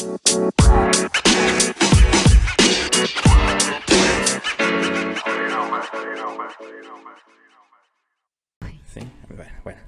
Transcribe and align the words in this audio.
Sí, 0.00 0.06
bueno, 9.28 9.52
bueno. 9.62 9.80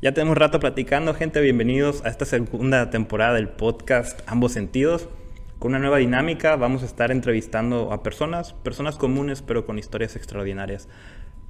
Ya 0.00 0.12
tenemos 0.12 0.36
rato 0.36 0.58
platicando, 0.58 1.14
gente. 1.14 1.40
Bienvenidos 1.40 2.04
a 2.04 2.08
esta 2.08 2.24
segunda 2.24 2.90
temporada 2.90 3.34
del 3.34 3.50
podcast 3.50 4.20
Ambos 4.26 4.50
Sentidos. 4.50 5.08
Con 5.60 5.70
una 5.70 5.78
nueva 5.78 5.98
dinámica, 5.98 6.56
vamos 6.56 6.82
a 6.82 6.86
estar 6.86 7.12
entrevistando 7.12 7.92
a 7.92 8.02
personas, 8.02 8.54
personas 8.54 8.96
comunes, 8.96 9.42
pero 9.42 9.64
con 9.64 9.78
historias 9.78 10.16
extraordinarias. 10.16 10.88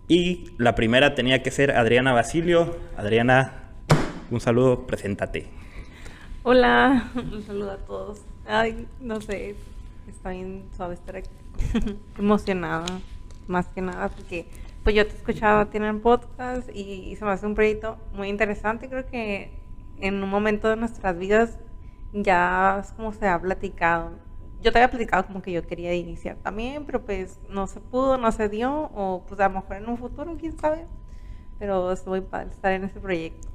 Y 0.07 0.51
la 0.59 0.75
primera 0.75 1.15
tenía 1.15 1.43
que 1.43 1.51
ser 1.51 1.71
Adriana 1.71 2.13
Basilio. 2.13 2.77
Adriana, 2.99 3.71
un 4.31 4.43
saludo, 4.43 4.87
preséntate. 4.87 5.63
Hola, 6.45 7.09
un 7.15 7.41
saludo 7.45 7.71
a 7.71 7.77
todos. 7.77 8.21
Ay, 8.49 8.89
no 9.01 9.21
sé, 9.21 9.55
está 10.09 10.31
bien 10.31 10.65
suave 10.77 10.95
estar 10.95 11.15
aquí. 11.15 11.31
Emocionada, 12.19 12.85
más 13.47 13.69
que 13.69 13.81
nada, 13.81 14.09
porque 14.09 14.49
pues 14.83 14.97
yo 14.97 15.07
te 15.07 15.15
escuchaba, 15.15 15.71
tienen 15.71 16.01
podcast 16.01 16.69
y, 16.75 17.15
se 17.15 17.25
me 17.25 17.31
hace 17.31 17.47
un 17.47 17.55
proyecto 17.55 17.97
muy 18.13 18.29
interesante. 18.29 18.89
Creo 18.89 19.07
que 19.07 19.57
en 19.99 20.21
un 20.21 20.29
momento 20.29 20.69
de 20.69 20.75
nuestras 20.75 21.17
vidas 21.17 21.61
ya 22.13 22.81
es 22.83 22.91
como 22.91 23.13
se 23.13 23.29
ha 23.29 23.41
platicado. 23.41 24.11
Yo 24.61 24.73
te 24.73 24.79
había 24.79 24.91
platicado 24.91 25.25
como 25.25 25.43
que 25.43 25.53
yo 25.53 25.65
quería 25.65 25.95
iniciar 25.95 26.39
también, 26.39 26.87
pero 26.87 27.05
pues 27.05 27.39
no 27.51 27.69
se 27.69 27.79
pudo, 27.79 28.19
no 28.19 28.33
se 28.33 28.49
dio, 28.49 28.91
o 28.97 29.25
pues 29.29 29.39
a 29.39 29.49
lo 29.49 29.61
mejor 29.61 29.77
en 29.77 29.89
un 29.89 29.97
futuro, 29.97 30.37
quién 30.41 30.59
sabe. 30.59 30.87
Pero 31.61 31.93
estoy 31.93 32.21
para 32.21 32.51
estar 32.51 32.73
en 32.73 32.83
ese 32.83 32.99
proyecto. 32.99 33.52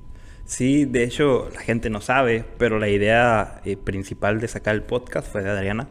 Sí, 0.47 0.85
de 0.85 1.03
hecho 1.03 1.49
la 1.53 1.59
gente 1.59 1.89
no 1.89 1.99
sabe, 1.99 2.45
pero 2.57 2.79
la 2.79 2.87
idea 2.87 3.61
eh, 3.65 3.75
principal 3.75 4.39
de 4.39 4.47
sacar 4.47 4.75
el 4.75 4.83
podcast 4.83 5.29
fue 5.29 5.43
de 5.43 5.49
Adriana. 5.49 5.89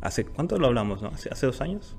¿Hace 0.00 0.24
cuánto 0.24 0.58
lo 0.58 0.66
hablamos? 0.66 1.00
No? 1.00 1.08
¿Hace, 1.08 1.28
hace 1.30 1.46
dos 1.46 1.60
años? 1.60 1.96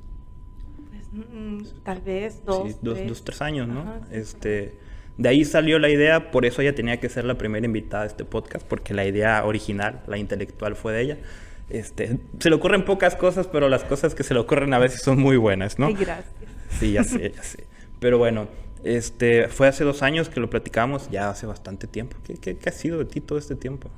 Mm, 1.14 1.64
tal 1.84 2.02
vez 2.02 2.44
dos, 2.44 2.68
sí, 2.68 2.78
dos, 2.82 2.96
tres. 2.96 3.08
dos, 3.08 3.24
tres 3.24 3.42
años, 3.42 3.70
¿no? 3.70 3.86
este, 4.12 4.78
de 5.18 5.30
ahí 5.30 5.46
salió 5.46 5.80
la 5.80 5.90
idea, 5.90 6.30
por 6.30 6.46
eso 6.46 6.62
ella 6.62 6.76
tenía 6.76 7.00
que 7.00 7.08
ser 7.08 7.24
la 7.24 7.38
primera 7.38 7.66
invitada 7.66 8.04
a 8.04 8.08
este 8.08 8.26
podcast, 8.26 8.68
porque 8.68 8.94
la 8.94 9.06
idea 9.06 9.46
original, 9.46 10.02
la 10.06 10.18
intelectual, 10.18 10.76
fue 10.76 10.92
de 10.92 11.02
ella. 11.02 11.18
Este, 11.70 12.20
se 12.40 12.50
le 12.50 12.56
ocurren 12.56 12.84
pocas 12.84 13.16
cosas, 13.16 13.48
pero 13.48 13.70
las 13.70 13.86
cosas 13.86 14.14
que 14.14 14.24
se 14.24 14.34
le 14.34 14.42
ocurren 14.42 14.74
a 14.74 14.80
veces 14.80 15.02
son 15.02 15.20
muy 15.20 15.38
buenas, 15.38 15.80
¿no? 15.80 15.86
Ay, 15.86 15.94
gracias. 15.94 16.34
Sí, 16.80 16.92
ya 16.92 17.06
sé, 17.06 17.32
ya 17.34 17.44
sé. 17.44 17.66
Pero 18.02 18.18
bueno, 18.18 18.50
este, 18.84 19.48
fue 19.48 19.68
hace 19.68 19.84
dos 19.84 20.04
años 20.04 20.30
que 20.30 20.40
lo 20.40 20.50
platicamos, 20.50 21.10
ya 21.10 21.30
hace 21.30 21.46
bastante 21.46 21.88
tiempo. 21.88 22.18
¿Qué, 22.24 22.36
qué, 22.36 22.58
qué 22.58 22.70
ha 22.70 22.74
sido 22.74 23.00
de 23.00 23.06
ti 23.06 23.22
todo 23.22 23.38
este 23.38 23.56
tiempo? 23.56 23.90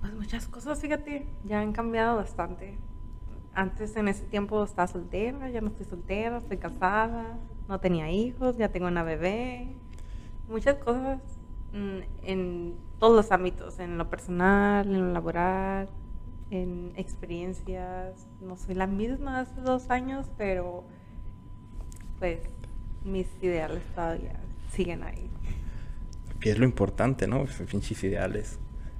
Pues 0.00 0.12
muchas 0.14 0.46
cosas, 0.48 0.80
fíjate, 0.80 1.26
ya 1.44 1.60
han 1.60 1.72
cambiado 1.72 2.16
bastante 2.16 2.76
antes 3.54 3.96
en 3.96 4.08
ese 4.08 4.24
tiempo 4.24 4.64
estaba 4.64 4.88
soltera, 4.88 5.48
ya 5.50 5.60
no 5.60 5.68
estoy 5.68 5.86
soltera, 5.86 6.38
estoy 6.38 6.58
casada, 6.58 7.38
no 7.68 7.80
tenía 7.80 8.10
hijos, 8.10 8.56
ya 8.56 8.68
tengo 8.68 8.88
una 8.88 9.02
bebé. 9.02 9.76
Muchas 10.48 10.76
cosas 10.76 11.20
mm, 11.72 11.98
en 12.22 12.76
todos 12.98 13.16
los 13.16 13.32
ámbitos, 13.32 13.78
en 13.78 13.96
lo 13.96 14.10
personal, 14.10 14.86
en 14.86 15.00
lo 15.00 15.12
laboral, 15.12 15.88
en 16.50 16.92
experiencias. 16.96 18.26
No 18.40 18.56
soy 18.56 18.74
la 18.74 18.86
misma 18.86 19.40
hace 19.40 19.60
dos 19.60 19.90
años, 19.90 20.26
pero 20.36 20.84
pues 22.18 22.40
mis 23.04 23.26
ideales 23.42 23.82
todavía 23.94 24.40
siguen 24.72 25.02
ahí. 25.02 25.30
Y 26.42 26.48
es 26.48 26.58
lo 26.58 26.64
importante, 26.64 27.26
¿no? 27.26 27.44
Pinches 27.70 28.04
ideales. 28.04 28.58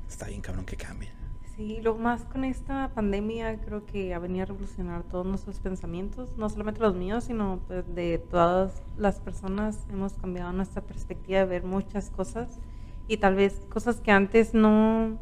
Está 0.09 0.27
bien 0.27 0.41
cabrón 0.41 0.65
que 0.65 0.77
cambien. 0.77 1.13
Sí, 1.57 1.81
lo 1.83 1.95
más 1.95 2.25
con 2.25 2.43
esta 2.43 2.91
pandemia 2.95 3.61
creo 3.61 3.87
que 3.87 4.13
ha 4.13 4.19
venido 4.19 4.43
a 4.43 4.47
revolucionar 4.47 5.05
todos 5.05 5.25
nuestros 5.25 5.61
pensamientos, 5.61 6.37
no 6.37 6.49
solamente 6.49 6.81
los 6.81 6.97
míos, 6.97 7.25
sino 7.25 7.61
pues, 7.69 7.85
de 7.95 8.19
todas 8.19 8.83
las 8.97 9.21
personas. 9.21 9.87
Hemos 9.91 10.15
cambiado 10.15 10.53
nuestra 10.53 10.83
perspectiva 10.83 11.41
de 11.41 11.45
ver 11.45 11.65
muchas 11.65 12.11
cosas 12.11 12.59
y 13.07 13.19
tal 13.19 13.37
vez 13.37 13.61
cosas 13.69 14.01
que 14.01 14.11
antes 14.11 14.55
no, 14.55 15.19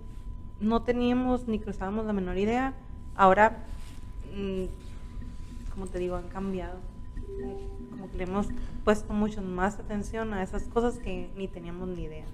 no 0.60 0.82
teníamos 0.82 1.48
ni 1.48 1.59
cruzábamos 1.59 2.06
la 2.06 2.12
menor 2.15 2.38
idea, 2.38 2.75
ahora, 3.15 3.66
mm, 4.34 4.65
como 5.72 5.87
te 5.87 5.98
digo, 5.98 6.16
han 6.16 6.28
cambiado. 6.28 6.78
Como 8.02 8.10
que 8.10 8.18
le 8.18 8.24
hemos 8.24 8.48
puesto 8.82 9.12
mucho 9.12 9.42
más 9.42 9.78
atención 9.78 10.34
a 10.34 10.42
esas 10.42 10.64
cosas 10.64 10.98
que 10.98 11.30
ni 11.36 11.46
teníamos 11.46 11.88
ni 11.88 12.02
idea. 12.02 12.24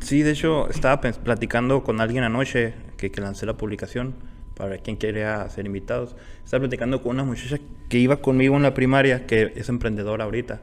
Sí, 0.00 0.22
de 0.22 0.30
hecho, 0.30 0.70
estaba 0.70 1.02
platicando 1.02 1.84
con 1.84 2.00
alguien 2.00 2.24
anoche 2.24 2.72
que, 2.96 3.10
que 3.10 3.20
lancé 3.20 3.44
la 3.44 3.58
publicación 3.58 4.14
para 4.56 4.78
quien 4.78 4.96
quiera 4.96 5.46
ser 5.50 5.66
invitados. 5.66 6.16
Estaba 6.42 6.62
platicando 6.62 7.02
con 7.02 7.10
una 7.10 7.24
muchacha 7.24 7.58
que 7.90 7.98
iba 7.98 8.16
conmigo 8.16 8.56
en 8.56 8.62
la 8.62 8.72
primaria, 8.72 9.26
que 9.26 9.52
es 9.54 9.68
emprendedora 9.68 10.24
ahorita, 10.24 10.62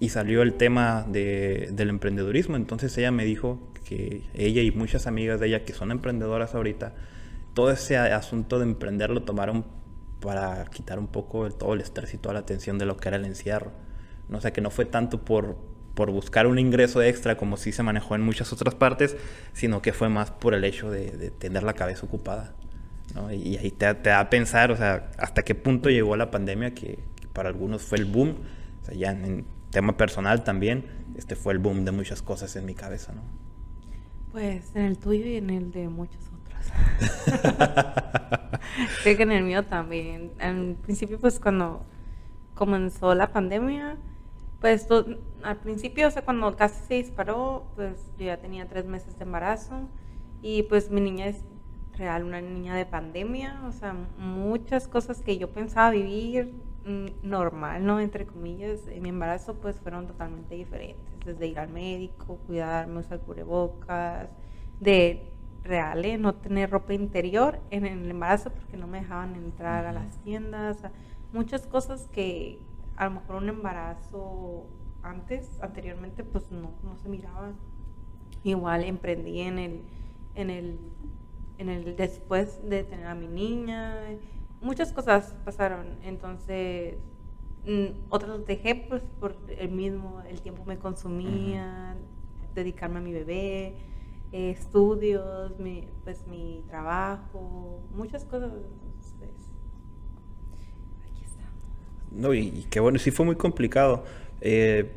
y 0.00 0.08
salió 0.08 0.40
el 0.40 0.54
tema 0.54 1.04
de, 1.06 1.68
del 1.72 1.90
emprendedurismo. 1.90 2.56
Entonces 2.56 2.96
ella 2.96 3.10
me 3.10 3.26
dijo 3.26 3.60
que 3.86 4.22
ella 4.32 4.62
y 4.62 4.70
muchas 4.70 5.06
amigas 5.06 5.38
de 5.38 5.48
ella 5.48 5.64
que 5.66 5.74
son 5.74 5.90
emprendedoras 5.90 6.54
ahorita, 6.54 6.94
todo 7.52 7.70
ese 7.70 7.98
asunto 7.98 8.58
de 8.58 8.64
emprender 8.64 9.10
lo 9.10 9.22
tomaron 9.22 9.75
para 10.20 10.64
quitar 10.66 10.98
un 10.98 11.08
poco 11.08 11.46
el, 11.46 11.54
todo 11.54 11.74
el 11.74 11.80
estrés 11.80 12.14
y 12.14 12.18
toda 12.18 12.34
la 12.34 12.46
tensión 12.46 12.78
de 12.78 12.86
lo 12.86 12.96
que 12.96 13.08
era 13.08 13.16
el 13.16 13.24
encierro. 13.24 13.72
O 14.30 14.40
sea, 14.40 14.52
que 14.52 14.60
no 14.60 14.70
fue 14.70 14.84
tanto 14.84 15.24
por, 15.24 15.56
por 15.94 16.10
buscar 16.10 16.46
un 16.46 16.58
ingreso 16.58 17.02
extra 17.02 17.36
como 17.36 17.56
sí 17.56 17.72
se 17.72 17.82
manejó 17.82 18.14
en 18.14 18.22
muchas 18.22 18.52
otras 18.52 18.74
partes, 18.74 19.16
sino 19.52 19.82
que 19.82 19.92
fue 19.92 20.08
más 20.08 20.30
por 20.30 20.54
el 20.54 20.64
hecho 20.64 20.90
de, 20.90 21.30
tener 21.38 21.62
la 21.62 21.74
cabeza 21.74 22.06
ocupada. 22.06 22.54
¿no? 23.14 23.32
Y 23.32 23.56
ahí 23.56 23.70
te, 23.70 23.94
da 23.94 24.20
a 24.20 24.30
pensar, 24.30 24.72
o 24.72 24.76
sea, 24.76 25.10
hasta 25.18 25.42
qué 25.42 25.54
punto 25.54 25.88
llegó 25.88 26.16
la 26.16 26.30
pandemia, 26.30 26.74
que, 26.74 26.98
para 27.32 27.48
algunos 27.48 27.82
fue 27.82 27.98
el 27.98 28.04
boom, 28.04 28.36
o 28.82 28.84
sea, 28.84 28.94
ya 28.94 29.12
en, 29.12 29.46
tema 29.70 29.96
personal 29.96 30.42
también, 30.42 30.86
este 31.16 31.36
fue 31.36 31.52
el 31.52 31.58
boom 31.58 31.84
de 31.84 31.92
muchas 31.92 32.22
cosas 32.22 32.56
en 32.56 32.64
mi 32.64 32.74
cabeza, 32.74 33.12
¿no? 33.12 33.22
Pues 34.32 34.74
en 34.74 34.82
el 34.82 34.98
tuyo 34.98 35.26
y 35.26 35.36
en 35.36 35.50
el 35.50 35.70
de 35.70 35.88
muchos. 35.88 36.25
Creo 39.02 39.16
que 39.16 39.22
en 39.22 39.32
el 39.32 39.44
mío 39.44 39.64
también. 39.64 40.32
En 40.38 40.76
principio, 40.76 41.18
pues 41.18 41.40
cuando 41.40 41.82
comenzó 42.54 43.14
la 43.14 43.32
pandemia, 43.32 43.96
pues 44.60 44.86
al 45.42 45.56
principio, 45.58 46.08
o 46.08 46.10
sea, 46.10 46.24
cuando 46.24 46.54
casi 46.56 46.84
se 46.86 46.94
disparó, 46.94 47.66
pues 47.76 48.12
yo 48.18 48.26
ya 48.26 48.38
tenía 48.38 48.66
tres 48.66 48.86
meses 48.86 49.16
de 49.18 49.24
embarazo 49.24 49.88
y 50.42 50.62
pues 50.64 50.90
mi 50.90 51.00
niña 51.00 51.26
es 51.26 51.44
real, 51.96 52.24
una 52.24 52.40
niña 52.40 52.74
de 52.74 52.86
pandemia, 52.86 53.62
o 53.66 53.72
sea, 53.72 53.94
muchas 54.18 54.88
cosas 54.88 55.22
que 55.22 55.38
yo 55.38 55.50
pensaba 55.50 55.90
vivir 55.90 56.52
mm, 56.84 57.28
normal, 57.28 57.84
¿no? 57.84 58.00
Entre 58.00 58.26
comillas, 58.26 58.86
en 58.88 59.02
mi 59.02 59.10
embarazo 59.10 59.54
pues 59.54 59.78
fueron 59.80 60.06
totalmente 60.06 60.54
diferentes, 60.54 61.24
desde 61.24 61.46
ir 61.46 61.58
al 61.58 61.68
médico, 61.68 62.38
cuidarme, 62.46 63.00
usar 63.00 63.20
cubrebocas, 63.20 64.28
de 64.80 65.32
real, 65.66 66.04
no 66.20 66.34
tener 66.34 66.70
ropa 66.70 66.94
interior 66.94 67.60
en 67.70 67.86
el 67.86 68.10
embarazo 68.10 68.50
porque 68.50 68.76
no 68.76 68.86
me 68.86 69.00
dejaban 69.00 69.34
entrar 69.34 69.86
a 69.86 69.92
las 69.92 70.18
tiendas, 70.18 70.78
muchas 71.32 71.66
cosas 71.66 72.08
que, 72.08 72.58
a 72.96 73.06
lo 73.06 73.20
mejor 73.20 73.36
un 73.36 73.48
embarazo 73.48 74.66
antes, 75.02 75.60
anteriormente, 75.60 76.24
pues 76.24 76.50
no, 76.50 76.70
no 76.82 76.96
se 76.96 77.08
miraba. 77.08 77.52
Igual 78.42 78.84
emprendí 78.84 79.40
en 79.40 79.58
el, 79.58 79.82
en 80.34 80.50
el, 80.50 80.78
en 81.58 81.68
el 81.68 81.96
después 81.96 82.60
de 82.68 82.84
tener 82.84 83.06
a 83.06 83.14
mi 83.14 83.26
niña, 83.26 83.96
muchas 84.60 84.92
cosas 84.92 85.34
pasaron, 85.44 85.98
entonces 86.02 86.96
mm, 87.66 87.86
otras 88.10 88.44
dejé 88.46 88.74
pues 88.74 89.02
por 89.20 89.36
el 89.58 89.70
mismo, 89.70 90.22
el 90.28 90.40
tiempo 90.40 90.64
me 90.64 90.78
consumía, 90.78 91.96
dedicarme 92.54 92.98
a 92.98 93.02
mi 93.02 93.12
bebé, 93.12 93.76
estudios, 94.32 95.58
mi, 95.58 95.88
pues 96.04 96.26
mi 96.26 96.64
trabajo, 96.68 97.80
muchas 97.94 98.24
cosas. 98.24 98.52
No, 102.10 102.32
y, 102.32 102.66
que 102.70 102.80
bueno, 102.80 102.98
sí 102.98 103.10
fue 103.10 103.26
muy 103.26 103.36
complicado. 103.36 104.04
Eh, 104.40 104.90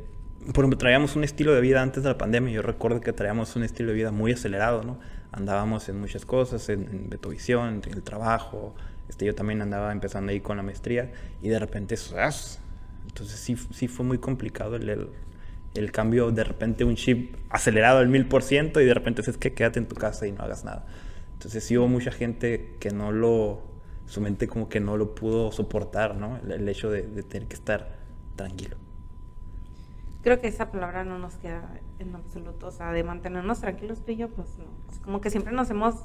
por 0.54 0.64
ejemplo, 0.64 0.78
traíamos 0.78 1.16
un 1.18 1.24
estilo 1.24 1.54
de 1.54 1.60
vida 1.60 1.82
antes 1.82 2.04
de 2.04 2.10
la 2.10 2.18
pandemia. 2.18 2.54
Yo 2.54 2.62
recuerdo 2.62 3.02
que 3.02 3.12
traíamos 3.12 3.56
un 3.56 3.64
estilo 3.64 3.90
de 3.90 3.96
vida 3.96 4.12
muy 4.12 4.32
acelerado, 4.32 4.84
¿no? 4.84 5.00
Andábamos 5.32 5.90
en 5.90 6.00
muchas 6.00 6.26
cosas, 6.26 6.70
en, 6.70 6.84
en 6.84 7.10
Betovisión, 7.10 7.82
en 7.86 7.94
el 7.94 8.04
trabajo. 8.04 8.74
Este, 9.10 9.26
yo 9.26 9.36
también 9.36 9.62
andaba 9.62 9.92
empezando 9.92 10.32
ahí 10.32 10.40
con 10.40 10.58
la 10.58 10.64
maestría 10.64 11.12
y 11.42 11.50
de 11.50 11.60
repente, 11.60 11.98
¡zas! 11.98 12.62
entonces 13.08 13.40
sí, 13.40 13.58
sí 13.72 13.88
fue 13.88 14.06
muy 14.06 14.20
complicado 14.20 14.76
el, 14.76 15.10
cambio, 15.92 16.32
de 16.32 16.44
repente 16.44 16.84
un 16.84 16.96
chip 16.96 17.36
acelerado 17.50 18.00
al 18.00 18.08
mil 18.08 18.28
por 18.28 18.44
ciento 18.44 18.82
y 18.82 18.86
de 18.86 18.94
repente 18.94 19.22
es 19.22 19.38
que 19.38 19.54
quédate 19.54 19.80
en 19.80 19.88
tu 19.88 19.96
casa 19.96 20.28
y 20.28 20.32
no 20.32 20.44
hagas 20.44 20.66
nada. 20.66 20.86
Entonces 21.34 21.64
sí 21.64 21.78
hubo 21.78 21.88
mucha 21.88 22.12
gente 22.12 22.76
que 22.80 22.92
no 22.92 23.12
lo, 23.12 23.62
su 24.06 24.20
mente 24.20 24.48
como 24.48 24.68
que 24.68 24.80
no 24.80 24.98
lo 24.98 25.16
pudo 25.16 25.52
soportar, 25.52 26.16
¿no? 26.16 26.38
El, 26.38 26.68
hecho 26.68 26.90
de, 26.90 27.04
tener 27.24 27.48
que 27.48 27.56
estar 27.56 27.96
tranquilo. 28.36 28.76
Creo 30.22 30.42
que 30.42 30.48
esa 30.48 30.70
palabra 30.70 31.06
no 31.06 31.18
nos 31.18 31.36
queda 31.36 31.80
en 32.00 32.14
absoluto, 32.14 32.68
o 32.68 32.72
sea, 32.72 32.92
de 32.92 33.04
mantenernos 33.04 33.62
tranquilos 33.62 34.04
tú 34.04 34.12
y 34.12 34.18
yo, 34.18 34.30
pues 34.30 34.58
no. 34.58 34.66
Es 34.92 35.00
como 35.00 35.22
que 35.22 35.30
siempre 35.30 35.54
nos 35.54 35.70
hemos 35.70 35.96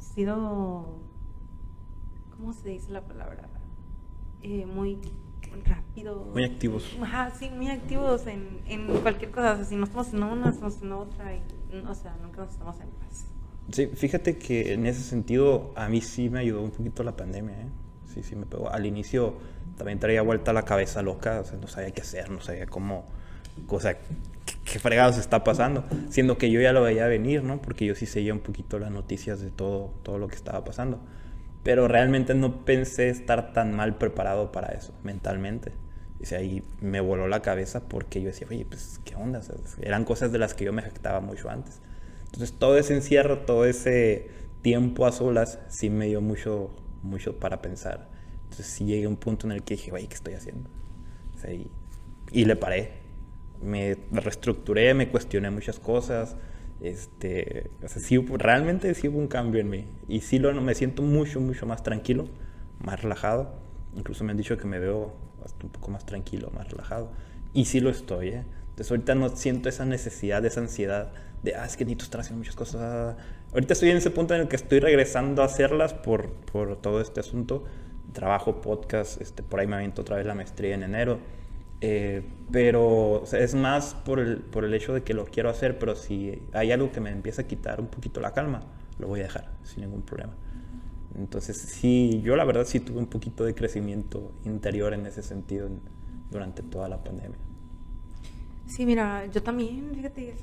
sido, 0.00 1.00
¿cómo 2.34 2.52
se 2.54 2.70
dice 2.70 2.90
la 2.90 3.02
palabra? 3.02 3.48
Eh, 4.42 4.64
muy 4.64 5.00
Muy 6.32 6.44
activos. 6.44 6.96
Ajá, 7.02 7.30
sí, 7.38 7.50
muy 7.50 7.68
activos 7.68 8.26
en, 8.26 8.60
en 8.66 8.86
cualquier 9.00 9.30
cosa. 9.30 9.52
O 9.52 9.56
sea, 9.56 9.64
si 9.64 9.76
no 9.76 9.84
estamos 9.84 10.12
en 10.12 10.22
una, 10.22 10.50
estamos 10.50 10.80
en 10.82 10.92
otra. 10.92 11.34
Y, 11.34 11.40
o 11.86 11.94
sea, 11.94 12.16
nunca 12.22 12.42
nos 12.42 12.50
estamos 12.50 12.76
en 12.80 12.88
paz. 12.88 13.26
Sí, 13.72 13.86
fíjate 13.86 14.38
que 14.38 14.72
en 14.72 14.86
ese 14.86 15.02
sentido 15.02 15.72
a 15.76 15.88
mí 15.88 16.00
sí 16.00 16.30
me 16.30 16.40
ayudó 16.40 16.62
un 16.62 16.70
poquito 16.70 17.02
la 17.02 17.16
pandemia, 17.16 17.60
¿eh? 17.60 17.66
Sí, 18.14 18.22
sí 18.22 18.36
me 18.36 18.46
pegó. 18.46 18.70
Al 18.70 18.86
inicio 18.86 19.34
también 19.76 19.98
traía 19.98 20.22
vuelta 20.22 20.52
la 20.52 20.62
cabeza 20.62 21.02
loca, 21.02 21.40
o 21.40 21.44
sea, 21.44 21.58
no 21.58 21.66
sabía 21.66 21.90
qué 21.90 22.00
hacer, 22.00 22.30
no 22.30 22.40
sabía 22.40 22.66
cómo, 22.66 23.04
o 23.68 23.80
sea, 23.80 23.98
qué, 23.98 24.54
qué 24.64 24.78
fregados 24.78 25.18
está 25.18 25.44
pasando, 25.44 25.84
siendo 26.08 26.38
que 26.38 26.50
yo 26.50 26.60
ya 26.62 26.72
lo 26.72 26.82
veía 26.82 27.06
venir, 27.06 27.44
¿no? 27.44 27.60
Porque 27.60 27.84
yo 27.84 27.94
sí 27.94 28.06
seguía 28.06 28.32
un 28.32 28.40
poquito 28.40 28.78
las 28.78 28.90
noticias 28.90 29.40
de 29.40 29.50
todo, 29.50 29.92
todo 30.02 30.16
lo 30.16 30.28
que 30.28 30.36
estaba 30.36 30.64
pasando. 30.64 30.98
Pero 31.62 31.88
realmente 31.88 32.34
no 32.34 32.64
pensé 32.64 33.08
estar 33.10 33.52
tan 33.52 33.74
mal 33.74 33.98
preparado 33.98 34.52
para 34.52 34.68
eso, 34.68 34.94
mentalmente. 35.02 35.72
Sea, 36.22 36.38
ahí 36.38 36.64
me 36.80 37.00
voló 37.00 37.28
la 37.28 37.42
cabeza 37.42 37.88
porque 37.88 38.20
yo 38.20 38.28
decía, 38.28 38.46
oye, 38.50 38.66
pues, 38.68 39.00
¿qué 39.04 39.14
onda? 39.14 39.38
O 39.38 39.42
sea, 39.42 39.54
eran 39.80 40.04
cosas 40.04 40.32
de 40.32 40.38
las 40.38 40.54
que 40.54 40.64
yo 40.64 40.72
me 40.72 40.82
jactaba 40.82 41.20
mucho 41.20 41.48
antes. 41.48 41.80
Entonces, 42.24 42.52
todo 42.58 42.76
ese 42.76 42.94
encierro, 42.94 43.40
todo 43.40 43.64
ese 43.64 44.28
tiempo 44.62 45.06
a 45.06 45.12
solas, 45.12 45.60
sí 45.68 45.90
me 45.90 46.06
dio 46.06 46.20
mucho, 46.20 46.70
mucho 47.02 47.38
para 47.38 47.62
pensar. 47.62 48.08
Entonces, 48.44 48.66
sí 48.66 48.84
llegué 48.84 49.06
a 49.06 49.08
un 49.08 49.16
punto 49.16 49.46
en 49.46 49.52
el 49.52 49.62
que 49.62 49.74
dije, 49.74 49.92
oye, 49.92 50.08
¿qué 50.08 50.14
estoy 50.14 50.34
haciendo? 50.34 50.68
O 51.36 51.38
sea, 51.38 51.52
y, 51.52 51.70
y 52.32 52.44
le 52.44 52.56
paré. 52.56 52.92
Me 53.62 53.96
reestructuré, 54.12 54.94
me 54.94 55.08
cuestioné 55.10 55.50
muchas 55.50 55.78
cosas. 55.80 56.36
Este, 56.80 57.70
o 57.82 58.36
realmente 58.36 58.94
sí 58.94 59.08
hubo 59.08 59.18
un 59.18 59.28
cambio 59.28 59.60
en 59.60 59.68
mí. 59.68 59.86
Y 60.08 60.20
sí 60.20 60.38
lo, 60.38 60.52
me 60.60 60.74
siento 60.74 61.02
mucho, 61.02 61.40
mucho 61.40 61.66
más 61.66 61.82
tranquilo, 61.82 62.28
más 62.80 63.02
relajado. 63.02 63.54
Incluso 63.96 64.24
me 64.24 64.32
han 64.32 64.36
dicho 64.36 64.56
que 64.56 64.66
me 64.66 64.78
veo 64.78 65.14
un 65.62 65.70
poco 65.70 65.90
más 65.90 66.06
tranquilo, 66.06 66.50
más 66.54 66.68
relajado. 66.70 67.10
Y 67.52 67.64
sí 67.64 67.80
lo 67.80 67.90
estoy, 67.90 68.28
¿eh? 68.28 68.44
Entonces 68.70 68.92
ahorita 68.92 69.14
no 69.16 69.28
siento 69.30 69.68
esa 69.68 69.84
necesidad, 69.84 70.44
esa 70.46 70.60
ansiedad 70.60 71.10
de, 71.42 71.56
ah, 71.56 71.64
es 71.64 71.76
que 71.76 71.84
necesito 71.84 72.04
estar 72.04 72.20
haciendo 72.20 72.38
muchas 72.38 72.54
cosas. 72.54 73.16
Ahorita 73.52 73.72
estoy 73.72 73.90
en 73.90 73.96
ese 73.96 74.10
punto 74.10 74.34
en 74.34 74.42
el 74.42 74.48
que 74.48 74.56
estoy 74.56 74.78
regresando 74.78 75.42
a 75.42 75.46
hacerlas 75.46 75.94
por, 75.94 76.30
por 76.30 76.76
todo 76.76 77.00
este 77.00 77.20
asunto. 77.20 77.64
Trabajo, 78.12 78.60
podcast, 78.60 79.20
este, 79.20 79.42
por 79.42 79.60
ahí 79.60 79.66
me 79.66 79.76
aviento 79.76 80.02
otra 80.02 80.16
vez 80.16 80.26
la 80.26 80.34
maestría 80.34 80.74
en 80.74 80.82
enero. 80.84 81.18
Eh, 81.80 82.22
pero 82.50 83.22
es 83.32 83.54
más 83.54 83.94
por 83.94 84.18
el, 84.18 84.38
por 84.38 84.64
el 84.64 84.74
hecho 84.74 84.94
de 84.94 85.02
que 85.02 85.14
lo 85.14 85.26
quiero 85.26 85.48
hacer, 85.48 85.78
pero 85.78 85.94
si 85.94 86.42
hay 86.52 86.72
algo 86.72 86.90
que 86.90 87.00
me 87.00 87.10
empieza 87.10 87.42
a 87.42 87.46
quitar 87.46 87.80
un 87.80 87.86
poquito 87.86 88.20
la 88.20 88.32
calma, 88.32 88.62
lo 88.98 89.06
voy 89.06 89.20
a 89.20 89.24
dejar 89.24 89.50
sin 89.62 89.82
ningún 89.82 90.02
problema. 90.02 90.34
Entonces, 91.16 91.56
sí, 91.56 92.20
yo 92.22 92.36
la 92.36 92.44
verdad 92.44 92.64
sí 92.64 92.80
tuve 92.80 92.98
un 92.98 93.06
poquito 93.06 93.44
de 93.44 93.54
crecimiento 93.54 94.32
interior 94.44 94.92
en 94.92 95.06
ese 95.06 95.22
sentido 95.22 95.66
en, 95.66 95.80
durante 96.30 96.62
toda 96.62 96.88
la 96.88 97.02
pandemia. 97.02 97.38
Sí, 98.66 98.84
mira, 98.84 99.26
yo 99.26 99.42
también, 99.42 99.92
fíjate, 99.94 100.34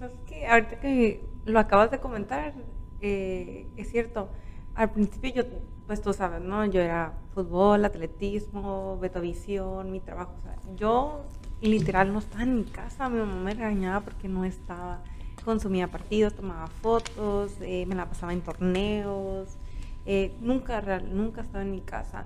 ahorita 0.49 0.79
que 0.79 1.21
lo 1.45 1.59
acabas 1.59 1.91
de 1.91 1.99
comentar, 1.99 2.53
eh, 3.01 3.67
es 3.77 3.91
cierto. 3.91 4.29
Al 4.75 4.92
principio 4.92 5.31
yo, 5.33 5.44
pues 5.88 6.01
tú 6.01 6.12
sabes, 6.12 6.42
¿no? 6.42 6.66
Yo 6.66 6.81
era 6.81 7.13
fútbol, 7.33 7.86
atletismo, 7.86 8.98
betovisión, 9.00 9.89
mi 9.89 10.01
trabajo. 10.01 10.33
Yo 10.75 11.24
literal 11.62 12.12
no 12.12 12.19
estaba 12.19 12.44
en 12.44 12.56
mi 12.56 12.63
casa, 12.66 13.07
mi 13.07 13.19
mamá 13.19 13.36
me 13.36 13.54
regañaba 13.54 14.01
porque 14.01 14.27
no 14.27 14.44
estaba. 14.44 15.01
Consumía 15.45 15.88
partidos, 15.88 16.33
tomaba 16.33 16.68
fotos, 16.68 17.54
eh, 17.62 17.86
me 17.86 17.95
la 17.95 18.10
pasaba 18.10 18.33
en 18.33 18.42
torneos. 18.42 19.57
Eh, 20.06 20.36
nunca, 20.42 20.81
real, 20.81 21.16
nunca 21.16 21.42
estaba 21.42 21.63
en 21.63 21.71
mi 21.71 21.81
casa. 21.81 22.25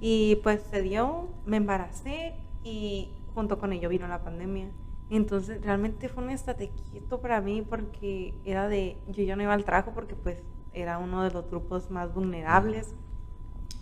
Y 0.00 0.36
pues 0.44 0.62
se 0.70 0.82
dio, 0.82 1.28
me 1.46 1.56
embaracé 1.56 2.34
y 2.62 3.10
junto 3.34 3.58
con 3.58 3.72
ello 3.72 3.88
vino 3.88 4.06
la 4.06 4.22
pandemia. 4.22 4.70
Entonces 5.10 5.62
realmente 5.62 6.08
fue 6.08 6.22
un 6.22 6.30
estate 6.30 6.70
quieto 6.90 7.20
para 7.20 7.40
mí 7.40 7.62
porque 7.62 8.34
era 8.44 8.68
de, 8.68 8.98
yo 9.08 9.24
ya 9.24 9.34
no 9.34 9.42
iba 9.42 9.54
al 9.54 9.64
trabajo 9.64 9.92
porque 9.94 10.14
pues 10.14 10.38
era 10.80 10.98
uno 10.98 11.22
de 11.22 11.30
los 11.30 11.48
grupos 11.48 11.90
más 11.90 12.12
vulnerables. 12.14 12.94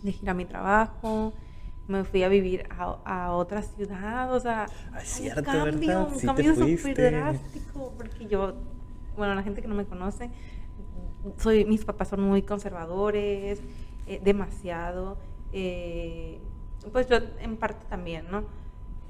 Dejé 0.02 0.24
ir 0.24 0.30
a 0.30 0.34
mi 0.34 0.44
trabajo, 0.44 1.32
me 1.88 2.04
fui 2.04 2.22
a 2.22 2.28
vivir 2.28 2.66
a, 2.70 2.98
a 3.04 3.32
otra 3.32 3.62
ciudad, 3.62 4.32
o 4.34 4.40
sea, 4.40 4.66
Ay, 4.92 5.04
cierto, 5.04 5.40
un 5.40 5.44
cambio, 5.44 5.88
¿verdad? 5.88 6.08
un 6.12 6.18
Sí 6.18 6.26
cambio 6.26 6.54
súper 6.54 6.96
drástico, 6.96 7.92
porque 7.96 8.26
yo, 8.26 8.54
bueno, 9.16 9.34
la 9.34 9.42
gente 9.42 9.62
que 9.62 9.68
no 9.68 9.74
me 9.74 9.86
conoce, 9.86 10.30
soy, 11.38 11.64
mis 11.64 11.84
papás 11.84 12.08
son 12.08 12.20
muy 12.22 12.42
conservadores, 12.42 13.60
eh, 14.06 14.20
demasiado, 14.22 15.18
eh, 15.52 16.40
pues 16.92 17.08
yo 17.08 17.16
en 17.40 17.56
parte 17.56 17.84
también, 17.88 18.30
¿no? 18.30 18.44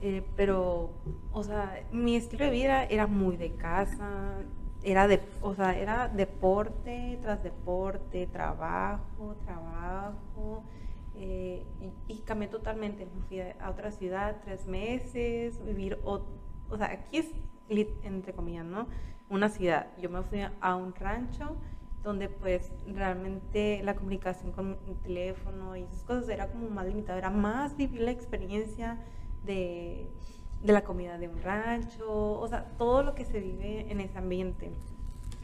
Eh, 0.03 0.23
pero, 0.37 0.91
o 1.33 1.43
sea, 1.43 1.83
mi 1.93 2.17
estilo 2.17 2.45
de 2.45 2.51
vida 2.51 2.85
era 2.85 3.07
muy 3.07 3.37
de 3.37 3.55
casa, 3.55 4.39
era 4.87 5.09
de, 5.09 5.21
o 5.43 5.53
sea, 5.53 5.77
era 5.77 6.07
deporte 6.07 7.19
tras 7.21 7.43
deporte, 7.43 8.29
trabajo, 8.29 9.35
trabajo, 9.45 10.63
eh, 11.17 11.67
y, 12.07 12.19
cambié 12.21 12.47
totalmente. 12.47 13.05
Me 13.05 13.23
fui 13.23 13.41
a, 13.41 13.69
otra 13.69 13.91
ciudad 13.91 14.37
tres 14.45 14.67
meses, 14.69 15.61
vivir, 15.65 15.99
o, 16.05 16.23
o 16.71 16.77
sea, 16.77 16.93
aquí 16.93 17.19
es, 17.19 17.27
entre 18.05 18.33
comillas, 18.33 18.65
¿no? 18.65 18.87
Una 19.29 19.49
ciudad. 19.49 19.89
Yo 20.01 20.09
me 20.09 20.23
fui 20.23 20.41
a, 20.61 20.77
un 20.77 20.95
rancho 20.95 21.57
donde 22.05 22.29
pues 22.29 22.71
realmente 22.87 23.81
la 23.83 23.97
comunicación 23.97 24.53
con 24.53 24.79
mi 24.87 24.95
teléfono 24.95 25.75
y 25.75 25.83
esas 25.83 26.05
cosas 26.05 26.29
era 26.29 26.47
como 26.47 26.71
más 26.71 26.87
limitada, 26.87 27.19
era 27.19 27.31
más 27.31 27.77
vivir 27.77 28.03
la 28.03 28.13
experiencia 28.13 29.05
de, 29.45 30.09
de 30.67 30.73
la 30.73 30.83
comida 30.83 31.17
de 31.17 31.29
un 31.29 31.41
rancho, 31.43 32.41
o 32.41 32.49
sea, 32.49 32.65
todo 32.77 33.05
lo 33.05 33.15
que 33.15 33.25
se 33.25 33.41
vive 33.41 33.87
en 33.89 34.01
ese 34.01 34.19
ambiente. 34.19 34.73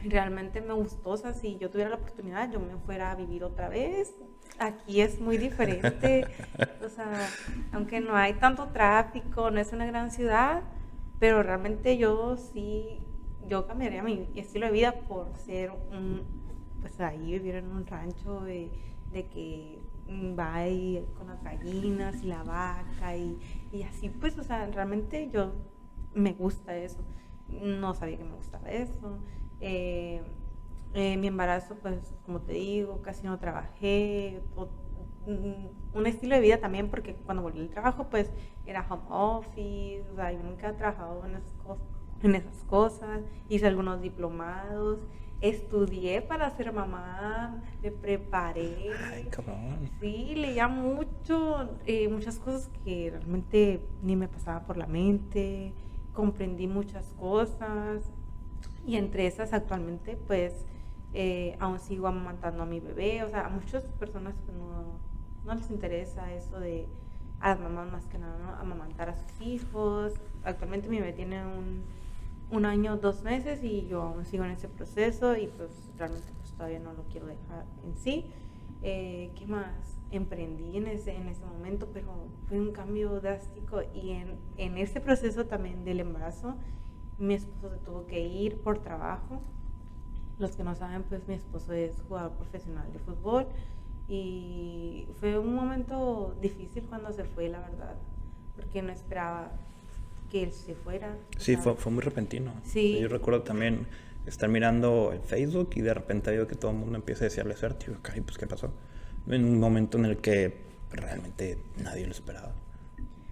Realmente 0.03 0.59
me 0.59 0.73
gustó, 0.73 1.11
o 1.11 1.17
sea, 1.17 1.33
si 1.33 1.57
yo 1.57 1.69
tuviera 1.69 1.89
la 1.89 1.95
oportunidad, 1.95 2.51
yo 2.51 2.59
me 2.59 2.75
fuera 2.85 3.11
a 3.11 3.15
vivir 3.15 3.45
otra 3.45 3.69
vez. 3.69 4.13
Aquí 4.59 4.99
es 4.99 5.21
muy 5.21 5.37
diferente, 5.37 6.25
o 6.85 6.89
sea, 6.89 7.27
aunque 7.71 8.01
no 8.01 8.15
hay 8.15 8.33
tanto 8.33 8.67
tráfico, 8.67 9.49
no 9.49 9.61
es 9.61 9.71
una 9.71 9.85
gran 9.85 10.11
ciudad, 10.11 10.61
pero 11.19 11.41
realmente 11.41 11.97
yo 11.97 12.35
sí, 12.35 12.99
yo 13.47 13.65
cambiaría 13.65 14.03
mi 14.03 14.27
estilo 14.35 14.65
de 14.65 14.73
vida 14.73 14.91
por 15.07 15.33
ser 15.37 15.71
un, 15.71 16.21
pues 16.81 16.99
ahí 16.99 17.31
vivir 17.31 17.55
en 17.55 17.67
un 17.67 17.87
rancho 17.87 18.41
de, 18.41 18.69
de 19.13 19.25
que 19.27 19.79
va 20.09 20.55
ahí 20.55 21.05
con 21.17 21.27
las 21.27 21.43
gallinas 21.43 22.23
y 22.23 22.27
la 22.27 22.43
vaca 22.43 23.15
y, 23.15 23.39
y 23.71 23.83
así, 23.83 24.09
pues, 24.09 24.37
o 24.37 24.43
sea, 24.43 24.65
realmente 24.67 25.29
yo 25.31 25.53
me 26.13 26.33
gusta 26.33 26.75
eso. 26.77 26.99
No 27.47 27.93
sabía 27.93 28.17
que 28.17 28.23
me 28.23 28.35
gustaba 28.35 28.69
eso. 28.69 29.19
Eh, 29.59 30.21
eh, 30.93 31.17
mi 31.17 31.27
embarazo, 31.27 31.75
pues, 31.75 32.13
como 32.25 32.41
te 32.41 32.53
digo, 32.53 33.01
casi 33.01 33.25
no 33.25 33.39
trabajé. 33.39 34.41
mm, 35.25 35.97
un 35.97 36.07
estilo 36.07 36.35
de 36.35 36.41
vida 36.41 36.57
también, 36.59 36.89
porque 36.89 37.15
cuando 37.15 37.43
volví 37.43 37.59
al 37.59 37.69
trabajo, 37.69 38.09
pues, 38.09 38.31
era 38.65 38.85
home 38.89 39.03
office, 39.09 40.05
o 40.11 40.15
sea, 40.15 40.31
yo 40.31 40.43
nunca 40.43 40.69
he 40.69 40.73
trabajado 40.73 41.25
en 41.25 41.35
esas, 41.35 41.53
en 42.23 42.35
esas 42.35 42.63
cosas. 42.65 43.21
Hice 43.49 43.67
algunos 43.67 44.01
diplomados, 44.01 44.99
estudié 45.43 46.21
para 46.21 46.49
ser 46.51 46.71
mamá, 46.71 47.61
me 47.81 47.91
preparé. 47.91 48.91
Ay, 49.11 49.25
cabrón. 49.25 49.89
Sí, 49.99 50.35
leía 50.35 50.69
mucho, 50.69 51.69
eh, 51.85 52.07
muchas 52.07 52.39
cosas 52.39 52.69
que 52.85 53.09
realmente 53.11 53.85
ni 54.01 54.15
me 54.15 54.29
pasaba 54.29 54.65
por 54.65 54.77
la 54.77 54.87
mente, 54.87 55.73
comprendí 56.13 56.65
muchas 56.67 57.05
cosas 57.19 58.09
y 58.87 58.95
entre 58.95 59.27
esas 59.27 59.51
actualmente 59.51 60.15
pues 60.15 60.65
eh, 61.13 61.57
aún 61.59 61.79
sigo 61.79 62.07
amamantando 62.07 62.63
a 62.63 62.65
mi 62.65 62.79
bebé, 62.79 63.23
o 63.23 63.29
sea, 63.29 63.47
a 63.47 63.49
muchas 63.49 63.83
personas 63.99 64.35
que 64.45 64.53
no, 64.53 64.97
no 65.43 65.55
les 65.55 65.69
interesa 65.69 66.33
eso 66.33 66.57
de 66.57 66.87
a 67.41 67.49
las 67.49 67.59
mamás 67.59 67.91
más 67.91 68.07
que 68.07 68.17
nada, 68.17 68.39
¿no? 68.39 68.55
amamantar 68.55 69.09
a 69.09 69.17
sus 69.17 69.41
hijos. 69.41 70.13
Actualmente 70.45 70.87
mi 70.87 70.99
bebé 71.01 71.11
tiene 71.11 71.45
un, 71.45 71.83
un 72.53 72.65
año, 72.65 72.97
dos 72.97 73.23
meses 73.23 73.63
y 73.63 73.87
yo 73.87 74.03
aún 74.03 74.25
sigo 74.25 74.45
en 74.45 74.51
ese 74.51 74.67
proceso 74.69 75.35
y 75.35 75.47
pues 75.47 75.71
realmente 75.97 76.31
pues 76.37 76.51
todavía 76.53 76.79
no 76.79 76.93
lo 76.93 77.03
quiero 77.03 77.25
dejar 77.27 77.65
en 77.83 77.95
sí. 77.95 78.31
Eh, 78.81 79.31
¿Qué 79.35 79.47
más? 79.47 79.99
Emprendí 80.11 80.77
en 80.77 80.87
ese, 80.87 81.15
en 81.15 81.27
ese 81.27 81.43
momento, 81.45 81.89
pero 81.91 82.27
fue 82.47 82.59
un 82.59 82.71
cambio 82.71 83.19
drástico 83.19 83.81
y 83.95 84.11
en, 84.11 84.37
en 84.57 84.77
ese 84.77 85.01
proceso 85.01 85.45
también 85.45 85.83
del 85.83 85.99
embarazo, 85.99 86.55
mi 87.17 87.33
esposo 87.33 87.69
se 87.69 87.77
tuvo 87.77 88.05
que 88.05 88.19
ir 88.19 88.61
por 88.61 88.79
trabajo. 88.79 89.41
Los 90.37 90.55
que 90.55 90.63
no 90.63 90.75
saben, 90.75 91.03
pues 91.03 91.27
mi 91.27 91.33
esposo 91.33 91.73
es 91.73 92.03
jugador 92.07 92.33
profesional 92.33 92.91
de 92.91 92.99
fútbol 92.99 93.47
y 94.07 95.07
fue 95.19 95.39
un 95.39 95.55
momento 95.55 96.35
difícil 96.41 96.83
cuando 96.83 97.11
se 97.13 97.23
fue, 97.23 97.49
la 97.49 97.61
verdad, 97.61 97.95
porque 98.55 98.81
no 98.81 98.91
esperaba 98.91 99.51
que 100.33 100.41
él 100.43 100.51
se 100.51 100.73
fuera. 100.73 101.15
Sí, 101.37 101.55
fue, 101.57 101.75
fue 101.75 101.91
muy 101.91 102.01
repentino. 102.01 102.51
Sí. 102.63 102.97
Yo 102.99 103.07
recuerdo 103.07 103.43
también 103.43 103.85
estar 104.25 104.49
mirando 104.49 105.11
el 105.13 105.19
Facebook 105.21 105.69
y 105.75 105.81
de 105.81 105.93
repente 105.93 106.31
veo 106.31 106.47
que 106.47 106.55
todo 106.55 106.71
el 106.71 106.77
mundo 106.77 106.95
empieza 106.95 107.23
a 107.23 107.25
decirle 107.29 107.55
suerte. 107.55 107.85
Y 107.87 107.93
yo, 107.93 108.01
"Caray, 108.01 108.21
pues, 108.21 108.39
¿qué 108.39 108.47
pasó? 108.47 108.73
En 109.27 109.45
un 109.45 109.59
momento 109.59 109.99
en 109.99 110.05
el 110.05 110.17
que 110.17 110.63
realmente 110.89 111.59
nadie 111.77 112.05
lo 112.07 112.11
esperaba. 112.11 112.51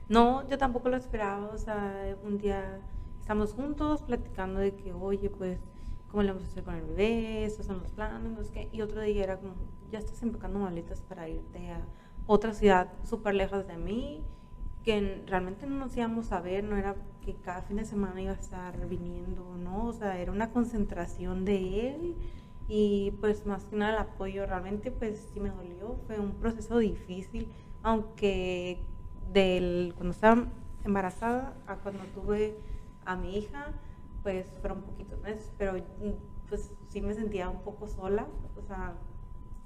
No, 0.09 0.47
yo 0.47 0.59
tampoco 0.59 0.89
lo 0.89 0.97
esperaba. 0.97 1.47
O 1.47 1.57
sea, 1.57 2.15
un 2.23 2.37
día 2.37 2.79
estamos 3.19 3.53
juntos 3.53 4.03
platicando 4.03 4.59
de 4.59 4.75
que, 4.75 4.93
oye, 4.93 5.31
pues, 5.31 5.59
¿cómo 6.09 6.21
le 6.21 6.29
vamos 6.33 6.43
a 6.43 6.51
hacer 6.51 6.63
con 6.63 6.75
el 6.75 6.83
bebé? 6.85 7.45
Estos 7.45 7.65
son 7.65 7.79
los 7.79 7.91
planes, 7.91 8.31
no 8.31 8.43
sé 8.43 8.51
qué. 8.51 8.69
Y 8.71 8.81
otro 8.81 9.01
día 9.01 9.23
era 9.23 9.37
como, 9.37 9.55
ya 9.91 9.97
estás 9.97 10.21
empacando 10.21 10.59
maletas 10.59 11.01
para 11.01 11.27
irte 11.27 11.71
a 11.71 11.81
otra 12.27 12.53
ciudad 12.53 12.91
súper 13.03 13.33
lejos 13.33 13.65
de 13.67 13.77
mí, 13.77 14.23
que 14.83 15.23
realmente 15.27 15.67
no 15.67 15.75
nos 15.75 15.95
íbamos 15.95 16.31
a 16.31 16.41
ver, 16.41 16.63
no 16.63 16.77
era 16.77 16.95
que 17.23 17.35
cada 17.35 17.61
fin 17.61 17.77
de 17.77 17.85
semana 17.85 18.21
iba 18.21 18.31
a 18.31 18.35
estar 18.35 18.87
viniendo, 18.87 19.55
¿no? 19.57 19.85
O 19.85 19.93
sea, 19.93 20.19
era 20.19 20.31
una 20.31 20.51
concentración 20.51 21.45
de 21.45 21.89
él. 21.89 22.15
Y 22.67 23.11
pues 23.19 23.45
más 23.45 23.65
que 23.65 23.75
nada 23.75 23.91
el 23.91 23.97
apoyo 23.97 24.45
realmente 24.45 24.91
pues 24.91 25.29
sí 25.33 25.39
me 25.39 25.49
dolió, 25.49 25.97
fue 26.07 26.19
un 26.19 26.31
proceso 26.35 26.77
difícil, 26.77 27.51
aunque 27.83 28.79
del 29.33 29.93
cuando 29.95 30.13
estaba 30.13 30.45
embarazada 30.85 31.53
a 31.67 31.75
cuando 31.77 32.03
tuve 32.15 32.57
a 33.05 33.15
mi 33.17 33.37
hija, 33.37 33.73
pues 34.23 34.47
fueron 34.61 34.83
poquitos 34.83 35.19
meses, 35.21 35.51
pero 35.57 35.73
mm, 35.73 36.47
pues 36.47 36.71
sí 36.87 37.01
me 37.01 37.13
sentía 37.13 37.49
un 37.49 37.61
poco 37.61 37.87
sola, 37.87 38.27
o 38.57 38.61
sea, 38.67 38.93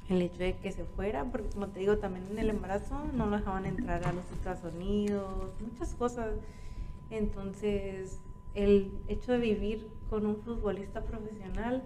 el 0.09 0.21
hecho 0.21 0.37
de 0.37 0.55
que 0.57 0.71
se 0.71 0.85
fuera, 0.85 1.25
porque 1.25 1.49
como 1.49 1.67
te 1.67 1.79
digo, 1.79 1.97
también 1.97 2.25
en 2.31 2.39
el 2.39 2.49
embarazo 2.49 3.03
no 3.13 3.25
lo 3.25 3.37
dejaban 3.37 3.65
entrar 3.65 4.05
a 4.05 4.13
los 4.13 4.23
Estados 4.31 4.73
Unidos, 4.73 5.51
muchas 5.59 5.93
cosas. 5.95 6.33
Entonces, 7.09 8.19
el 8.53 8.91
hecho 9.07 9.31
de 9.33 9.37
vivir 9.39 9.87
con 10.09 10.25
un 10.25 10.37
futbolista 10.37 11.01
profesional, 11.01 11.83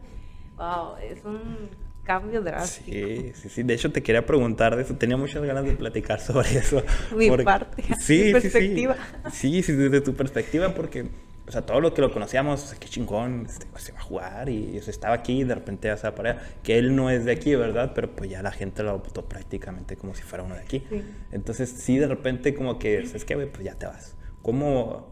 wow, 0.57 0.97
es 1.01 1.23
un 1.23 1.69
cambio 2.03 2.41
drástico. 2.41 2.91
Sí, 2.91 3.31
sí, 3.35 3.49
sí. 3.49 3.63
De 3.63 3.75
hecho, 3.75 3.91
te 3.91 4.01
quería 4.01 4.25
preguntar 4.25 4.75
de 4.75 4.81
eso. 4.81 4.95
Tenía 4.95 5.15
muchas 5.15 5.43
ganas 5.43 5.63
de 5.63 5.73
platicar 5.73 6.19
sobre 6.19 6.57
eso. 6.57 6.83
Mi 7.15 7.29
parte, 7.43 7.83
Sí, 7.99 8.31
perspectiva. 8.31 8.95
Sí, 9.31 9.61
sí, 9.61 9.73
desde 9.73 10.01
tu 10.01 10.15
perspectiva, 10.15 10.73
porque, 10.73 11.07
o 11.49 11.51
sea, 11.51 11.63
todo 11.63 11.81
lo 11.81 11.95
que 11.95 12.01
lo 12.01 12.11
conocíamos, 12.11 12.63
o 12.63 12.67
sea, 12.67 12.77
qué 12.77 12.87
chingón, 12.87 13.47
este, 13.47 13.65
pues, 13.65 13.83
se 13.83 13.91
va 13.91 13.97
a 13.97 14.03
jugar 14.03 14.49
y 14.49 14.77
o 14.77 14.83
sea, 14.83 14.91
estaba 14.91 15.15
aquí 15.15 15.41
y 15.41 15.43
de 15.43 15.55
repente 15.55 15.87
ya 15.87 15.97
se 15.97 16.07
va 16.07 16.13
para 16.13 16.31
allá. 16.33 16.41
Que 16.61 16.77
él 16.77 16.95
no 16.95 17.09
es 17.09 17.25
de 17.25 17.31
aquí, 17.31 17.55
¿verdad? 17.55 17.93
Pero 17.95 18.15
pues 18.15 18.29
ya 18.29 18.43
la 18.43 18.51
gente 18.51 18.83
lo 18.83 18.91
adoptó 18.91 19.25
prácticamente 19.25 19.97
como 19.97 20.13
si 20.13 20.21
fuera 20.21 20.43
uno 20.43 20.53
de 20.53 20.61
aquí. 20.61 20.83
Sí. 20.87 21.01
Entonces, 21.31 21.71
sí, 21.71 21.97
de 21.97 22.05
repente, 22.05 22.53
como 22.53 22.77
que, 22.77 22.99
es 22.99 23.25
que, 23.25 23.33
güey, 23.33 23.51
pues 23.51 23.63
ya 23.63 23.73
te 23.73 23.87
vas. 23.87 24.15
¿Cómo, 24.43 25.07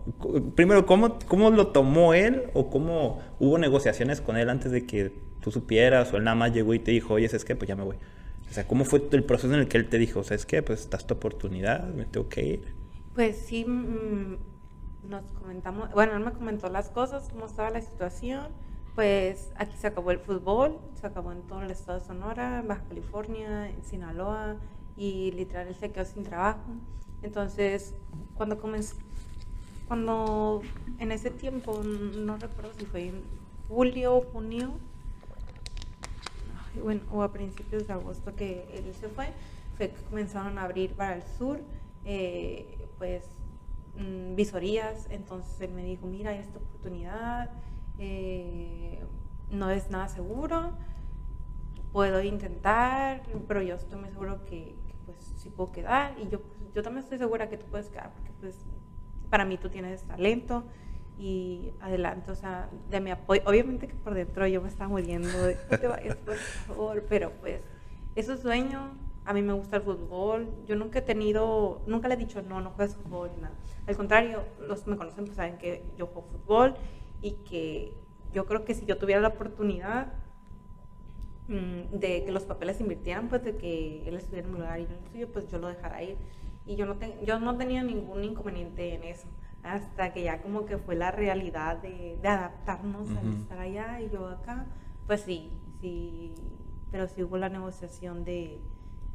primero, 0.55 0.85
¿cómo, 0.85 1.17
¿cómo 1.27 1.49
lo 1.49 1.69
tomó 1.69 2.13
él 2.13 2.43
o 2.53 2.69
cómo 2.69 3.19
hubo 3.39 3.57
negociaciones 3.57 4.21
con 4.21 4.37
él 4.37 4.47
antes 4.51 4.71
de 4.71 4.85
que 4.85 5.11
tú 5.41 5.49
supieras 5.49 6.13
o 6.13 6.17
él 6.17 6.23
nada 6.23 6.35
más 6.35 6.53
llegó 6.53 6.75
y 6.75 6.79
te 6.79 6.91
dijo, 6.91 7.15
oye, 7.15 7.25
es 7.25 7.45
que 7.45 7.55
pues 7.55 7.67
ya 7.67 7.75
me 7.75 7.83
voy? 7.83 7.97
O 8.47 8.53
sea, 8.53 8.67
¿cómo 8.67 8.85
fue 8.85 9.01
el 9.11 9.23
proceso 9.23 9.51
en 9.55 9.61
el 9.61 9.67
que 9.67 9.77
él 9.77 9.89
te 9.89 9.97
dijo, 9.97 10.23
¿sabes 10.23 10.45
qué? 10.45 10.61
Pues 10.61 10.81
estás 10.81 11.07
tu 11.07 11.15
oportunidad, 11.15 11.83
me 11.95 12.05
tengo 12.05 12.29
que 12.29 12.45
ir. 12.45 12.61
Pues 13.15 13.37
sí, 13.37 13.65
mm, 13.65 14.37
nos 15.09 15.23
comentamos, 15.39 15.91
bueno, 15.91 16.15
él 16.15 16.23
me 16.23 16.31
comentó 16.33 16.69
las 16.69 16.89
cosas, 16.89 17.29
cómo 17.31 17.45
estaba 17.45 17.69
la 17.69 17.81
situación. 17.81 18.47
Pues 18.95 19.51
aquí 19.57 19.77
se 19.77 19.87
acabó 19.87 20.09
el 20.09 20.17
fútbol, 20.17 20.79
se 20.99 21.05
acabó 21.05 21.31
en 21.31 21.43
todo 21.43 21.61
el 21.61 21.69
estado 21.69 21.99
de 21.99 22.05
Sonora, 22.05 22.59
en 22.59 22.67
Baja 22.67 22.83
California, 22.87 23.69
en 23.69 23.83
Sinaloa, 23.83 24.55
y 24.95 25.31
literal 25.33 25.67
él 25.67 25.75
se 25.75 25.91
quedó 25.91 26.03
sin 26.03 26.23
trabajo. 26.23 26.63
Entonces, 27.21 27.93
cuando 28.35 28.59
comenzó, 28.59 28.95
cuando 29.87 30.61
en 30.97 31.11
ese 31.11 31.29
tiempo, 31.29 31.81
no 31.83 32.37
recuerdo 32.37 32.73
si 32.73 32.85
fue 32.85 33.09
en 33.09 33.21
julio 33.67 34.15
o 34.17 34.21
junio, 34.21 34.73
bueno, 36.81 37.01
o 37.11 37.21
a 37.21 37.31
principios 37.31 37.85
de 37.87 37.93
agosto 37.93 38.35
que 38.35 38.67
él 38.73 38.93
se 38.95 39.09
fue, 39.09 39.27
fue 39.77 39.91
que 39.91 40.03
comenzaron 40.05 40.57
a 40.57 40.63
abrir 40.63 40.93
para 40.93 41.15
el 41.15 41.23
sur, 41.37 41.59
eh, 42.03 42.87
pues, 42.97 43.23
mm, 43.97 44.35
visorías. 44.35 45.07
Entonces 45.09 45.59
él 45.61 45.71
me 45.71 45.83
dijo, 45.83 46.07
mira, 46.07 46.31
hay 46.31 46.39
esta 46.39 46.59
oportunidad, 46.59 47.51
eh, 47.99 49.03
no 49.49 49.69
es 49.69 49.89
nada 49.89 50.07
seguro, 50.07 50.71
puedo 51.91 52.21
intentar, 52.21 53.23
pero 53.47 53.61
yo 53.61 53.75
estoy 53.75 53.99
muy 53.99 54.09
seguro 54.09 54.45
que, 54.45 54.75
pues 55.05 55.33
sí 55.37 55.49
puedo 55.49 55.71
quedar. 55.71 56.15
Y 56.19 56.27
yo, 56.29 56.41
yo 56.73 56.83
también 56.83 57.03
estoy 57.03 57.17
segura 57.17 57.49
que 57.49 57.57
tú 57.57 57.65
puedes 57.67 57.89
quedar, 57.89 58.11
porque 58.13 58.31
pues 58.39 58.65
para 59.29 59.45
mí 59.45 59.57
tú 59.57 59.69
tienes 59.69 60.03
talento 60.03 60.63
y 61.17 61.71
adelante, 61.79 62.31
o 62.31 62.35
sea, 62.35 62.69
de 62.89 62.99
mi 62.99 63.11
apoyo. 63.11 63.41
Obviamente 63.45 63.87
que 63.87 63.95
por 63.95 64.13
dentro 64.13 64.45
yo 64.47 64.61
me 64.61 64.67
estaba 64.67 64.89
muriendo 64.89 65.29
de 65.43 65.57
no 65.81 66.15
por 66.25 66.35
favor, 66.35 67.03
pero 67.09 67.31
pues 67.41 67.63
es 68.15 68.29
un 68.29 68.37
sueño. 68.37 68.91
A 69.25 69.33
mí 69.33 69.41
me 69.41 69.53
gusta 69.53 69.77
el 69.77 69.81
fútbol. 69.81 70.47
Yo 70.65 70.75
nunca 70.75 70.99
he 70.99 71.01
tenido, 71.01 71.81
nunca 71.85 72.07
le 72.07 72.13
he 72.13 72.17
dicho 72.17 72.41
no, 72.41 72.61
no 72.61 72.69
juegas 72.71 72.95
fútbol 72.95 73.31
nada. 73.41 73.55
Al 73.87 73.95
contrario, 73.97 74.43
los 74.59 74.83
que 74.83 74.91
me 74.91 74.97
conocen 74.97 75.25
pues 75.25 75.37
saben 75.37 75.57
que 75.57 75.93
yo 75.97 76.07
juego 76.07 76.27
fútbol 76.29 76.75
y 77.21 77.43
que 77.43 78.03
yo 78.33 78.45
creo 78.45 78.65
que 78.65 78.75
si 78.75 78.85
yo 78.85 78.97
tuviera 78.97 79.21
la 79.21 79.29
oportunidad 79.29 80.13
mm, 81.47 81.97
de 81.99 82.23
que 82.25 82.31
los 82.31 82.45
papeles 82.45 82.77
se 82.77 82.83
invirtieran, 82.83 83.29
pues 83.29 83.43
de 83.43 83.57
que 83.57 84.07
él 84.07 84.15
estuviera 84.15 84.47
en 84.47 84.53
mi 84.53 84.59
lugar 84.59 84.79
y 84.79 84.87
yo 84.87 84.93
en 84.95 85.03
el 85.03 85.11
suyo, 85.11 85.31
pues 85.31 85.47
yo 85.51 85.57
lo 85.59 85.67
dejara 85.67 86.03
ir. 86.03 86.17
Y 86.65 86.75
yo 86.75 86.85
no, 86.85 86.97
te- 86.97 87.23
yo 87.25 87.39
no 87.39 87.57
tenía 87.57 87.83
ningún 87.83 88.23
inconveniente 88.23 88.93
en 88.93 89.03
eso, 89.03 89.29
hasta 89.63 90.11
que 90.13 90.23
ya 90.23 90.41
como 90.41 90.65
que 90.65 90.77
fue 90.77 90.95
la 90.95 91.11
realidad 91.11 91.77
de, 91.77 92.17
de 92.21 92.27
adaptarnos 92.27 93.15
al 93.15 93.27
Ujú. 93.27 93.31
estar 93.31 93.59
allá 93.59 94.01
y 94.01 94.09
yo 94.09 94.27
acá, 94.27 94.67
pues 95.05 95.21
sí, 95.21 95.61
sí, 95.79 96.33
pero 96.91 97.07
sí 97.07 97.23
hubo 97.23 97.37
la 97.37 97.49
negociación 97.49 98.23
de, 98.25 98.65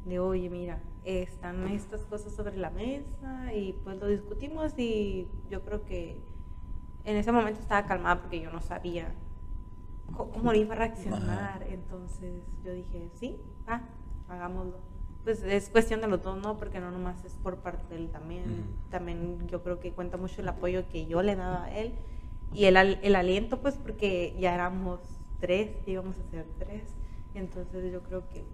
de 0.04 0.18
oye, 0.18 0.48
mira, 0.50 0.82
están 1.04 1.66
estas 1.68 2.02
cosas 2.06 2.32
sobre 2.32 2.56
la 2.56 2.70
mesa 2.70 3.52
y 3.54 3.72
pues 3.84 3.98
lo 3.98 4.06
discutimos 4.06 4.78
y 4.78 5.28
yo 5.50 5.62
creo 5.62 5.84
que 5.84 6.22
en 7.04 7.16
ese 7.16 7.32
momento 7.32 7.60
estaba 7.60 7.86
calmada 7.86 8.20
porque 8.20 8.40
yo 8.40 8.52
no 8.52 8.60
sabía 8.60 9.12
cómo 10.16 10.52
iba 10.54 10.74
a 10.74 10.78
reaccionar. 10.78 11.66
Entonces 11.68 12.44
yo 12.64 12.72
dije, 12.72 13.10
sí, 13.14 13.40
va, 13.68 13.82
hagámoslo. 14.28 14.78
Pues 15.24 15.42
es 15.42 15.70
cuestión 15.70 16.00
de 16.00 16.08
los 16.08 16.22
dos, 16.22 16.40
¿no? 16.40 16.58
Porque 16.58 16.80
no 16.80 16.90
nomás 16.90 17.24
es 17.24 17.34
por 17.34 17.58
parte 17.58 17.94
de 17.94 18.00
él 18.00 18.10
también. 18.10 18.44
Ujú. 18.44 18.90
También 18.90 19.48
yo 19.48 19.62
creo 19.62 19.80
que 19.80 19.92
cuenta 19.92 20.16
mucho 20.16 20.40
el 20.40 20.48
apoyo 20.48 20.88
que 20.88 21.06
yo 21.06 21.22
le 21.22 21.36
daba 21.36 21.64
a 21.64 21.78
él 21.78 21.94
y 22.52 22.64
el, 22.64 22.76
el 22.76 23.14
aliento, 23.14 23.60
pues 23.60 23.76
porque 23.76 24.36
ya 24.38 24.54
éramos 24.54 25.00
tres, 25.40 25.76
íbamos 25.86 26.16
a 26.18 26.30
ser 26.30 26.46
tres. 26.58 26.82
Entonces 27.34 27.92
yo 27.92 28.02
creo 28.02 28.28
que 28.28 28.44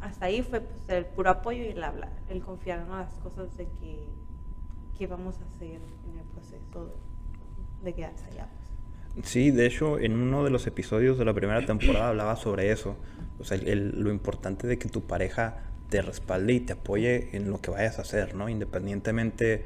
hasta 0.00 0.26
ahí 0.26 0.42
fue 0.42 0.60
pues, 0.60 0.88
el 0.88 1.06
puro 1.06 1.30
apoyo 1.30 1.62
y 1.62 1.68
el 1.68 1.82
hablar, 1.84 2.12
el 2.28 2.42
confiar 2.42 2.80
en 2.80 2.90
las 2.90 3.14
cosas 3.16 3.56
de 3.56 3.66
que, 3.80 4.08
que 4.98 5.06
vamos 5.06 5.36
a 5.40 5.44
hacer 5.44 5.80
en 6.04 6.18
el 6.18 6.24
proceso 6.26 6.86
de, 6.86 6.94
de 7.84 7.94
quedarse 7.94 8.26
allá. 8.26 8.48
pues. 8.56 8.70
Sí, 9.22 9.50
de 9.50 9.66
hecho, 9.66 9.98
en 9.98 10.12
uno 10.12 10.44
de 10.44 10.50
los 10.50 10.66
episodios 10.66 11.18
de 11.18 11.24
la 11.24 11.34
primera 11.34 11.64
temporada 11.66 12.08
hablaba 12.10 12.36
sobre 12.36 12.70
eso. 12.70 12.96
O 13.38 13.44
sea, 13.44 13.56
el- 13.58 14.00
lo 14.02 14.10
importante 14.10 14.66
de 14.66 14.78
que 14.78 14.88
tu 14.88 15.02
pareja 15.06 15.64
te 15.88 16.00
respalde 16.02 16.52
y 16.52 16.60
te 16.60 16.74
apoye 16.74 17.36
en 17.36 17.50
lo 17.50 17.60
que 17.60 17.70
vayas 17.70 17.98
a 17.98 18.02
hacer, 18.02 18.34
¿no? 18.34 18.48
Independientemente 18.48 19.64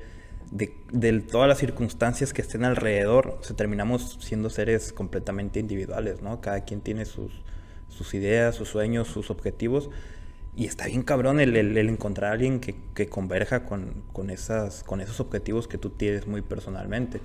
de, 0.50 0.84
de 0.92 1.20
todas 1.20 1.48
las 1.48 1.58
circunstancias 1.58 2.32
que 2.32 2.42
estén 2.42 2.64
alrededor, 2.64 3.38
o 3.50 3.54
terminamos 3.54 4.18
siendo 4.20 4.48
seres 4.50 4.92
completamente 4.92 5.60
individuales, 5.60 6.22
¿no? 6.22 6.40
Cada 6.40 6.64
quien 6.64 6.80
tiene 6.80 7.04
sus, 7.04 7.42
sus 7.88 8.14
ideas, 8.14 8.54
sus 8.54 8.68
sueños, 8.70 9.08
sus 9.08 9.30
objetivos. 9.30 9.90
Y 10.56 10.66
está 10.66 10.86
bien 10.86 11.02
cabrón 11.02 11.40
el, 11.40 11.56
el- 11.56 11.76
el 11.76 11.88
encontrar 11.88 12.30
a 12.30 12.34
alguien 12.34 12.60
que, 12.60 12.76
que 12.94 13.08
converja 13.08 13.64
con, 13.64 14.04
con, 14.12 14.30
esas, 14.30 14.84
con 14.84 15.00
esos 15.00 15.18
objetivos 15.20 15.66
que 15.68 15.78
tú 15.78 15.90
tienes 15.90 16.26
muy 16.26 16.42
personalmente. 16.42 17.20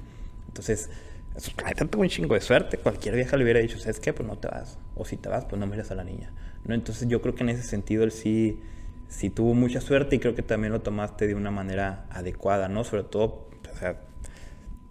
Entonces, 0.47 0.89
eso, 1.35 1.51
la 1.61 1.69
neta, 1.69 1.85
tuvo 1.85 2.01
un 2.01 2.09
chingo 2.09 2.33
de 2.33 2.41
suerte. 2.41 2.77
Cualquier 2.79 3.15
vieja 3.15 3.37
le 3.37 3.43
hubiera 3.43 3.59
dicho, 3.59 3.77
¿sabes 3.79 3.99
qué? 3.99 4.13
Pues 4.13 4.27
no 4.27 4.37
te 4.37 4.47
vas. 4.47 4.79
O 4.95 5.05
si 5.05 5.17
te 5.17 5.29
vas, 5.29 5.45
pues 5.45 5.59
no 5.59 5.67
mires 5.67 5.91
a 5.91 5.95
la 5.95 6.03
niña. 6.03 6.33
¿No? 6.65 6.73
Entonces 6.73 7.07
yo 7.07 7.21
creo 7.21 7.35
que 7.35 7.43
en 7.43 7.49
ese 7.49 7.63
sentido 7.63 8.03
él 8.03 8.11
sí, 8.11 8.59
sí 9.07 9.29
tuvo 9.29 9.53
mucha 9.53 9.79
suerte 9.81 10.15
y 10.15 10.19
creo 10.19 10.35
que 10.35 10.43
también 10.43 10.73
lo 10.73 10.81
tomaste 10.81 11.27
de 11.27 11.35
una 11.35 11.51
manera 11.51 12.07
adecuada, 12.09 12.67
¿no? 12.67 12.83
Sobre 12.83 13.03
todo, 13.03 13.47
o 13.73 13.77
sea, 13.77 14.01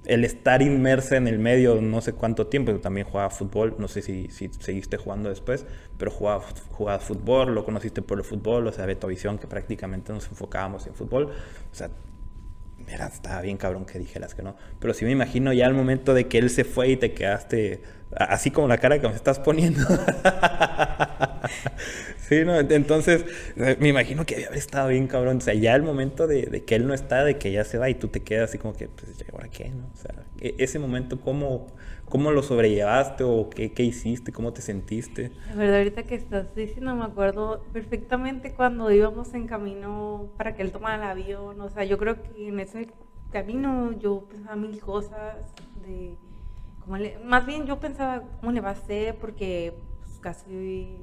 el 0.08 0.24
estar 0.24 0.62
inmersa 0.62 1.16
en 1.16 1.28
el 1.28 1.38
medio 1.38 1.80
no 1.82 2.00
sé 2.00 2.14
cuánto 2.14 2.46
tiempo, 2.46 2.72
yo 2.72 2.80
también 2.80 3.06
jugaba 3.06 3.28
fútbol, 3.28 3.76
no 3.78 3.88
sé 3.88 4.00
si, 4.00 4.28
si 4.30 4.48
seguiste 4.58 4.96
jugando 4.96 5.28
después, 5.28 5.66
pero 5.98 6.10
jugaba, 6.10 6.42
jugaba 6.70 6.98
fútbol, 6.98 7.54
lo 7.54 7.64
conociste 7.64 8.00
por 8.00 8.18
el 8.18 8.24
fútbol, 8.24 8.66
o 8.66 8.72
sea, 8.72 8.86
Betovisión, 8.86 9.38
que 9.38 9.46
prácticamente 9.46 10.12
nos 10.12 10.26
enfocábamos 10.28 10.86
en 10.86 10.94
fútbol, 10.94 11.24
o 11.26 11.74
sea, 11.74 11.90
era, 12.88 13.06
estaba 13.06 13.40
bien 13.42 13.56
cabrón 13.56 13.84
que 13.84 13.98
dijeras 13.98 14.34
que 14.34 14.42
no, 14.42 14.56
pero 14.80 14.94
sí 14.94 15.04
me 15.04 15.10
imagino 15.10 15.52
ya 15.52 15.66
al 15.66 15.74
momento 15.74 16.14
de 16.14 16.26
que 16.26 16.38
él 16.38 16.50
se 16.50 16.64
fue 16.64 16.88
y 16.88 16.96
te 16.96 17.12
quedaste 17.12 17.82
así 18.16 18.50
como 18.50 18.68
la 18.68 18.78
cara 18.78 19.00
que 19.00 19.08
me 19.08 19.14
estás 19.14 19.38
poniendo. 19.38 19.80
sí, 22.28 22.44
¿no? 22.44 22.58
Entonces, 22.58 23.24
eh, 23.56 23.76
me 23.80 23.88
imagino 23.88 24.24
que 24.24 24.46
había 24.46 24.58
estado 24.58 24.88
bien 24.88 25.06
cabrón. 25.06 25.38
O 25.38 25.40
sea, 25.40 25.54
ya 25.54 25.74
el 25.74 25.82
momento 25.82 26.26
de, 26.26 26.64
que 26.64 26.74
él 26.74 26.86
no 26.86 26.94
está, 26.94 27.24
de 27.24 27.38
que 27.38 27.52
ya 27.52 27.64
se 27.64 27.78
va 27.78 27.90
y 27.90 27.94
tú 27.94 28.08
te 28.08 28.20
quedas 28.20 28.50
así 28.50 28.58
como 28.58 28.74
que, 28.74 28.88
pues, 28.88 29.12
¿ahora 29.32 29.48
qué? 29.48 29.68
¿no? 29.70 29.90
O 29.92 29.96
sea, 29.96 30.14
e, 30.40 30.54
ese 30.58 30.78
momento, 30.78 31.20
¿cómo, 31.20 31.66
cómo 32.08 32.30
lo 32.30 32.42
sobrellevaste 32.42 33.24
o 33.24 33.50
qué, 33.50 33.72
qué 33.72 33.82
hiciste? 33.82 34.32
¿Cómo 34.32 34.52
te 34.52 34.62
sentiste? 34.62 35.32
La 35.48 35.56
verdad, 35.56 35.78
ahorita 35.78 36.02
que 36.04 36.14
estás 36.14 36.54
diciendo, 36.54 36.94
me 36.94 37.04
acuerdo 37.04 37.64
perfectamente 37.72 38.54
cuando 38.54 38.90
íbamos 38.90 39.34
en 39.34 39.46
camino 39.46 40.28
para 40.36 40.54
que 40.54 40.62
él 40.62 40.72
tomara 40.72 40.96
el 40.96 41.02
avión. 41.02 41.60
O 41.60 41.68
sea, 41.68 41.84
yo 41.84 41.98
creo 41.98 42.22
que 42.22 42.48
en 42.48 42.60
ese 42.60 42.88
camino 43.30 43.92
yo 43.98 44.24
pensaba 44.28 44.56
mil 44.56 44.80
cosas 44.80 45.36
de 45.86 46.16
más 47.24 47.44
bien 47.44 47.66
yo 47.66 47.78
pensaba 47.78 48.22
cómo 48.40 48.52
le 48.52 48.60
va 48.60 48.70
a 48.70 48.72
hacer 48.72 49.16
porque 49.18 49.74
pues, 50.00 50.18
casi 50.20 50.96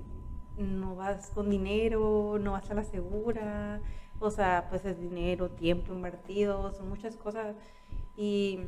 no 0.57 0.95
vas 0.95 1.29
con 1.31 1.50
dinero, 1.50 2.39
no 2.39 2.53
vas 2.53 2.69
a 2.71 2.74
la 2.74 2.83
segura, 2.83 3.81
o 4.19 4.31
sea, 4.31 4.67
pues 4.69 4.85
es 4.85 5.00
dinero, 5.00 5.50
tiempo 5.50 5.93
invertido, 5.93 6.74
son 6.74 6.89
muchas 6.89 7.15
cosas. 7.17 7.55
Y, 8.17 8.62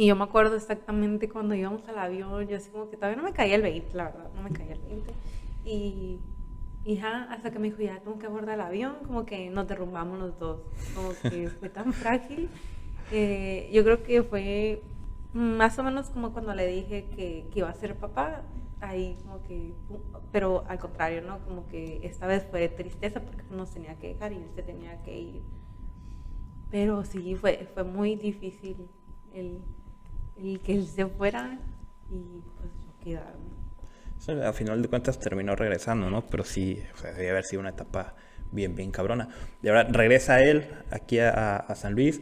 y 0.00 0.06
yo 0.06 0.16
me 0.16 0.24
acuerdo 0.24 0.56
exactamente 0.56 1.28
cuando 1.28 1.54
íbamos 1.54 1.86
al 1.86 1.98
avión, 1.98 2.48
yo 2.48 2.56
así 2.56 2.70
como 2.70 2.88
que 2.88 2.96
todavía 2.96 3.18
no 3.18 3.22
me 3.22 3.34
caía 3.34 3.56
el 3.56 3.60
20, 3.60 3.94
la 3.94 4.04
verdad, 4.04 4.30
no 4.34 4.40
me 4.40 4.48
caía 4.48 4.72
el 4.72 4.80
20. 4.80 5.12
Y, 5.66 6.20
y 6.84 6.96
ya, 6.96 7.24
hasta 7.24 7.50
que 7.50 7.58
me 7.58 7.68
dijo, 7.68 7.82
ya 7.82 8.00
tengo 8.00 8.18
que 8.18 8.24
abordar 8.24 8.54
el 8.54 8.62
avión, 8.62 8.94
como 9.06 9.26
que 9.26 9.50
nos 9.50 9.68
derrumbamos 9.68 10.18
los 10.18 10.38
dos, 10.38 10.62
como 10.94 11.10
que 11.10 11.50
fue 11.50 11.68
tan 11.68 11.92
frágil. 11.92 12.48
Eh, 13.12 13.68
yo 13.74 13.84
creo 13.84 14.02
que 14.02 14.22
fue 14.22 14.82
más 15.34 15.78
o 15.78 15.82
menos 15.82 16.08
como 16.08 16.32
cuando 16.32 16.54
le 16.54 16.66
dije 16.66 17.04
que, 17.14 17.46
que, 17.52 17.58
iba 17.58 17.68
a 17.68 17.74
ser 17.74 17.94
papá, 17.96 18.40
ahí 18.80 19.18
como 19.22 19.42
que, 19.42 19.74
pero 20.32 20.64
al 20.66 20.78
contrario, 20.78 21.20
¿no? 21.20 21.40
Como 21.40 21.66
que 21.66 22.00
esta 22.04 22.26
vez 22.26 22.46
fue 22.50 22.70
tristeza 22.70 23.20
porque 23.20 23.42
uno 23.50 23.66
tenía 23.66 23.96
que 23.96 24.14
dejar 24.14 24.32
y 24.32 24.36
él 24.36 24.50
se 24.54 24.62
tenía 24.62 25.02
que 25.02 25.20
ir. 25.20 25.42
Pero 26.70 27.04
sí, 27.04 27.34
fue, 27.34 27.68
fue 27.74 27.84
muy 27.84 28.16
difícil 28.16 28.88
el, 29.34 29.60
el 30.42 30.60
que 30.60 30.72
él 30.72 30.86
se 30.86 31.06
fuera 31.06 31.58
y 32.10 32.42
pues 32.56 32.70
yo 32.84 33.20
quedarme. 34.28 34.46
a 34.46 34.52
final 34.52 34.82
de 34.82 34.88
cuentas 34.88 35.18
terminó 35.18 35.56
regresando, 35.56 36.10
¿no? 36.10 36.26
Pero 36.26 36.44
sí, 36.44 36.82
o 36.94 36.96
sea, 36.98 37.12
debe 37.12 37.30
haber 37.30 37.44
sido 37.44 37.60
una 37.60 37.70
etapa 37.70 38.14
bien, 38.52 38.74
bien 38.74 38.90
cabrona. 38.90 39.28
Y 39.62 39.68
ahora 39.68 39.84
regresa 39.84 40.42
él 40.42 40.68
aquí 40.90 41.18
a, 41.18 41.56
a 41.56 41.74
San 41.74 41.94
Luis 41.94 42.20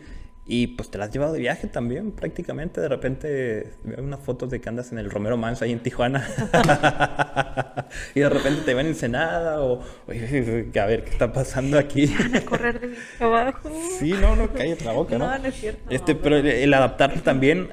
y 0.50 0.68
pues 0.68 0.90
te 0.90 0.96
la 0.96 1.04
has 1.04 1.12
llevado 1.12 1.34
de 1.34 1.40
viaje 1.40 1.66
también, 1.66 2.10
prácticamente. 2.10 2.80
De 2.80 2.88
repente 2.88 3.74
veo 3.84 4.02
unas 4.02 4.20
fotos 4.20 4.48
de 4.48 4.62
que 4.62 4.68
andas 4.70 4.90
en 4.92 4.98
el 4.98 5.10
Romero 5.10 5.36
Manso 5.36 5.66
ahí 5.66 5.72
en 5.72 5.80
Tijuana. 5.80 6.26
y 8.14 8.20
de 8.20 8.28
repente 8.30 8.62
te 8.62 8.72
ven 8.72 8.86
en 8.86 8.92
Ensenada 8.92 9.60
o, 9.60 9.82
oye, 10.06 10.70
a 10.80 10.86
ver, 10.86 11.04
¿qué 11.04 11.10
está 11.10 11.30
pasando 11.34 11.78
aquí? 11.78 12.06
Van 12.18 12.34
a 12.34 12.44
correr 12.46 12.80
de 12.80 12.86
mi 12.86 12.96
trabajo. 13.18 13.70
sí, 13.98 14.12
no, 14.12 14.36
no, 14.36 14.50
cállate 14.50 14.86
la 14.86 14.92
boca, 14.92 15.18
¿no? 15.18 15.26
No, 15.26 15.38
no 15.38 15.48
es 15.48 15.54
cierto. 15.54 15.90
Este, 15.90 16.14
pero 16.14 16.38
el, 16.38 16.72
adaptarte 16.72 17.20
también 17.20 17.68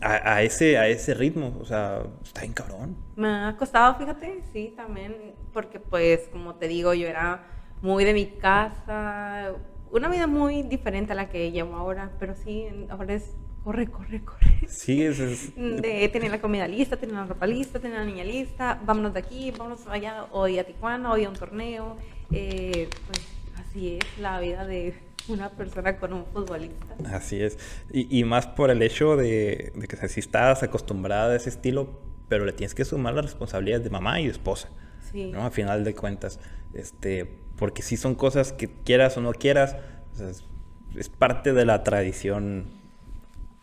a, 0.00 0.34
a, 0.34 0.42
ese, 0.42 0.78
a 0.78 0.88
ese 0.88 1.14
ritmo, 1.14 1.56
o 1.60 1.64
sea, 1.64 2.02
está 2.24 2.42
bien 2.42 2.52
cabrón. 2.52 2.96
Me 3.16 3.28
ha 3.28 3.56
costado, 3.56 3.94
fíjate, 3.96 4.42
sí, 4.52 4.72
también, 4.76 5.34
porque 5.52 5.80
pues, 5.80 6.28
como 6.32 6.54
te 6.54 6.68
digo, 6.68 6.94
yo 6.94 7.06
era 7.06 7.44
muy 7.82 8.04
de 8.04 8.14
mi 8.14 8.26
casa, 8.26 9.52
una 9.90 10.08
vida 10.08 10.26
muy 10.26 10.62
diferente 10.62 11.12
a 11.12 11.14
la 11.14 11.28
que 11.28 11.50
llevo 11.52 11.76
ahora, 11.76 12.10
pero 12.18 12.34
sí, 12.34 12.66
ahora 12.88 13.14
es 13.14 13.34
corre, 13.64 13.86
corre, 13.88 14.24
corre. 14.24 14.60
Sí, 14.68 15.02
es, 15.02 15.18
De 15.56 16.08
tener 16.08 16.30
la 16.30 16.40
comida 16.40 16.66
lista, 16.66 16.96
tener 16.96 17.14
la 17.14 17.26
ropa 17.26 17.46
lista, 17.46 17.78
tener 17.78 17.98
la 17.98 18.04
niña 18.04 18.24
lista, 18.24 18.80
vámonos 18.84 19.12
de 19.14 19.20
aquí, 19.20 19.50
vámonos 19.50 19.86
allá, 19.86 20.26
hoy 20.32 20.58
a 20.58 20.64
Tijuana, 20.64 21.12
hoy 21.12 21.24
a 21.24 21.28
un 21.28 21.36
torneo. 21.36 21.96
Eh, 22.30 22.88
pues 23.06 23.20
así 23.60 23.98
es 23.98 24.18
la 24.18 24.40
vida 24.40 24.66
de 24.66 24.94
una 25.28 25.50
persona 25.50 25.96
con 25.96 26.12
un 26.12 26.26
futbolista. 26.26 26.86
Así 27.12 27.40
es. 27.40 27.58
Y, 27.92 28.18
y 28.18 28.24
más 28.24 28.46
por 28.46 28.70
el 28.70 28.82
hecho 28.82 29.16
de, 29.16 29.72
de 29.74 29.86
que 29.88 30.08
si 30.08 30.20
estás 30.20 30.62
acostumbrada 30.62 31.32
a 31.32 31.36
ese 31.36 31.48
estilo, 31.48 32.00
pero 32.28 32.44
le 32.44 32.52
tienes 32.52 32.74
que 32.74 32.84
sumar 32.84 33.14
las 33.14 33.26
responsabilidades 33.26 33.84
de 33.84 33.90
mamá 33.90 34.20
y 34.20 34.24
de 34.24 34.32
esposa. 34.32 34.68
Sí. 35.12 35.30
¿no? 35.30 35.44
A 35.44 35.50
final 35.50 35.84
de 35.84 35.94
cuentas. 35.94 36.40
Este, 36.74 37.28
porque 37.56 37.82
si 37.82 37.96
son 37.96 38.14
cosas 38.14 38.52
que 38.52 38.68
quieras 38.68 39.16
o 39.16 39.20
no 39.20 39.32
quieras, 39.32 39.76
es, 40.18 41.08
parte 41.08 41.52
de 41.52 41.64
la 41.64 41.84
tradición 41.84 42.66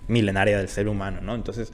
milenaria 0.07 0.57
del 0.57 0.69
ser 0.69 0.87
humano, 0.87 1.21
¿no? 1.21 1.35
Entonces, 1.35 1.73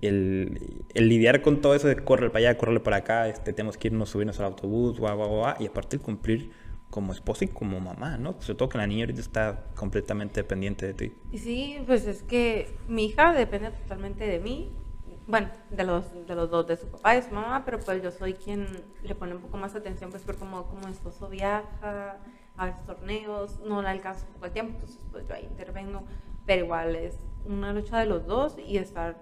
el, 0.00 0.84
lidiar 0.94 1.42
con 1.42 1.60
todo 1.60 1.74
eso 1.74 1.88
de 1.88 1.96
correr 1.96 2.30
para 2.30 2.48
allá, 2.48 2.58
correr 2.58 2.82
para 2.82 2.98
acá, 2.98 3.28
este, 3.28 3.52
tenemos 3.52 3.76
que 3.76 3.88
irnos, 3.88 4.10
subirnos 4.10 4.38
al 4.38 4.46
autobús, 4.46 4.98
guau, 4.98 5.16
guau, 5.16 5.28
guau, 5.28 5.54
y 5.58 5.66
aparte 5.66 5.96
el 5.96 6.02
cumplir 6.02 6.50
como 6.92 7.14
esposa 7.14 7.46
y 7.46 7.48
como 7.48 7.80
mamá, 7.80 8.18
¿no? 8.18 8.36
Sobre 8.40 8.58
todo 8.58 8.68
que 8.68 8.76
la 8.76 8.86
niña 8.86 9.04
ahorita 9.04 9.22
está 9.22 9.64
completamente 9.74 10.42
dependiente 10.42 10.86
de 10.86 10.92
ti. 10.92 11.14
Y 11.32 11.38
sí, 11.38 11.82
pues 11.86 12.06
es 12.06 12.22
que 12.22 12.76
mi 12.86 13.06
hija 13.06 13.32
depende 13.32 13.70
totalmente 13.70 14.26
de 14.26 14.38
mí, 14.38 14.70
bueno, 15.26 15.48
de 15.70 15.84
los, 15.84 16.04
de 16.26 16.34
los 16.34 16.50
dos, 16.50 16.66
de 16.66 16.76
su 16.76 16.86
papá 16.88 17.14
y 17.14 17.22
de 17.22 17.28
su 17.28 17.34
mamá, 17.34 17.64
pero 17.64 17.80
pues 17.80 18.02
yo 18.02 18.10
soy 18.10 18.34
quien 18.34 18.66
le 19.02 19.14
pone 19.14 19.34
un 19.34 19.40
poco 19.40 19.56
más 19.56 19.74
atención, 19.74 20.10
pues 20.10 20.22
por 20.22 20.36
como, 20.36 20.64
como 20.64 20.86
esposo 20.88 21.30
viaja 21.30 22.18
a 22.58 22.66
los 22.66 22.84
torneos, 22.84 23.58
no 23.60 23.80
le 23.80 23.88
alcanza 23.88 24.26
poco 24.26 24.44
el 24.44 24.52
tiempo, 24.52 24.74
entonces 24.74 25.00
pues 25.10 25.26
yo 25.26 25.34
ahí 25.34 25.44
intervengo, 25.44 26.02
pero 26.44 26.66
igual 26.66 26.94
es 26.94 27.16
una 27.46 27.72
lucha 27.72 28.00
de 28.00 28.04
los 28.04 28.26
dos 28.26 28.58
y 28.58 28.76
estar 28.76 29.16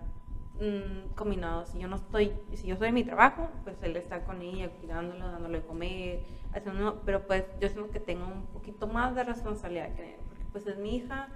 mmm, 0.60 1.14
combinados. 1.14 1.68
Si 1.68 1.78
yo 1.78 1.86
no 1.86 1.96
estoy, 1.96 2.32
si 2.54 2.66
yo 2.66 2.74
estoy 2.74 2.88
en 2.88 2.94
mi 2.94 3.04
trabajo, 3.04 3.48
pues 3.62 3.76
él 3.82 3.96
está 3.96 4.24
con 4.24 4.42
ella, 4.42 4.70
cuidándolo, 4.70 5.24
dándole 5.30 5.60
de 5.60 5.66
comer, 5.66 6.39
haciendo, 6.52 7.02
pero 7.04 7.26
pues 7.26 7.44
yo 7.60 7.68
siento 7.68 7.90
que 7.90 8.00
tengo 8.00 8.26
un 8.26 8.46
poquito 8.46 8.86
más 8.86 9.14
de 9.14 9.24
responsabilidad 9.24 9.94
que 9.94 10.18
porque 10.28 10.44
pues 10.52 10.66
es 10.66 10.78
mi 10.78 10.96
hija 10.96 11.28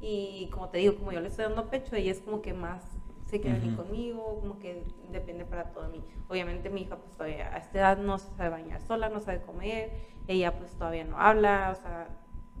y 0.00 0.48
como 0.52 0.68
te 0.68 0.78
digo, 0.78 0.96
como 0.96 1.12
yo 1.12 1.20
le 1.20 1.28
estoy 1.28 1.44
dando 1.44 1.68
pecho, 1.68 1.94
ella 1.94 2.10
es 2.10 2.20
como 2.20 2.42
que 2.42 2.52
más 2.52 2.82
se 3.26 3.40
queda 3.40 3.56
uh 3.56 3.76
conmigo, 3.76 4.40
como 4.40 4.58
que 4.58 4.84
depende 5.10 5.46
para 5.46 5.72
todo 5.72 5.84
de 5.84 5.98
mí. 5.98 6.04
Obviamente 6.28 6.68
mi 6.68 6.82
hija 6.82 6.96
pues 6.96 7.12
todavía 7.12 7.54
a 7.54 7.58
esta 7.58 7.78
edad 7.78 7.98
no 7.98 8.18
se 8.18 8.30
sabe 8.34 8.50
bañar 8.50 8.82
sola, 8.82 9.08
no 9.08 9.20
sabe 9.20 9.40
comer, 9.40 9.90
ella 10.26 10.58
pues 10.58 10.72
todavía 10.72 11.04
no 11.04 11.18
habla, 11.18 11.70
o 11.72 11.80
sea, 11.80 12.08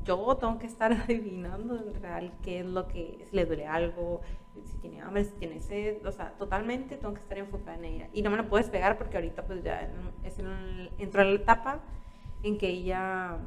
yo 0.04 0.36
tengo 0.36 0.58
que 0.58 0.66
estar 0.66 0.92
adivinando 1.04 1.76
en 1.76 2.00
real 2.00 2.32
qué 2.42 2.60
es 2.60 2.66
lo 2.66 2.88
que, 2.88 3.26
si 3.28 3.36
le 3.36 3.44
duele 3.44 3.66
algo, 3.66 4.22
si 4.64 4.78
tiene 4.78 5.00
hambre, 5.00 5.24
si 5.24 5.32
tiene 5.32 5.60
sed, 5.60 6.04
o 6.06 6.12
sea, 6.12 6.32
totalmente 6.38 6.96
tengo 6.96 7.14
que 7.14 7.20
estar 7.20 7.38
enfocada 7.38 7.76
en 7.76 7.84
ella. 7.84 8.08
Y 8.12 8.22
no 8.22 8.30
me 8.30 8.36
la 8.36 8.48
puedes 8.48 8.68
pegar 8.70 8.98
porque 8.98 9.16
ahorita 9.16 9.44
pues 9.44 9.62
ya 9.62 9.90
es 10.24 10.38
en, 10.38 10.90
entró 10.98 11.22
en 11.22 11.34
la 11.34 11.40
etapa 11.40 11.80
en 12.42 12.58
que 12.58 12.68
ella 12.68 13.38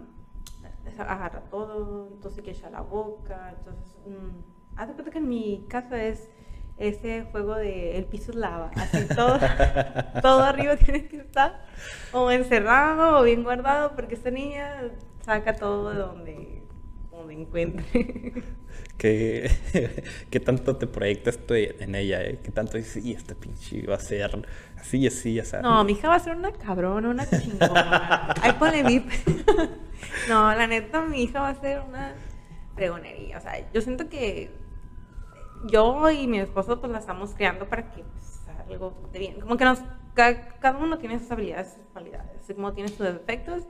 agarra 0.98 1.42
todo, 1.50 2.10
entonces 2.12 2.44
que 2.44 2.52
echa 2.52 2.70
la 2.70 2.82
boca, 2.82 3.54
entonces, 3.58 3.98
mmm, 4.06 4.78
haz 4.78 4.88
de 4.88 4.94
cuenta 4.94 5.12
que 5.12 5.18
en 5.18 5.28
mi 5.28 5.66
casa 5.68 6.02
es 6.02 6.30
ese 6.78 7.24
juego 7.32 7.56
de 7.56 7.98
el 7.98 8.06
piso 8.06 8.32
es 8.32 8.38
lava, 8.38 8.72
así 8.76 9.08
todo, 9.16 9.40
todo 10.22 10.44
arriba 10.44 10.76
tiene 10.76 11.08
que 11.08 11.18
estar 11.18 11.66
o 12.12 12.32
encerrado 12.32 13.20
o 13.20 13.24
bien 13.24 13.44
guardado 13.44 13.96
porque 13.96 14.16
esta 14.16 14.30
niña 14.30 14.92
saca 15.22 15.56
todo 15.56 15.92
de 15.92 15.98
donde, 15.98 16.64
donde 17.26 17.42
encuentre. 17.42 17.86
¿Qué, 18.98 19.52
¿Qué, 20.30 20.40
tanto 20.40 20.78
te 20.78 20.88
proyectas 20.88 21.38
tú 21.38 21.54
en 21.54 21.96
ella? 21.96 22.22
Eh? 22.22 22.40
¿Qué 22.44 22.52
tanto 22.52 22.78
dices, 22.78 23.04
y 23.04 23.14
este 23.14 23.36
pinche 23.36 23.86
va 23.86 23.96
a 23.96 24.00
ser 24.00 24.46
así, 24.78 25.06
así, 25.08 25.40
así? 25.40 25.58
No, 25.62 25.84
mi 25.84 25.94
hija 25.94 26.08
va 26.08 26.16
a 26.16 26.20
ser 26.20 26.36
una 26.36 26.52
cabrona, 26.52 27.10
una 27.10 27.30
chingona. 27.30 28.34
Ay, 28.42 28.54
ponle 28.54 28.84
mi... 28.84 29.06
no, 30.30 30.54
la 30.54 30.68
neta, 30.68 31.02
mi 31.02 31.24
hija 31.24 31.42
va 31.42 31.50
a 31.50 31.56
ser 31.56 31.82
una 31.82 32.14
pregonería. 32.76 33.38
O 33.38 33.42
sea, 33.42 33.72
yo 33.72 33.82
siento 33.82 34.10
que 34.10 34.52
yo 35.68 36.10
y 36.12 36.28
mi 36.28 36.40
esposo 36.40 36.80
pues 36.80 36.92
la 36.92 37.00
estamos 37.00 37.34
creando 37.34 37.68
para 37.68 37.92
que 37.92 38.04
pues, 38.04 38.42
algo 38.70 39.10
de 39.12 39.20
bien. 39.20 39.40
Como 39.42 39.58
que 39.58 39.66
nos, 39.66 39.80
cada, 40.14 40.78
uno 40.78 40.98
tiene 40.98 41.20
sus 41.20 41.32
habilidades, 41.32 41.74
sus 41.74 41.86
cualidades, 41.92 42.46
como 42.56 42.74
tiene 42.74 42.90
sus 42.90 43.00
defectos, 43.00 43.64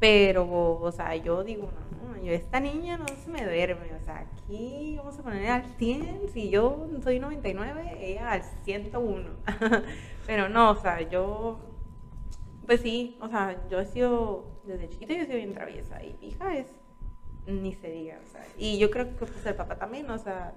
pero, 0.00 0.78
o 0.80 0.92
sea, 0.92 1.14
yo 1.16 1.44
digo, 1.44 1.70
no, 2.02 2.22
yo 2.22 2.32
esta 2.32 2.58
niña 2.58 2.96
no 2.96 3.06
se 3.08 3.30
me 3.30 3.44
duerme, 3.44 3.94
o 3.94 4.04
sea, 4.04 4.26
aquí 4.26 4.96
vamos 4.96 5.18
a 5.18 5.22
poner 5.22 5.50
al 5.50 5.64
100, 5.76 6.30
si 6.32 6.50
yo 6.50 6.88
soy 7.02 7.20
99, 7.20 7.98
ella 8.00 8.32
al 8.32 8.42
101. 8.64 9.28
pero 10.26 10.48
no, 10.48 10.70
o 10.70 10.76
sea, 10.76 11.02
yo, 11.08 11.60
pues 12.66 12.80
sí, 12.80 13.18
o 13.20 13.28
sea, 13.28 13.68
yo 13.70 13.78
he 13.78 13.86
sido, 13.86 14.46
desde 14.64 14.88
chiquita 14.88 15.14
yo 15.14 15.20
he 15.20 15.26
sido 15.26 15.36
bien 15.36 15.54
traviesa 15.54 16.02
y 16.02 16.16
mi 16.20 16.28
hija 16.28 16.56
es, 16.56 16.66
ni 17.46 17.74
se 17.74 17.90
diga, 17.90 18.18
o 18.26 18.32
sea, 18.32 18.44
y 18.56 18.78
yo 18.78 18.90
creo 18.90 19.06
que 19.06 19.26
pues 19.26 19.46
el 19.46 19.54
papá 19.54 19.76
también, 19.76 20.10
o 20.10 20.18
sea, 20.18 20.54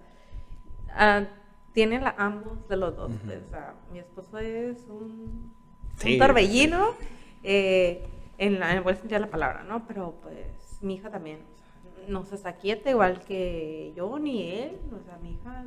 Uh, 0.94 1.26
tiene 1.74 2.00
la, 2.00 2.14
ambos 2.18 2.68
de 2.70 2.78
los 2.78 2.96
dos. 2.96 3.12
o 3.12 3.50
sea, 3.50 3.74
mi 3.92 4.00
esposo 4.00 4.38
es 4.38 4.78
un, 4.88 5.52
torbellino, 6.20 6.94
eh, 7.42 8.06
en, 8.38 8.60
la, 8.60 8.72
en 8.72 8.78
el 8.78 8.84
buen 8.84 8.96
sentido 8.96 9.20
de 9.20 9.26
la 9.26 9.32
palabra, 9.32 9.64
¿no? 9.64 9.88
Pero 9.88 10.16
pues 10.22 10.82
mi 10.82 10.96
hija 10.96 11.10
también, 11.10 11.40
o 11.40 11.56
sea, 11.56 12.08
no 12.08 12.24
se 12.26 12.36
está 12.36 12.54
quieta 12.54 12.90
igual 12.90 13.22
que 13.22 13.94
yo 13.96 14.20
ni 14.20 14.52
él, 14.52 14.78
o 14.92 15.04
sea, 15.04 15.18
mi 15.18 15.34
hija 15.34 15.64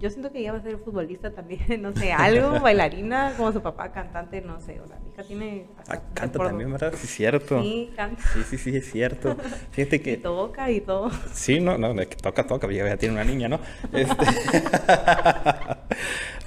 yo 0.00 0.08
siento 0.08 0.32
que 0.32 0.38
ella 0.38 0.52
va 0.52 0.58
a 0.58 0.62
ser 0.62 0.78
futbolista 0.78 1.30
también, 1.30 1.60
no 1.82 1.94
sé, 1.94 2.12
algo, 2.12 2.58
bailarina, 2.62 3.34
como 3.36 3.52
su 3.52 3.60
papá, 3.60 3.92
cantante, 3.92 4.40
no 4.40 4.58
sé, 4.60 4.80
o 4.80 4.88
sea, 4.88 4.98
mi 4.98 5.10
hija 5.10 5.22
tiene... 5.22 5.66
Ah, 5.88 6.00
canta 6.14 6.38
también, 6.38 6.72
¿verdad? 6.72 6.92
Sí, 6.96 7.04
es 7.04 7.10
cierto. 7.10 7.62
Sí, 7.62 7.92
canta. 7.94 8.22
Sí, 8.32 8.42
sí, 8.48 8.58
sí, 8.58 8.76
es 8.76 8.90
cierto. 8.90 9.36
Fíjate 9.70 10.00
que... 10.00 10.12
Y 10.12 10.16
toca 10.16 10.70
y 10.70 10.80
todo. 10.80 11.10
Sí, 11.32 11.60
no, 11.60 11.76
no, 11.76 11.94
que 11.94 12.16
toca, 12.16 12.46
toca, 12.46 12.70
ya, 12.72 12.86
ya 12.86 12.96
tiene 12.96 13.14
una 13.14 13.24
niña, 13.24 13.48
¿no? 13.48 13.60
Este... 13.92 14.26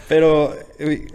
Pero 0.09 0.53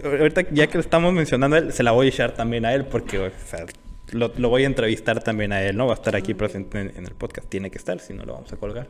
ahorita 0.03 0.43
ya 0.51 0.67
que 0.67 0.75
lo 0.75 0.81
estamos 0.81 1.13
mencionando, 1.13 1.57
él, 1.57 1.73
se 1.73 1.83
la 1.83 1.93
voy 1.93 2.07
a 2.07 2.09
echar 2.09 2.33
también 2.33 2.65
a 2.65 2.73
él 2.73 2.87
porque 2.87 3.19
o 3.19 3.31
sea, 3.47 3.67
lo, 4.13 4.33
lo, 4.37 4.49
voy 4.49 4.65
a 4.65 4.67
entrevistar 4.67 5.23
también 5.23 5.53
a 5.53 5.63
él, 5.63 5.77
¿no? 5.77 5.87
Va 5.87 5.93
a 5.93 5.97
estar 5.97 6.17
aquí 6.17 6.35
presente 6.35 6.81
en, 6.81 6.93
en, 6.97 7.05
el 7.05 7.15
podcast, 7.15 7.49
tiene 7.49 7.71
que 7.71 7.79
estar, 7.79 8.01
si 8.01 8.15
no 8.15 8.25
lo 8.25 8.35
vamos 8.35 8.53
a 8.53 8.57
colgar. 8.57 8.89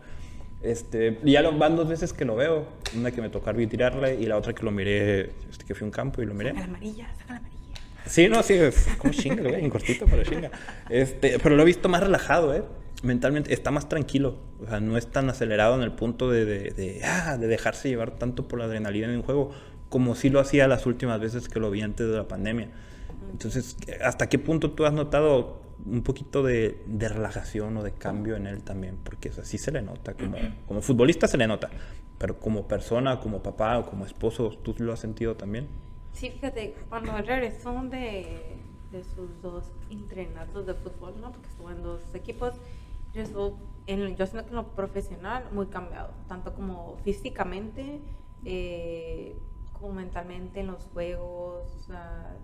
Este, 0.63 1.19
ya 1.25 1.41
lo, 1.43 1.57
van 1.57 1.77
dos 1.77 1.89
veces 1.89 2.13
que 2.13 2.25
lo 2.25 2.35
veo, 2.35 2.67
una 2.97 3.11
que 3.13 3.21
me 3.21 3.29
tocó 3.29 3.51
arbitrarle 3.51 4.17
y 4.17 4.27
la 4.27 4.37
otra 4.37 4.53
que 4.53 4.65
lo 4.65 4.71
miré, 4.71 5.31
este, 5.51 5.65
que 5.67 5.75
fui 5.75 5.85
a 5.85 5.87
un 5.87 5.93
campo 5.93 6.21
y 6.21 6.27
lo 6.27 6.35
miré. 6.35 6.51
Saca 6.51 6.61
la 6.61 6.67
amarilla, 6.67 7.15
saca 7.17 7.33
la 7.35 7.39
amarilla. 7.39 7.59
Sí, 8.07 8.29
no, 8.29 8.43
sí, 8.43 8.59
como 8.99 9.13
chinga, 9.13 9.43
güey, 9.43 9.63
en 9.63 9.71
cortito, 9.71 10.07
pero 10.07 10.25
chinga. 10.25 10.51
Este, 10.89 11.39
pero 11.39 11.57
lo 11.57 11.63
he 11.63 11.67
visto 11.67 11.89
más 11.89 12.03
relajado, 12.03 12.55
¿eh? 12.55 12.65
Mentalmente 13.03 13.53
está 13.55 13.71
más 13.71 13.89
tranquilo, 13.89 14.39
o 14.61 14.67
sea, 14.67 14.81
no 14.81 14.97
es 14.97 15.07
tan 15.07 15.31
acelerado 15.31 15.77
en 15.77 15.83
el 15.83 15.93
punto 15.93 16.31
de, 16.31 16.45
de, 16.45 16.71
de, 16.71 17.01
ah, 17.05 17.37
de 17.37 17.47
dejarse 17.47 17.89
llevar 17.89 18.19
tanto 18.19 18.49
por 18.49 18.59
la 18.59 18.65
adrenalina 18.65 19.07
en 19.09 19.17
un 19.17 19.23
juego 19.23 19.53
como 19.89 20.15
sí 20.15 20.31
lo 20.31 20.41
hacía 20.41 20.67
las 20.69 20.87
últimas 20.87 21.21
veces 21.21 21.49
que 21.49 21.61
lo 21.61 21.71
vi 21.71 21.83
antes 21.83 22.09
de 22.09 22.17
la 22.17 22.27
pandemia. 22.27 22.69
Entonces, 23.31 23.77
¿hasta 24.03 24.29
qué 24.29 24.39
punto 24.39 24.73
tú 24.73 24.85
has 24.85 24.93
notado 24.93 25.61
un 25.85 26.03
poquito 26.03 26.43
de, 26.43 26.83
de 26.87 27.09
relajación 27.09 27.77
o 27.77 27.83
de 27.83 27.93
cambio 27.93 28.37
en 28.37 28.47
él 28.47 28.63
también? 28.63 28.99
Porque 29.03 29.31
así 29.41 29.59
se 29.59 29.71
le 29.73 29.83
nota, 29.83 30.15
como, 30.15 30.37
como 30.67 30.83
futbolista 30.83 31.29
se 31.29 31.37
le 31.37 31.47
nota, 31.47 31.71
pero 32.19 32.39
como 32.39 32.67
persona, 32.67 33.21
como 33.21 33.43
papá 33.43 33.79
o 33.79 33.87
como 33.87 34.05
esposo, 34.07 34.51
¿tú 34.63 34.75
lo 34.79 34.93
has 34.93 35.01
sentido 35.01 35.37
también? 35.37 35.69
Sí, 36.13 36.31
fíjate, 36.31 36.75
cuando 36.89 37.17
regresó 37.19 37.73
de, 37.83 38.57
de 38.91 39.05
sus 39.05 39.41
dos 39.41 39.71
entrenados 39.91 40.67
de 40.67 40.75
fútbol, 40.75 41.21
¿no? 41.21 41.33
porque 41.33 41.49
estuvo 41.49 41.71
en 41.71 41.83
dos 41.83 42.01
equipos, 42.15 42.55
regresó 43.15 43.57
en, 43.87 44.17
yo 44.17 44.27
siento 44.27 44.45
que 44.45 44.51
en 44.51 44.57
lo 44.57 44.69
profesional 44.75 45.45
muy 45.53 45.67
cambiado, 45.67 46.11
tanto 46.29 46.55
como 46.55 46.99
físicamente, 47.05 48.01
eh, 48.45 49.37
como 49.73 49.95
mentalmente 49.95 50.61
en 50.61 50.69
los 50.69 50.85
juegos. 50.93 51.75
O 51.77 51.81
sea, 51.81 52.37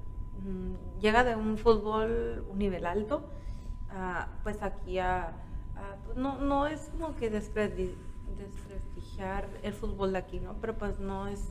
llega 1.00 1.24
de 1.24 1.34
un 1.36 1.56
fútbol 1.58 2.46
un 2.48 2.58
nivel 2.58 2.86
alto, 2.86 3.24
uh, 3.90 4.24
pues 4.42 4.62
aquí 4.62 4.98
a, 4.98 5.32
pues 6.04 6.16
no, 6.16 6.38
no 6.38 6.66
es 6.66 6.90
como 6.92 7.14
que 7.16 7.28
desprestigiar 7.30 9.48
el 9.62 9.72
fútbol 9.72 10.12
de 10.12 10.18
aquí, 10.18 10.40
¿no? 10.40 10.54
Pero 10.60 10.76
pues 10.76 11.00
no 11.00 11.28
es 11.28 11.50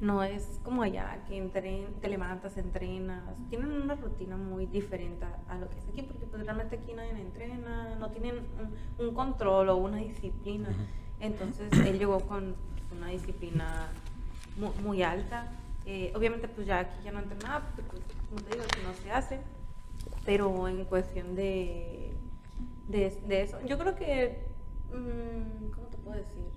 no 0.00 0.22
es 0.22 0.60
como 0.62 0.82
allá, 0.82 1.24
que 1.26 1.38
entren, 1.38 1.94
te 2.00 2.08
levantas, 2.08 2.58
entrenas. 2.58 3.22
Tienen 3.48 3.72
una 3.72 3.94
rutina 3.94 4.36
muy 4.36 4.66
diferente 4.66 5.24
a, 5.48 5.56
lo 5.56 5.70
que 5.70 5.78
es 5.78 5.88
aquí, 5.88 6.02
porque 6.02 6.26
pues 6.26 6.44
realmente 6.44 6.76
aquí 6.76 6.92
nadie 6.92 7.12
entrena, 7.12 7.96
no 7.96 8.10
tienen 8.10 8.46
un, 8.98 9.06
un 9.06 9.14
control 9.14 9.70
o 9.70 9.76
una 9.76 9.96
disciplina. 9.96 10.68
Entonces 11.18 11.72
él 11.72 11.98
llegó 11.98 12.20
con 12.20 12.54
una 12.94 13.08
disciplina 13.08 13.88
muy, 14.58 14.70
muy 14.82 15.02
alta. 15.02 15.50
Eh, 15.86 16.12
obviamente 16.16 16.48
pues 16.48 16.66
ya 16.66 16.80
aquí 16.80 16.98
ya 17.04 17.12
no 17.12 17.20
entra 17.20 17.38
nada, 17.42 17.60
porque 17.64 17.82
pues, 17.90 18.02
como 18.28 18.42
te 18.42 18.50
digo, 18.50 18.64
no 18.84 18.92
se 18.94 19.12
hace. 19.12 19.40
Pero 20.24 20.66
en 20.66 20.84
cuestión 20.84 21.36
de, 21.36 22.16
de, 22.88 23.42
eso, 23.42 23.58
yo 23.64 23.78
creo 23.78 23.94
que, 23.94 24.48
mmm, 24.92 25.70
¿cómo 25.70 25.86
te 25.86 25.96
puedo 25.98 26.16
decir? 26.16 26.50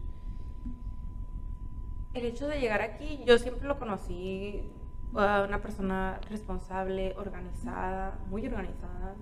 El 2.15 2.25
hecho 2.25 2.47
de 2.47 2.59
llegar 2.59 2.81
aquí, 2.81 3.23
yo 3.25 3.37
siempre 3.37 3.67
lo 3.67 3.77
conocí 3.77 4.71
una 5.13 5.61
persona 5.61 6.19
responsable, 6.29 7.15
organizada, 7.17 8.19
muy 8.29 8.45
organizada, 8.47 9.15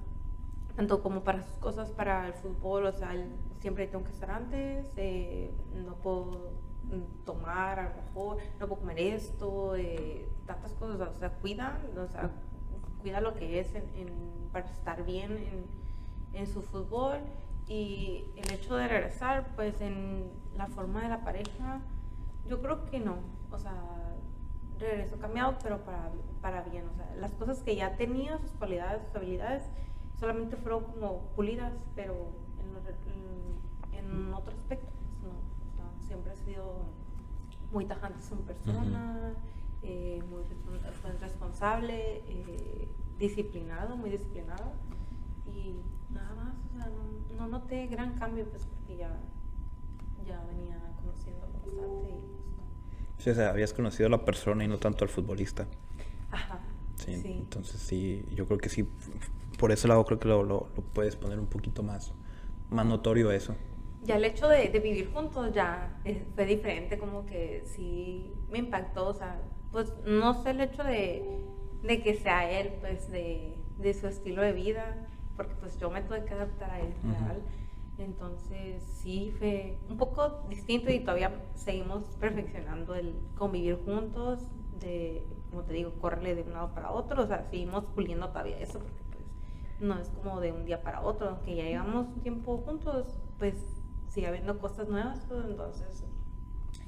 tanto 0.76 1.02
como 1.02 1.24
para 1.24 1.44
sus 1.44 1.58
cosas, 1.58 1.92
para 1.92 2.28
el 2.28 2.34
fútbol, 2.34 2.86
o 2.86 2.92
sea, 2.92 3.14
siempre 3.60 3.88
tengo 3.88 4.06
que 4.06 4.12
estar 4.12 4.32
antes, 4.32 4.94
eh, 4.96 5.52
no 5.74 5.96
puedo 5.96 6.52
tomar, 7.26 7.80
a 7.80 7.90
lo 7.90 7.96
mejor 7.96 8.38
no 8.60 8.68
puedo 8.68 8.82
comer 8.82 9.00
esto, 9.00 9.76
eh, 9.76 10.30
tantas 10.46 10.74
cosas, 10.74 11.00
o 11.16 11.20
sea, 11.20 11.30
cuida, 11.30 11.80
o 11.98 12.08
sea, 12.08 12.32
cuida 13.02 13.22
lo 13.22 13.36
que 13.36 13.60
es 13.60 13.74
para 14.52 14.66
estar 14.66 15.06
bien 15.06 15.66
en, 16.34 16.48
su 16.48 16.62
fútbol 16.62 17.18
y 17.68 18.26
el 18.36 18.52
hecho 18.52 18.76
de 18.76 18.88
regresar, 18.88 19.48
pues 19.56 19.82
en 19.82 20.32
la 20.56 20.68
forma 20.68 21.02
de 21.02 21.10
la 21.10 21.24
pareja, 21.24 21.82
yo 22.48 22.62
creo 22.62 22.86
que 22.86 23.00
no, 23.00 23.18
o 23.52 23.58
sea, 23.58 23.74
regresó 24.80 25.18
cambiado, 25.18 25.58
pero 25.64 25.84
para, 25.84 26.12
para 26.42 26.62
bien, 26.62 26.88
o 26.88 26.96
sea, 26.96 27.12
las 27.16 27.32
cosas 27.34 27.64
que 27.64 27.76
ya 27.76 27.98
tenía, 27.98 28.38
sus 28.38 28.52
cualidades, 28.52 29.02
sus 29.08 29.16
habilidades, 29.16 29.64
solamente 30.20 30.56
fueron 30.58 30.84
como 30.86 31.22
pulidas, 31.36 31.74
pero 31.96 32.14
en, 33.92 34.34
otro 34.34 34.54
aspecto 34.56 34.88
sido 36.48 36.80
muy 37.72 37.86
tajante 37.86 38.22
su 38.22 38.38
persona, 38.38 39.34
eh, 39.84 40.24
muy 40.30 40.44
responsable, 41.20 42.24
eh, 42.28 42.88
disciplinado, 43.20 43.98
muy 43.98 44.10
disciplinado. 44.10 44.72
Y 45.54 45.76
nada 46.14 46.34
más, 46.36 46.54
o 46.74 46.78
sea, 46.78 46.90
no, 46.90 47.38
no 47.38 47.48
noté 47.48 47.88
gran 47.88 48.18
cambio, 48.18 48.46
pues 48.46 48.66
porque 48.66 48.98
ya, 48.98 49.12
ya 50.26 50.42
venía 50.46 50.80
conociendo 51.02 51.42
bastante. 51.42 51.70
Y, 51.70 51.76
pues, 51.76 53.24
Sí, 53.24 53.30
o 53.32 53.36
sea, 53.36 53.50
habías 53.50 53.74
conocido 53.74 54.08
a 54.08 54.12
la 54.12 54.24
persona 54.24 54.64
y 54.64 54.68
no 54.68 54.78
tanto 54.78 55.04
al 55.04 55.10
futbolista. 55.10 55.68
Ajá. 56.32 56.60
Sí, 56.96 57.16
sí. 57.16 57.32
entonces 57.32 57.80
sí, 57.80 58.26
yo 58.34 58.46
creo 58.48 58.58
que 58.58 58.70
sí, 58.70 58.88
por 59.60 59.72
ese 59.72 59.88
lado 59.88 60.04
creo 60.06 60.20
que 60.20 60.28
lo, 60.28 60.44
lo, 60.44 60.70
lo 60.76 60.84
puedes 60.94 61.16
poner 61.16 61.40
un 61.40 61.46
poquito 61.46 61.84
más, 61.84 62.12
más 62.70 62.86
notorio 62.86 63.32
eso 63.32 63.56
ya 64.04 64.16
el 64.16 64.26
hecho 64.26 64.48
de, 64.48 64.70
de 64.70 64.80
vivir 64.80 65.12
juntos 65.12 65.54
ya 65.54 66.00
fue 66.36 66.46
diferente, 66.46 66.98
como 66.98 67.26
que 67.26 67.64
sí 67.66 68.34
me 68.50 68.60
impactó, 68.60 69.08
o 69.08 69.14
sea, 69.14 69.42
pues 69.72 69.94
no 70.06 70.34
sé 70.34 70.52
el 70.52 70.62
hecho 70.62 70.84
de, 70.84 71.44
de 71.84 72.02
que 72.02 72.16
sea 72.16 72.50
él, 72.50 72.74
pues 72.80 73.12
de, 73.12 73.58
de, 73.78 73.94
su 73.94 74.08
estilo 74.08 74.42
de 74.42 74.54
vida, 74.54 75.08
porque 75.36 75.56
pues 75.56 75.78
yo 75.80 75.90
me 75.90 76.02
tuve 76.02 76.26
que 76.26 76.34
adaptar 76.34 76.72
a 76.72 76.80
él, 76.80 76.94
uh 77.04 77.08
-huh. 77.08 77.26
real. 77.26 77.42
Entonces 77.98 78.84
sí 78.84 79.34
fue 79.40 79.80
un 79.90 79.98
poco 79.98 80.46
distinto 80.50 80.92
y 80.92 81.00
todavía 81.00 81.32
seguimos 81.56 82.04
perfeccionando 82.20 82.94
el 82.94 83.16
convivir 83.36 83.80
juntos, 83.84 84.48
de, 84.80 85.26
como 85.50 85.64
te 85.64 85.74
digo, 85.74 85.94
correrle 86.00 86.36
de 86.36 86.44
un 86.44 86.54
lado 86.54 86.74
para 86.74 86.92
otro, 86.92 87.24
o 87.24 87.28
sea, 87.28 87.44
seguimos 87.50 87.86
puliendo 87.86 88.30
todavía 88.30 88.60
eso, 88.60 88.80
porque 88.80 89.02
pues 89.12 89.26
no 89.80 89.98
es 89.98 90.10
como 90.10 90.40
de 90.40 90.52
un 90.52 90.66
día 90.66 90.84
para 90.84 91.02
otro, 91.02 91.30
aunque 91.30 91.56
ya 91.56 91.64
llevamos 91.64 92.08
tiempo 92.22 92.58
juntos, 92.60 93.20
pues 93.40 93.56
sigue 94.18 94.30
habiendo 94.30 94.58
cosas 94.58 94.90
nuevas, 94.90 95.24
pues 95.28 95.46
entonces 95.46 96.04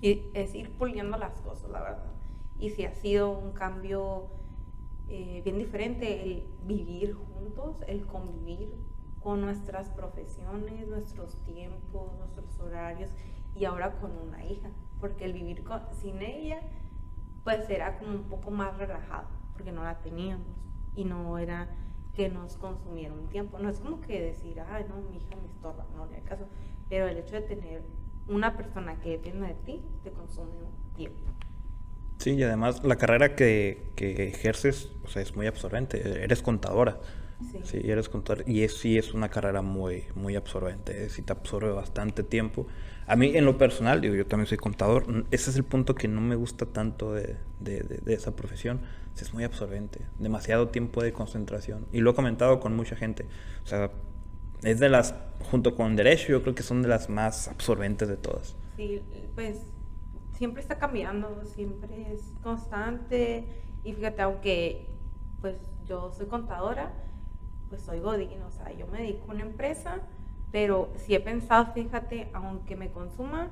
y 0.02 0.32
es 0.34 0.56
ir 0.56 0.76
puliendo 0.78 1.16
las 1.16 1.40
cosas, 1.42 1.70
la 1.70 1.80
verdad. 1.80 2.12
Y 2.58 2.72
si 2.72 2.86
ha 2.86 2.96
sido 2.96 3.38
un 3.38 3.52
cambio 3.52 4.32
eh, 5.10 5.44
bien 5.44 5.60
diferente 5.60 6.24
el 6.24 6.48
vivir 6.64 7.14
juntos, 7.14 7.84
el 7.86 8.08
convivir 8.08 8.74
con 9.20 9.42
nuestras 9.42 9.92
profesiones, 9.92 10.88
nuestros 10.88 11.36
tiempos, 11.44 12.18
nuestros 12.18 12.60
horarios 12.62 13.12
y 13.56 13.66
ahora 13.66 14.00
con 14.00 14.18
una 14.18 14.44
hija, 14.44 14.72
porque 15.00 15.26
el 15.26 15.34
vivir 15.34 15.64
con, 15.64 15.82
sin 16.02 16.24
ella 16.24 16.62
pues 17.44 17.70
era 17.70 18.00
como 18.00 18.12
un 18.12 18.24
poco 18.24 18.50
más 18.50 18.76
relajado, 18.76 19.28
porque 19.54 19.72
no 19.72 19.84
la 19.84 20.00
teníamos 20.00 20.48
y 20.96 21.06
no 21.06 21.38
era 21.38 21.70
que 22.16 22.28
nos 22.28 22.58
consumiera 22.58 23.14
un 23.14 23.28
tiempo. 23.28 23.60
No 23.60 23.70
es 23.70 23.80
como 23.82 24.02
que 24.02 24.20
decir, 24.20 24.60
ay, 24.62 24.88
no, 24.90 24.96
mi 24.96 25.18
hija 25.18 25.36
me 25.36 25.48
estorba, 25.48 25.86
no, 25.96 26.08
ni 26.08 26.16
el 26.16 26.24
caso 26.24 26.48
pero 26.90 27.08
el 27.08 27.18
hecho 27.18 27.36
de 27.36 27.42
tener 27.42 27.82
una 28.28 28.56
persona 28.56 29.00
que 29.02 29.12
depende 29.12 29.48
de 29.48 29.54
ti 29.66 29.82
te 30.04 30.12
consume 30.12 30.50
un 30.50 30.94
tiempo. 30.96 31.32
Sí, 32.18 32.32
y 32.32 32.44
además 32.44 32.84
la 32.84 32.98
carrera 32.98 33.36
que, 33.36 33.92
que 33.96 34.28
ejerces 34.28 34.92
o 35.04 35.08
sea, 35.08 35.22
es 35.22 35.36
muy 35.36 35.48
absorbente. 35.48 36.24
Eres 36.24 36.42
contadora. 36.42 37.00
Sí. 37.52 37.60
sí 37.64 37.82
eres 37.90 38.10
contadora. 38.10 38.44
Y 38.46 38.64
es, 38.64 38.78
sí 38.78 38.98
es 38.98 39.14
una 39.14 39.30
carrera 39.30 39.62
muy, 39.62 40.04
muy 40.16 40.36
absorbente. 40.36 41.10
Sí 41.10 41.22
te 41.22 41.32
absorbe 41.32 41.72
bastante 41.72 42.24
tiempo. 42.24 42.68
A 43.08 43.16
mí, 43.16 43.36
en 43.36 43.46
lo 43.46 43.58
personal, 43.58 44.02
digo, 44.02 44.14
yo 44.16 44.28
también 44.28 44.48
soy 44.48 44.58
contador. 44.58 45.26
Ese 45.32 45.50
es 45.50 45.56
el 45.56 45.64
punto 45.64 45.96
que 45.96 46.08
no 46.08 46.22
me 46.22 46.36
gusta 46.36 46.66
tanto 46.66 47.14
de, 47.14 47.38
de, 47.60 47.82
de, 47.84 47.98
de 47.98 48.14
esa 48.14 48.36
profesión. 48.36 48.82
Es 49.20 49.34
muy 49.34 49.44
absorbente. 49.44 50.02
Demasiado 50.18 50.70
tiempo 50.70 51.04
de 51.04 51.12
concentración. 51.12 51.88
Y 51.92 52.00
lo 52.00 52.12
he 52.12 52.14
comentado 52.14 52.60
con 52.60 52.76
mucha 52.76 52.96
gente. 52.96 53.26
O 53.64 53.68
sea, 53.68 53.92
es 54.64 54.80
de 54.80 54.90
las, 54.90 55.16
junto 55.52 55.76
con 55.76 55.96
Derecho, 55.96 56.30
yo 56.30 56.42
creo 56.42 56.56
que 56.56 56.64
son 56.64 56.82
de 56.82 56.88
las 56.88 57.10
más 57.10 57.48
absorbentes 57.48 58.08
de 58.08 58.18
todas. 58.18 58.56
Sí, 58.76 59.02
pues 59.36 59.58
siempre 60.34 60.62
está 60.62 60.78
cambiando, 60.78 61.44
siempre 61.46 62.14
es 62.14 62.22
constante. 62.42 63.46
Y 63.84 63.94
fíjate, 63.94 64.22
aunque 64.22 64.88
pues 65.42 65.56
yo 65.86 66.12
soy 66.12 66.28
contadora, 66.28 66.92
pues 67.70 67.82
soy 67.82 68.00
godín, 68.00 68.42
o 68.42 68.52
sea, 68.52 68.72
yo 68.74 68.88
me 68.88 69.00
dedico 69.00 69.32
a 69.32 69.36
una 69.36 69.44
empresa, 69.44 70.00
pero 70.52 70.90
si 70.96 71.16
he 71.16 71.20
pensado, 71.20 71.74
fíjate, 71.74 72.30
aunque 72.34 72.76
me 72.76 72.92
consuma, 72.92 73.52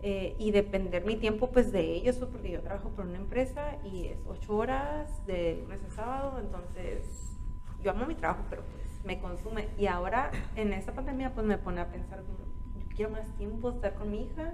eh, 0.00 0.36
y 0.38 0.52
depender 0.52 1.04
mi 1.04 1.16
tiempo 1.16 1.50
pues 1.50 1.72
de 1.72 1.80
ellos, 1.80 2.16
pues, 2.16 2.30
porque 2.30 2.52
yo 2.52 2.60
trabajo 2.60 2.90
por 2.90 3.04
una 3.04 3.18
empresa 3.18 3.78
y 3.84 4.06
es 4.06 4.20
ocho 4.28 4.56
horas 4.56 5.26
de 5.26 5.58
lunes 5.60 5.80
a 5.84 5.90
sábado, 5.90 6.38
entonces 6.38 7.36
yo 7.82 7.90
amo 7.90 8.06
mi 8.06 8.14
trabajo, 8.14 8.44
pero 8.48 8.62
pues 8.62 8.87
me 9.08 9.18
consume. 9.20 9.68
Y 9.78 9.86
ahora 9.86 10.30
en 10.54 10.72
esta 10.74 10.92
pandemia 10.92 11.32
pues 11.34 11.46
me 11.46 11.56
pone 11.56 11.80
a 11.80 11.90
pensar, 11.90 12.22
yo 12.78 12.84
quiero 12.94 13.10
más 13.10 13.26
tiempo 13.36 13.70
estar 13.70 13.94
con 13.94 14.10
mi 14.10 14.24
hija, 14.24 14.52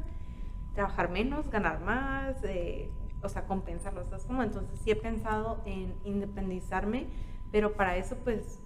trabajar 0.74 1.10
menos, 1.10 1.50
ganar 1.50 1.80
más, 1.80 2.36
eh, 2.44 2.90
o 3.20 3.28
sea, 3.28 3.46
compensarlo. 3.46 4.04
como, 4.28 4.44
entonces 4.44 4.78
sí 4.78 4.92
he 4.92 4.96
pensado 4.96 5.60
en 5.66 5.94
independizarme, 6.04 7.08
pero 7.50 7.74
para 7.74 7.96
eso 7.96 8.16
pues 8.22 8.60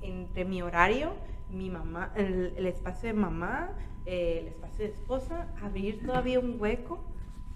entre 0.00 0.46
mi 0.46 0.62
horario, 0.62 1.12
mi 1.50 1.68
mamá, 1.68 2.12
el 2.16 2.66
espacio 2.66 3.08
de 3.08 3.14
mamá, 3.14 3.70
el 4.06 4.48
espacio 4.48 4.86
de 4.86 4.92
esposa, 4.92 5.48
abrir 5.62 6.06
todavía 6.06 6.40
un 6.40 6.56
hueco 6.58 7.04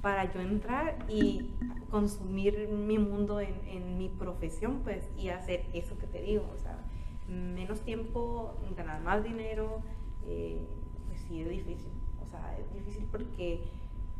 para 0.02 0.30
yo 0.30 0.40
entrar 0.40 0.98
y 1.08 1.54
consumir 1.90 2.68
mi 2.68 2.98
mundo 2.98 3.40
en, 3.40 3.96
mi 3.96 4.08
profesión, 4.08 4.80
pues, 4.82 5.08
y 5.16 5.28
hacer 5.28 5.66
eso 5.72 5.96
que 5.96 6.06
te 6.06 6.20
digo, 6.20 6.50
o 6.52 6.58
sea, 6.58 6.81
menos 7.32 7.80
tiempo, 7.80 8.54
ganar 8.76 9.00
más 9.02 9.24
dinero, 9.24 9.82
eh, 10.24 10.66
pues 11.08 11.20
sí 11.20 11.42
es 11.42 11.48
difícil, 11.48 11.92
o 12.22 12.26
sea, 12.26 12.56
es 12.58 12.72
difícil 12.72 13.06
porque 13.10 13.64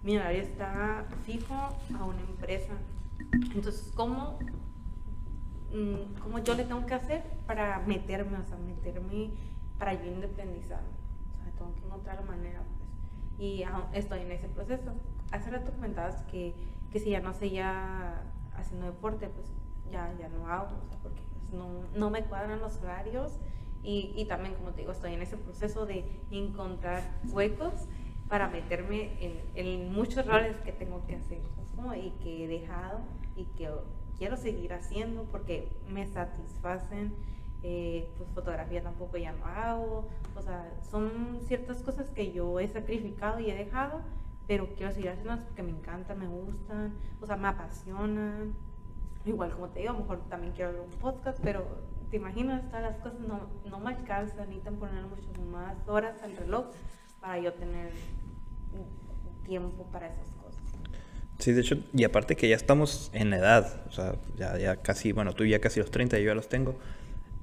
mi 0.03 0.17
horario 0.17 0.43
está 0.43 1.07
fijo 1.25 1.55
a 1.55 2.05
una 2.05 2.21
empresa, 2.21 2.75
entonces, 3.55 3.93
¿cómo, 3.95 4.39
mm, 5.73 6.21
¿cómo 6.23 6.39
yo 6.41 6.55
le 6.55 6.65
tengo 6.65 6.85
que 6.87 6.95
hacer 6.95 7.23
para 7.47 7.79
meterme, 7.81 8.39
o 8.39 8.45
sea, 8.45 8.57
meterme 8.57 9.31
para 9.79 9.95
yo 9.95 10.11
independizarme? 10.11 11.03
tengo 11.63 11.75
que 11.75 11.85
encontrar 11.85 12.17
la 12.17 12.23
manera, 12.23 12.63
pues. 12.77 12.91
Y 13.39 13.65
estoy 13.93 14.21
en 14.21 14.33
ese 14.33 14.49
proceso. 14.49 14.93
Hace 15.31 15.51
rato 15.51 15.73
comentabas 15.73 16.23
que, 16.23 16.55
que 16.91 16.99
si 16.99 17.11
ya 17.11 17.21
no 17.21 17.33
seguía 17.33 18.23
haciendo 18.57 18.87
deporte, 18.87 19.29
pues 19.29 19.47
ya, 19.91 20.13
ya 20.19 20.29
no 20.29 20.49
hago, 20.49 20.77
o 20.85 20.89
sea, 20.89 20.99
no, 21.53 22.11
me 22.11 22.23
cuadran 22.25 22.61
los 22.61 22.77
horarios 22.79 23.39
y, 23.83 24.25
también, 24.27 24.55
como 24.55 24.71
te 24.71 24.83
digo, 24.83 24.93
estoy 24.93 25.15
en 25.15 25.23
ese 25.23 25.37
proceso 25.37 25.87
de 25.87 26.05
encontrar 26.31 27.03
huecos 27.31 27.89
para 28.29 28.49
meterme 28.49 29.11
en, 29.55 29.93
muchos 29.93 30.27
roles 30.27 30.57
que 30.59 30.73
tengo 30.73 31.05
que 31.07 31.17
hacer 31.17 31.41
y 31.97 32.11
que 32.23 32.45
he 32.45 32.49
dejado 32.49 33.01
y 33.37 33.45
que 33.57 33.69
quiero 34.17 34.37
seguir 34.37 34.73
haciendo 34.73 35.25
porque 35.25 35.69
me 35.89 36.07
satisfacen 36.07 37.13
eh, 37.65 38.13
pues 38.17 38.29
fotografía 38.31 38.83
tampoco 38.83 39.17
ya 39.19 39.33
no 39.33 39.47
hago, 39.47 40.09
o 40.35 40.43
sea, 40.43 40.69
son 40.83 41.39
ciertas 41.47 41.81
cosas 41.83 42.11
que 42.11 42.33
yo 42.33 42.59
he 42.59 42.67
sacrificado 42.67 43.39
y 43.39 43.51
he 43.51 43.55
dejado, 43.55 44.01
pero 44.49 44.67
quiero 44.75 44.93
seguir 44.93 45.11
haciendo 45.11 45.45
porque 45.45 45.63
me 45.63 45.71
encantan, 45.71 46.19
me 46.19 46.27
gustan, 46.27 46.93
o 47.21 47.27
sea, 47.27 47.37
me 47.37 47.47
apasionan. 47.47 48.55
Igual 49.25 49.53
como 49.53 49.69
te 49.69 49.81
digo, 49.81 49.91
a 49.91 49.95
lo 49.95 50.01
mejor 50.01 50.29
también 50.29 50.53
quiero 50.53 50.71
hacer 50.71 50.83
un 50.83 50.91
podcast, 51.01 51.39
pero 51.43 51.65
te 52.11 52.17
imaginas, 52.17 52.67
todas 52.69 52.83
las 52.83 52.97
cosas 52.99 53.21
no, 53.21 53.49
no 53.69 53.79
me 53.79 53.95
alcanzan, 53.95 54.49
necesitan 54.49 54.77
poner 54.77 55.05
muchas 55.05 55.39
más 55.51 55.77
horas 55.87 56.21
al 56.23 56.37
reloj 56.37 56.67
para 57.21 57.39
yo 57.39 57.53
tener 57.55 57.91
tiempo 59.45 59.85
para 59.93 60.09
esas 60.09 60.29
cosas. 60.43 60.61
Sí, 61.39 61.53
de 61.53 61.61
hecho, 61.61 61.77
y 61.93 62.05
aparte 62.05 62.37
que 62.37 62.49
ya 62.49 62.57
estamos 62.57 63.11
en 63.13 63.31
la 63.31 63.39
edad, 63.39 63.83
o 63.89 63.93
sea, 63.93 64.17
ya, 64.37 64.59
ya 64.59 64.77
casi, 64.77 65.13
bueno, 65.13 65.33
tú 65.33 65.45
ya 65.45 65.61
casi 65.61 65.81
los 65.81 65.91
30, 65.91 66.19
yo 66.19 66.27
ya 66.27 66.35
los 66.35 66.49
tengo, 66.49 66.77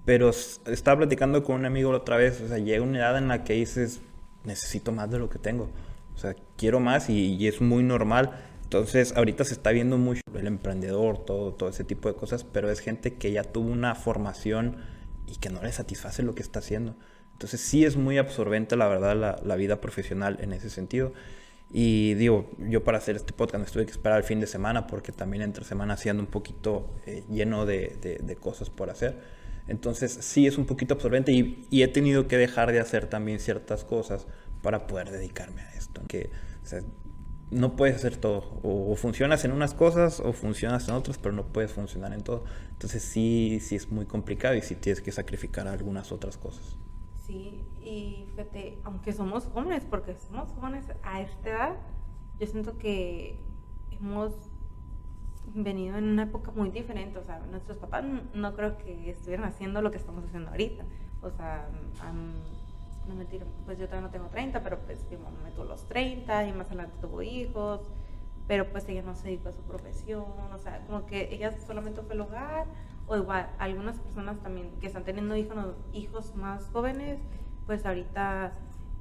pero 0.06 0.30
estaba 0.30 0.98
platicando 0.98 1.44
con 1.44 1.58
un 1.58 1.66
amigo 1.66 1.92
la 1.92 2.00
otra 2.00 2.18
vez, 2.18 2.42
o 2.42 2.48
sea, 2.48 2.58
llega 2.58 2.84
una 2.84 3.00
edad 3.00 3.18
en 3.18 3.28
la 3.28 3.44
que 3.44 3.54
dices, 3.54 4.02
necesito 4.44 4.92
más 4.92 5.10
de 5.10 5.20
lo 5.20 5.30
que 5.30 5.40
tengo. 5.40 5.70
O 6.16 6.18
sea, 6.18 6.36
quiero 6.58 6.80
más 6.80 7.10
y, 7.10 7.48
es 7.48 7.62
muy 7.62 7.84
normal. 7.84 8.32
Entonces, 8.70 9.14
ahorita 9.16 9.46
se 9.46 9.56
está 9.56 9.72
viendo 9.72 9.98
mucho 9.98 10.22
el 10.32 10.46
emprendedor, 10.46 11.26
todo, 11.26 11.56
todo 11.56 11.70
ese 11.70 11.84
tipo 11.84 12.08
de 12.08 12.14
cosas, 12.14 12.44
pero 12.44 12.70
es 12.70 12.82
gente 12.82 13.16
que 13.16 13.32
ya 13.32 13.44
tuvo 13.44 13.68
una 13.72 13.96
formación 13.96 14.78
y 15.26 15.38
que 15.38 15.50
no 15.50 15.64
le 15.64 15.72
satisface 15.72 16.22
lo 16.22 16.36
que 16.36 16.44
está 16.44 16.60
haciendo. 16.60 16.96
Entonces, 17.34 17.62
sí 17.62 17.84
es 17.84 17.98
muy 17.98 18.20
absorbente, 18.20 18.76
la 18.76 18.88
verdad, 18.88 19.40
la, 19.44 19.56
vida 19.56 19.82
profesional 19.82 20.38
en 20.40 20.54
ese 20.54 20.70
sentido. 20.70 21.14
Y 21.72 22.14
digo, 22.14 22.52
yo 22.60 22.84
para 22.84 23.00
hacer 23.00 23.16
este 23.16 23.34
podcast 23.34 23.66
me 23.66 23.72
tuve 23.72 23.88
que 23.88 23.92
esperar 23.92 24.20
el 24.20 24.24
fin 24.24 24.40
de 24.40 24.46
semana 24.46 24.86
porque 24.86 25.12
también 25.12 25.42
entre 25.42 25.66
semana 25.66 25.98
siendo 25.98 26.22
un 26.22 26.30
poquito 26.30 26.94
eh, 27.08 27.24
lleno 27.28 27.66
de, 27.66 28.20
de, 28.22 28.36
cosas 28.36 28.70
por 28.70 28.92
hacer. 28.92 29.18
Entonces 29.68 30.12
sí 30.22 30.46
es 30.46 30.60
un 30.60 30.68
poquito 30.68 30.94
absorbente 30.94 31.32
y, 31.32 31.66
he 31.72 31.88
tenido 31.88 32.28
que 32.28 32.38
dejar 32.38 32.72
de 32.72 32.80
hacer 32.80 33.08
también 33.08 33.40
ciertas 33.40 33.84
cosas 33.84 34.28
para 34.62 34.86
poder 34.86 35.10
dedicarme 35.10 35.64
a 35.64 35.74
esto. 35.74 36.04
Que, 36.08 36.30
no 37.52 37.76
puedes 37.76 37.96
hacer 37.96 38.18
todo. 38.18 38.60
O, 38.64 38.96
funcionas 38.96 39.44
en 39.46 39.52
unas 39.52 39.74
cosas 39.74 40.20
o 40.20 40.34
funcionas 40.34 40.88
en 40.88 40.96
otras, 40.96 41.18
pero 41.18 41.34
no 41.34 41.46
puedes 41.48 41.72
funcionar 41.72 42.14
en 42.14 42.22
todo. 42.22 42.44
Entonces 42.72 43.04
sí, 43.04 43.60
sí 43.62 43.76
es 43.76 43.92
muy 43.92 44.06
complicado 44.06 44.56
y 44.56 44.62
sí 44.62 44.76
tienes 44.76 45.02
que 45.02 45.12
sacrificar 45.12 45.68
algunas 45.68 46.12
otras 46.12 46.38
cosas. 46.38 46.78
Sí, 47.26 47.64
y 47.82 48.26
fíjate, 48.32 48.80
aunque 48.84 49.14
somos 49.14 49.46
jóvenes, 49.46 49.86
porque 49.86 50.16
somos 50.16 50.50
jóvenes 50.50 50.86
a 51.04 51.22
esta 51.22 51.50
edad, 51.50 51.76
yo 52.40 52.48
siento 52.48 52.78
que 52.78 53.40
hemos 53.92 54.34
venido 55.54 55.98
en 55.98 56.06
una 56.06 56.24
época 56.24 56.52
muy 56.52 56.70
diferente, 56.70 57.18
o 57.20 57.24
sea, 57.24 57.40
nuestros 57.40 57.78
papás 57.78 58.04
no 58.34 58.56
creo 58.56 58.78
que 58.78 59.10
estuvieran 59.10 59.46
haciendo 59.46 59.82
lo 59.82 59.92
que 59.92 59.98
estamos 59.98 60.24
haciendo 60.26 60.50
ahorita, 60.52 60.86
o 61.22 61.30
sea, 61.32 61.68
no 63.10 63.16
me 63.16 63.26
tiro, 63.26 63.46
pues 63.66 63.78
yo 63.78 63.88
todavía 63.88 64.08
no 64.08 64.12
tengo 64.12 64.28
30, 64.28 64.64
pero 64.64 64.80
pues 64.80 65.06
mi 65.10 65.18
mamá 65.18 65.40
me 65.44 65.52
tuvo 65.52 65.66
los 65.66 65.86
30 65.88 66.48
y 66.48 66.54
más 66.54 66.68
adelante 66.68 66.96
tuvo 67.02 67.22
hijos, 67.22 67.82
pero 68.48 68.70
pues 68.72 68.88
ella 68.88 69.02
no 69.02 69.16
se 69.16 69.28
dedicó 69.28 69.50
a 69.50 69.52
su 69.52 69.62
profesión, 69.64 70.24
o 70.54 70.58
sea, 70.60 70.86
como 70.86 71.06
que 71.06 71.34
ella 71.34 71.52
solamente 71.60 72.02
fue 72.02 72.14
el 72.14 72.22
hogar, 72.22 72.68
o 73.08 73.18
igual, 73.18 73.50
algunas 73.58 74.00
personas 74.00 74.40
también 74.42 74.72
que 74.80 74.88
están 74.88 75.04
teniendo 75.04 75.36
hijos, 75.36 75.76
hijos 75.92 76.36
más 76.36 76.70
jóvenes, 76.72 77.20
pues 77.66 77.86
ahorita 77.86 78.54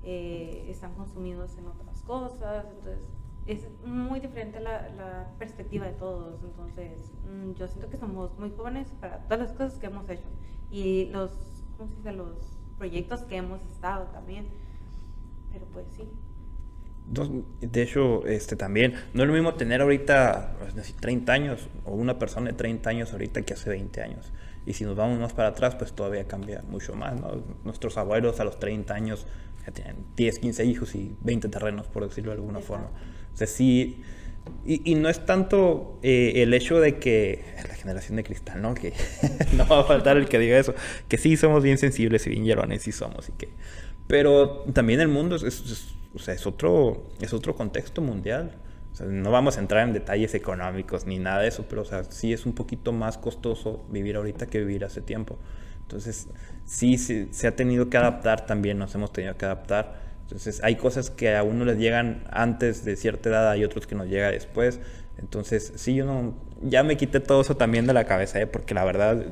eh, 0.03 0.66
están 0.68 0.94
consumidos 0.94 1.57
en 1.59 1.66
otras 1.66 2.03
cosas, 2.03 2.66
entonces 2.71 3.01
es 3.47 3.66
muy 3.85 4.21
diferente 4.21 4.61
la, 4.61 4.88
la, 4.90 5.31
perspectiva 5.38 5.87
de 5.87 5.92
todos. 5.92 6.42
Entonces, 6.42 7.11
mm, 7.25 7.53
yo 7.53 7.66
siento 7.66 7.88
que 7.88 7.97
somos 7.97 8.38
muy 8.38 8.51
jóvenes 8.51 8.88
para 9.01 9.21
todas 9.25 9.40
las 9.40 9.53
cosas 9.53 9.79
que 9.79 9.87
hemos 9.87 10.09
hecho 10.11 10.29
y 10.71 11.07
los, 11.07 11.31
¿cómo 11.77 11.88
se 11.88 11.97
dice? 11.97 12.12
los 12.12 12.58
proyectos 12.78 13.20
que 13.22 13.36
hemos 13.36 13.60
estado 13.72 14.04
también. 14.06 14.46
Pero 15.52 15.66
pues 15.72 15.86
sí. 15.96 16.08
De 17.60 17.82
hecho, 17.82 18.26
este 18.26 18.54
también, 18.54 18.94
no 19.14 19.22
es 19.22 19.28
lo 19.28 19.32
mismo 19.32 19.54
tener 19.54 19.80
ahorita 19.80 20.56
30 21.00 21.24
pues, 21.24 21.40
años 21.40 21.68
o 21.86 21.92
una 21.92 22.18
persona 22.18 22.50
de 22.50 22.56
30 22.56 22.90
años 22.90 23.12
ahorita 23.12 23.42
que 23.42 23.54
hace 23.54 23.70
20 23.70 24.02
años. 24.02 24.30
Y 24.66 24.74
si 24.74 24.84
nos 24.84 24.94
vamos 24.94 25.18
más 25.18 25.32
para 25.32 25.48
atrás, 25.48 25.74
pues 25.74 25.92
todavía 25.92 26.24
cambia 26.28 26.62
mucho 26.68 26.94
más. 26.94 27.18
¿no? 27.18 27.42
Nuestros 27.64 27.96
abuelos 27.96 28.40
a 28.40 28.44
los 28.44 28.58
30 28.58 28.94
años 28.94 29.26
ya 29.64 29.72
tienen 29.72 29.96
10, 30.16 30.38
15 30.38 30.64
hijos 30.66 30.94
y 30.94 31.16
20 31.22 31.48
terrenos, 31.48 31.86
por 31.86 32.06
decirlo 32.06 32.32
de 32.32 32.36
alguna 32.36 32.60
forma. 32.60 32.90
O 33.32 33.36
sea, 33.36 33.46
sí. 33.46 34.02
Y, 34.64 34.94
no 34.94 35.08
es 35.08 35.24
tanto 35.24 35.98
eh, 36.02 36.34
el 36.37 36.52
hecho 36.54 36.80
de 36.80 36.98
que 36.98 37.44
la 37.66 37.74
generación 37.74 38.16
de 38.16 38.24
cristal, 38.24 38.61
¿no? 38.61 38.74
Que 38.74 38.92
no 39.56 39.66
va 39.66 39.80
a 39.80 39.84
faltar 39.84 40.16
el 40.16 40.28
que 40.28 40.38
diga 40.38 40.58
eso. 40.58 40.74
Que 41.08 41.18
sí 41.18 41.37
somos 41.37 41.62
bien 41.62 41.78
sensibles 41.78 42.26
y 42.26 42.30
bien 42.30 42.44
hierones, 42.44 42.82
sí 42.82 42.92
somos. 42.92 43.28
Y 43.28 43.32
que... 43.32 43.48
Pero 44.06 44.64
también 44.72 45.00
el 45.00 45.08
mundo 45.08 45.37
es, 45.37 45.94
o 46.14 46.18
sea, 46.18 46.34
es, 46.34 46.46
otro, 46.46 47.11
es 47.20 47.32
otro 47.32 47.54
contexto 47.54 48.00
mundial. 48.00 48.56
O 48.92 48.96
sea, 48.96 49.06
no 49.06 49.30
vamos 49.30 49.56
a 49.56 49.61
entrar 49.61 49.87
en 49.87 49.92
detalles 49.92 50.34
económicos 50.34 51.06
ni 51.06 51.18
nada 51.18 51.42
de 51.42 51.48
eso, 51.48 51.66
pero 51.68 51.82
o 51.82 51.84
sea, 51.84 52.04
sí 52.04 52.32
es 52.32 52.46
un 52.46 52.54
poquito 52.54 52.92
más 52.92 53.18
costoso 53.18 53.84
vivir 53.90 54.16
ahorita 54.16 54.46
que 54.46 54.61
vivir 54.61 54.84
hace 54.84 55.00
tiempo. 55.02 55.38
Entonces, 55.82 56.28
sí, 56.64 56.98
sí 56.98 57.28
se 57.30 57.46
ha 57.46 57.56
tenido 57.56 57.88
que 57.88 57.96
adaptar 57.96 58.46
también, 58.46 58.78
nos 58.78 58.94
hemos 58.94 59.12
tenido 59.12 59.37
que 59.37 59.44
adaptar 59.44 60.08
entonces 60.28 60.60
hay 60.62 60.76
cosas 60.76 61.08
que 61.08 61.34
a 61.34 61.42
uno 61.42 61.64
les 61.64 61.78
llegan 61.78 62.22
antes 62.30 62.84
de 62.84 62.96
cierta 62.96 63.30
edad, 63.30 63.50
hay 63.50 63.64
otros 63.64 63.86
que 63.86 63.94
nos 63.94 64.08
llega 64.08 64.30
después. 64.30 64.78
Entonces 65.16 65.72
sí, 65.76 65.94
yo 65.94 66.04
no, 66.04 66.34
ya 66.60 66.82
me 66.82 66.98
quité 66.98 67.20
todo 67.20 67.40
eso 67.40 67.56
también 67.56 67.86
de 67.86 67.94
la 67.94 68.04
cabeza, 68.04 68.38
¿eh? 68.38 68.46
porque 68.46 68.74
la 68.74 68.84
verdad 68.84 69.24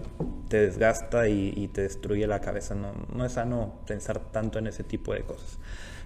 te 0.49 0.59
desgasta 0.59 1.29
y, 1.29 1.69
te 1.75 1.83
destruye 1.83 2.27
la 2.27 2.41
cabeza. 2.41 2.75
No, 2.75 2.95
no, 3.15 3.27
es 3.27 3.33
sano 3.33 3.75
pensar 3.87 4.21
tanto 4.33 4.59
en 4.59 4.69
ese 4.69 4.85
tipo 4.85 5.13
de 5.13 5.21
cosas. 5.21 5.59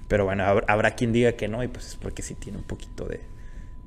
Pero 0.08 0.24
bueno, 0.24 0.42
habrá, 0.42 0.96
quien 0.96 1.12
diga 1.12 1.34
que 1.34 1.46
no 1.46 1.62
y 1.62 1.68
pues 1.68 1.86
es 1.86 1.94
porque 1.94 2.22
sí 2.22 2.34
tiene 2.34 2.58
un 2.58 2.64
poquito 2.64 3.06
de, 3.06 3.20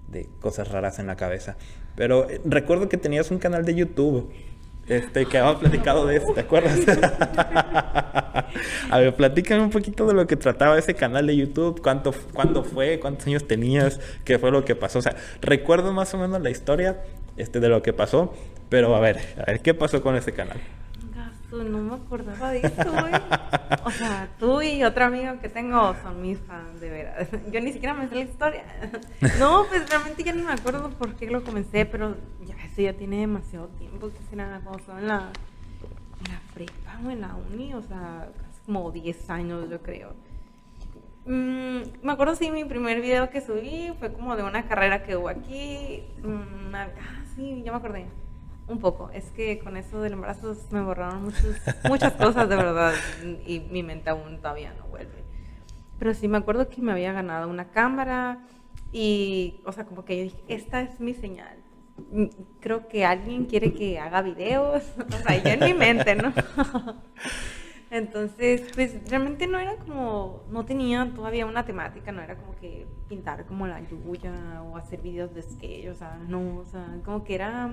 de 0.08 0.30
cosas 0.40 0.70
raras 0.70 1.00
en 1.00 1.08
la 1.08 1.18
cabeza. 1.18 1.58
Pero 1.98 2.30
eh, 2.30 2.40
recuerdo 2.46 2.88
que 2.88 2.96
tenías 2.96 3.30
un 3.30 3.40
canal 3.40 3.66
de 3.66 3.76
YouTube 3.76 4.32
este, 4.88 5.26
que 5.26 5.38
habíamos 5.38 5.62
platicado 5.62 6.06
de 6.06 6.18
eso, 6.18 6.34
¿te 6.34 6.42
acuerdas? 6.42 6.80
a 8.90 9.00
ver, 9.00 9.16
platícame 9.16 9.62
un 9.62 9.70
poquito 9.70 10.06
de 10.06 10.14
lo 10.14 10.28
que 10.28 10.36
trataba 10.36 10.78
ese 10.78 10.94
canal 10.94 11.28
de 11.28 11.36
YouTube, 11.36 11.82
cuánto, 11.82 12.14
cuándo 12.34 12.64
fue, 12.64 13.00
cuántos 13.00 13.28
años 13.28 13.48
tenías, 13.48 14.00
qué 14.26 14.40
fue 14.40 14.52
lo 14.52 14.66
que 14.66 14.76
pasó. 14.76 15.00
O 15.00 15.02
sea, 15.02 15.16
recuerdo 15.42 15.94
más 15.94 16.14
o 16.14 16.18
menos 16.18 16.42
la 16.42 16.50
historia 16.50 17.02
este, 17.38 17.60
de 17.60 17.70
lo 17.70 17.82
que 17.82 17.94
pasó, 17.94 18.34
pero 18.70 18.96
a 18.96 19.00
ver, 19.00 19.20
a 19.38 19.46
ver, 19.46 19.62
¿qué 19.62 19.74
pasó 19.74 20.02
con 20.02 20.16
ese 20.16 20.34
canal? 20.34 20.58
No 21.62 21.80
me 21.80 21.96
acordaba 21.96 22.52
de 22.52 22.60
eso, 22.60 22.92
güey. 22.92 23.14
O 23.86 23.92
sea, 23.92 24.30
tú 24.40 24.62
y 24.62 24.84
otro 24.84 25.06
amigo 25.06 25.40
que 25.40 25.50
tengo 25.50 25.96
son 26.02 26.22
mis 26.22 26.40
fans, 26.40 26.80
de 26.82 26.90
veras. 26.90 27.28
Yo 27.52 27.62
ni 27.62 27.72
siquiera 27.72 27.94
me 27.94 28.08
sé 28.08 28.16
la 28.16 28.22
historia. 28.22 28.64
No, 29.40 29.66
pues 29.70 29.88
realmente 29.90 30.24
ya 30.24 30.34
no 30.34 30.44
me 30.44 30.54
acuerdo 30.54 30.90
por 30.92 31.16
qué 31.16 31.30
lo 31.30 31.44
comencé, 31.44 31.86
pero 31.86 32.16
ya 32.46 32.56
eso 32.66 32.82
ya 32.82 32.94
tiene 32.94 33.18
demasiado 33.18 33.68
tiempo, 33.68 34.10
que 34.10 34.24
será 34.30 34.60
cuando 34.64 34.80
estaba 34.80 35.00
en 35.00 35.08
la, 35.08 35.32
en 36.26 36.34
la 36.34 36.42
prepa 36.54 37.00
o 37.06 37.10
en 37.10 37.22
la 37.22 37.36
uni, 37.36 37.74
o 37.74 37.82
sea, 37.82 38.30
casi 38.38 38.62
como 38.66 38.92
10 38.92 39.30
años 39.30 39.70
yo 39.70 39.82
creo. 39.82 40.14
Mm, 41.26 41.82
me 42.02 42.12
acuerdo 42.12 42.36
sí, 42.36 42.52
mi 42.52 42.66
primer 42.66 43.00
video 43.02 43.30
que 43.30 43.40
subí 43.40 43.94
fue 44.00 44.12
como 44.12 44.36
de 44.36 44.44
una 44.44 44.68
carrera 44.68 45.04
que 45.04 45.16
hubo 45.16 45.30
aquí. 45.30 46.04
mm, 46.22 46.76
ah, 46.76 46.88
sí, 47.36 47.62
ya 47.64 47.72
me 47.72 47.78
acordé. 47.78 48.23
Un 48.68 48.80
poco. 48.80 49.10
Es 49.12 49.32
que 49.32 49.60
con 49.60 49.78
eso 49.78 50.02
del 50.02 50.14
embarazo 50.14 50.56
me 50.72 50.82
borraron 50.82 51.24
muchas, 51.24 51.62
muchas 51.90 52.14
cosas 52.14 52.48
de 52.48 52.56
verdad 52.56 52.94
y 53.46 53.60
mi 53.60 53.84
mente 53.84 54.10
aún 54.10 54.38
todavía 54.38 54.74
no 54.78 54.88
vuelve. 54.88 55.24
Pero 56.00 56.14
sí 56.14 56.28
me 56.28 56.38
acuerdo 56.38 56.70
que 56.70 56.82
me 56.82 56.92
había 56.92 57.14
ganado 57.14 57.50
una 57.50 57.72
cámara 57.72 58.46
y, 58.92 59.62
o 59.66 59.72
sea, 59.72 59.86
como 59.86 60.06
que 60.06 60.18
yo 60.18 60.24
dije, 60.24 60.44
esta 60.48 60.82
es 60.82 61.00
mi 61.00 61.14
señal. 61.14 61.58
Creo 62.60 62.88
que 62.88 63.06
alguien 63.06 63.46
quiere 63.46 63.74
que 63.74 64.00
haga 64.00 64.22
videos. 64.22 64.84
O 65.08 65.18
sea, 65.28 65.44
yo 65.44 65.50
en 65.50 65.60
mi 65.60 65.74
mente, 65.74 66.16
¿no? 66.16 66.34
Entonces, 67.94 68.64
pues 68.74 69.08
realmente 69.08 69.46
no 69.46 69.60
era 69.60 69.76
como, 69.76 70.42
no 70.50 70.66
tenía 70.66 71.12
todavía 71.14 71.46
una 71.46 71.64
temática, 71.64 72.12
no 72.12 72.24
era 72.24 72.36
como 72.38 72.56
que 72.56 72.88
pintar 73.08 73.46
como 73.46 73.68
la 73.68 73.82
lluvia 73.82 74.64
o 74.64 74.78
hacer 74.78 75.00
videos 75.00 75.32
de 75.36 75.44
sketch, 75.44 75.90
o 75.90 75.94
sea, 75.94 76.18
no, 76.28 76.58
o 76.58 76.66
sea, 76.66 76.88
como 77.06 77.24
que 77.24 77.36
era, 77.36 77.72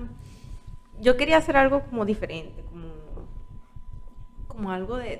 yo 1.01 1.17
quería 1.17 1.37
hacer 1.37 1.57
algo 1.57 1.81
como 1.81 2.05
diferente, 2.05 2.63
como, 2.63 2.87
como 4.47 4.71
algo 4.71 4.97
de, 4.97 5.17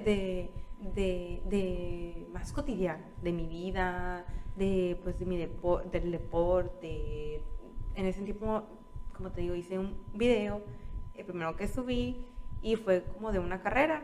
de, 0.95 1.41
de, 1.45 2.27
más 2.31 2.53
cotidiano, 2.53 3.03
de 3.21 3.31
mi 3.33 3.47
vida, 3.47 4.25
de, 4.55 4.99
pues, 5.03 5.17
de 5.19 5.25
mi 5.25 5.37
depo- 5.37 5.83
del 5.91 6.11
deporte. 6.11 7.43
En 7.95 8.05
ese 8.05 8.21
tiempo, 8.21 8.63
como 9.15 9.31
te 9.31 9.41
digo, 9.41 9.55
hice 9.55 9.79
un 9.79 9.97
video, 10.13 10.61
el 11.15 11.25
primero 11.25 11.55
que 11.55 11.67
subí, 11.67 12.27
y 12.61 12.75
fue 12.75 13.03
como 13.03 13.31
de 13.31 13.39
una 13.39 13.61
carrera 13.61 14.03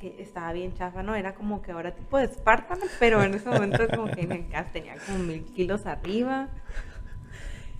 que 0.00 0.20
estaba 0.20 0.52
bien 0.52 0.74
chafa, 0.74 1.04
¿no? 1.04 1.14
Era 1.14 1.34
como 1.36 1.62
que 1.62 1.70
ahora 1.70 1.94
tipo 1.94 2.18
de 2.18 2.24
Espartano, 2.24 2.84
pero 2.98 3.22
en 3.22 3.34
ese 3.34 3.48
momento 3.48 3.86
como 3.88 4.10
que 4.10 4.22
en 4.22 4.32
el 4.32 4.48
cast 4.48 4.72
tenía 4.72 4.96
como 5.06 5.18
mil 5.20 5.44
kilos 5.44 5.86
arriba. 5.86 6.48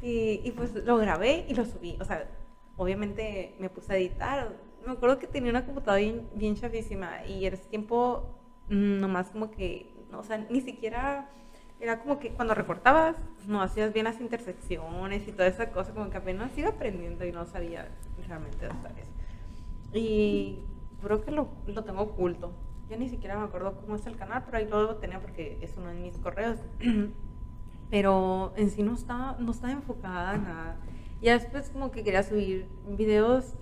Y 0.00 0.50
pues 0.52 0.72
lo 0.74 0.96
grabé 0.98 1.46
y 1.48 1.54
lo 1.54 1.64
subí. 1.64 1.96
O 2.00 2.04
sea, 2.04 2.28
obviamente 2.82 3.54
me 3.58 3.70
puse 3.70 3.92
a 3.92 3.96
editar. 3.96 4.56
Me 4.86 4.92
acuerdo 4.92 5.18
que 5.18 5.26
tenía 5.26 5.50
una 5.50 5.64
computadora 5.64 6.02
bien, 6.02 6.28
bien 6.34 6.56
chafísima 6.56 7.24
y 7.26 7.46
en 7.46 7.54
ese 7.54 7.66
tiempo 7.66 8.24
mm, 8.68 9.00
nomás 9.00 9.30
como 9.30 9.50
que, 9.50 9.92
o 10.12 10.22
sea, 10.22 10.38
ni 10.38 10.60
siquiera... 10.60 11.28
Era 11.80 11.98
como 11.98 12.20
que 12.20 12.30
cuando 12.30 12.54
recortabas, 12.54 13.16
no 13.48 13.60
hacías 13.60 13.92
bien 13.92 14.04
las 14.04 14.20
intersecciones 14.20 15.26
y 15.26 15.32
toda 15.32 15.48
esa 15.48 15.70
cosa, 15.72 15.92
como 15.92 16.10
que 16.10 16.16
apenas 16.16 16.56
iba 16.56 16.68
aprendiendo 16.68 17.24
y 17.24 17.32
no 17.32 17.44
sabía 17.44 17.88
realmente 18.28 18.66
hacer 18.66 18.92
eso. 19.00 19.10
Y 19.92 20.60
creo 21.02 21.24
que 21.24 21.32
lo, 21.32 21.48
lo 21.66 21.82
tengo 21.82 22.02
oculto. 22.02 22.52
Yo 22.88 22.96
ni 22.96 23.08
siquiera 23.08 23.36
me 23.36 23.46
acuerdo 23.46 23.74
cómo 23.80 23.96
es 23.96 24.06
el 24.06 24.16
canal, 24.16 24.44
pero 24.44 24.58
ahí 24.58 24.68
lo 24.68 24.78
debo 24.78 24.94
tener 25.00 25.18
porque 25.18 25.58
es 25.60 25.76
uno 25.76 25.88
de 25.88 25.94
mis 25.94 26.18
correos. 26.18 26.60
pero 27.92 28.54
en 28.56 28.70
sí 28.70 28.82
no 28.82 28.94
estaba, 28.94 29.36
no 29.38 29.50
estaba 29.50 29.70
enfocada 29.70 30.34
en 30.34 30.44
nada. 30.44 30.76
Y 31.22 31.26
después 31.28 31.70
como 31.70 31.90
que 31.90 32.02
quería 32.02 32.22
subir 32.22 32.66
videos 32.86 33.54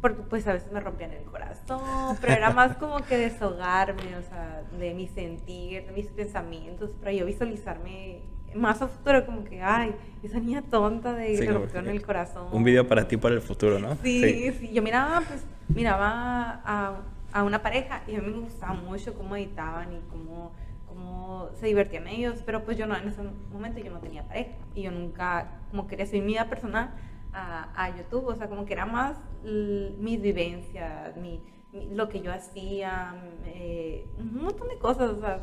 porque 0.00 0.22
pues 0.22 0.46
a 0.46 0.52
veces 0.52 0.70
me 0.72 0.80
rompían 0.80 1.12
el 1.12 1.24
corazón, 1.24 2.16
pero 2.20 2.32
era 2.32 2.50
más 2.50 2.76
como 2.76 3.02
que 3.04 3.18
desahogarme, 3.18 4.16
o 4.16 4.22
sea, 4.22 4.62
de 4.78 4.94
mi 4.94 5.08
sentir, 5.08 5.86
de 5.86 5.92
mis 5.92 6.06
pensamientos, 6.06 6.90
para 6.92 7.12
yo 7.12 7.26
visualizarme 7.26 8.22
más 8.54 8.80
a 8.82 8.88
futuro, 8.88 9.24
como 9.26 9.44
que, 9.44 9.62
ay, 9.62 9.94
esa 10.22 10.38
niña 10.38 10.62
tonta 10.62 11.12
de 11.12 11.36
Sí, 11.36 11.46
que 11.46 11.78
el 11.90 12.02
corazón. 12.02 12.48
Un 12.52 12.64
video 12.64 12.86
para 12.86 13.06
ti 13.06 13.16
para 13.16 13.34
el 13.34 13.42
futuro, 13.42 13.78
¿no? 13.78 13.96
Sí, 14.02 14.52
sí, 14.52 14.70
yo 14.72 14.82
miraba, 14.82 15.20
pues, 15.20 15.44
miraba 15.68 16.60
a, 16.64 17.02
a 17.32 17.44
una 17.44 17.62
pareja 17.62 18.02
y 18.06 18.16
a 18.16 18.20
mí 18.20 18.30
me 18.30 18.40
gustaba 18.40 18.72
mucho 18.74 19.14
cómo 19.14 19.36
editaban 19.36 19.92
y 19.92 20.00
cómo, 20.08 20.52
cómo 21.00 21.48
se 21.54 21.66
divertían 21.66 22.06
ellos, 22.08 22.42
pero 22.44 22.62
pues 22.64 22.76
yo 22.76 22.86
no, 22.86 22.94
en 22.96 23.08
ese 23.08 23.22
momento 23.52 23.80
yo 23.80 23.90
no 23.90 24.00
tenía 24.00 24.26
pareja 24.26 24.50
y 24.74 24.82
yo 24.82 24.90
nunca, 24.90 25.62
como 25.70 25.86
quería 25.86 26.06
subir 26.06 26.22
mi 26.22 26.32
vida 26.32 26.48
personal 26.48 26.90
a, 27.32 27.70
a 27.74 27.96
YouTube, 27.96 28.26
o 28.26 28.34
sea, 28.34 28.48
como 28.48 28.66
que 28.66 28.74
era 28.74 28.84
más 28.84 29.16
mis 29.42 30.20
vivencias, 30.20 31.16
mi, 31.16 31.42
mi- 31.72 31.94
lo 31.94 32.08
que 32.10 32.20
yo 32.20 32.32
hacía, 32.32 33.14
eh, 33.46 34.06
un 34.18 34.42
montón 34.42 34.68
de 34.68 34.78
cosas, 34.78 35.10
o 35.10 35.20
sea, 35.20 35.40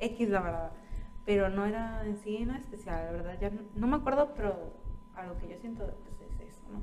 X 0.00 0.28
la 0.28 0.40
verdad, 0.42 0.72
pero 1.24 1.48
no 1.48 1.64
era 1.64 2.04
en 2.04 2.16
sí 2.18 2.44
nada 2.44 2.58
especial, 2.58 3.06
la 3.06 3.12
verdad, 3.12 3.38
ya 3.40 3.50
no, 3.50 3.62
no 3.74 3.86
me 3.86 3.96
acuerdo, 3.96 4.32
pero 4.36 4.54
a 5.14 5.24
lo 5.26 5.38
que 5.38 5.48
yo 5.48 5.56
siento, 5.58 5.86
pues 6.04 6.20
es 6.20 6.40
eso, 6.40 6.60
¿no? 6.72 6.80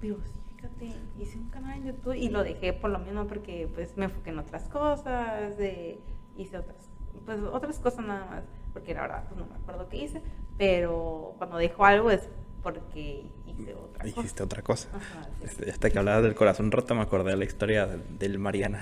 Pero 0.00 0.16
sí, 0.24 0.40
fíjate, 0.56 0.94
hice 1.18 1.38
un 1.38 1.50
canal 1.50 1.78
en 1.78 1.84
YouTube 1.86 2.14
y 2.14 2.28
lo 2.30 2.42
dejé 2.42 2.72
por 2.72 2.90
lo 2.90 2.98
mismo 3.00 3.26
porque 3.26 3.68
pues 3.74 3.96
me 3.96 4.06
enfoqué 4.06 4.30
en 4.30 4.38
otras 4.38 4.68
cosas, 4.68 5.56
de, 5.58 6.00
hice 6.36 6.58
otras, 6.58 6.90
pues 7.24 7.38
otras 7.52 7.78
cosas 7.78 8.04
nada 8.06 8.26
más, 8.26 8.42
porque 8.72 8.94
la 8.94 9.02
verdad 9.02 9.24
pues 9.28 9.40
no 9.40 9.46
me 9.46 9.54
acuerdo 9.54 9.88
qué 9.88 9.96
hice, 9.98 10.22
pero 10.58 11.34
cuando 11.38 11.56
dejo 11.56 11.84
algo 11.84 12.10
es 12.10 12.28
porque 12.62 13.26
hice 13.46 13.74
otra 13.74 14.04
cosa. 14.04 14.20
Hiciste 14.20 14.42
otra 14.42 14.62
cosa. 14.62 14.88
Ajá, 14.94 15.28
sí. 15.38 15.44
Este, 15.44 15.70
hasta 15.70 15.90
que 15.90 15.98
hablabas 15.98 16.22
del 16.22 16.34
corazón 16.34 16.70
roto 16.70 16.94
me 16.94 17.02
acordé 17.02 17.30
de 17.32 17.36
la 17.36 17.44
historia 17.44 17.86
del, 17.86 18.18
del 18.18 18.38
Mariana. 18.38 18.80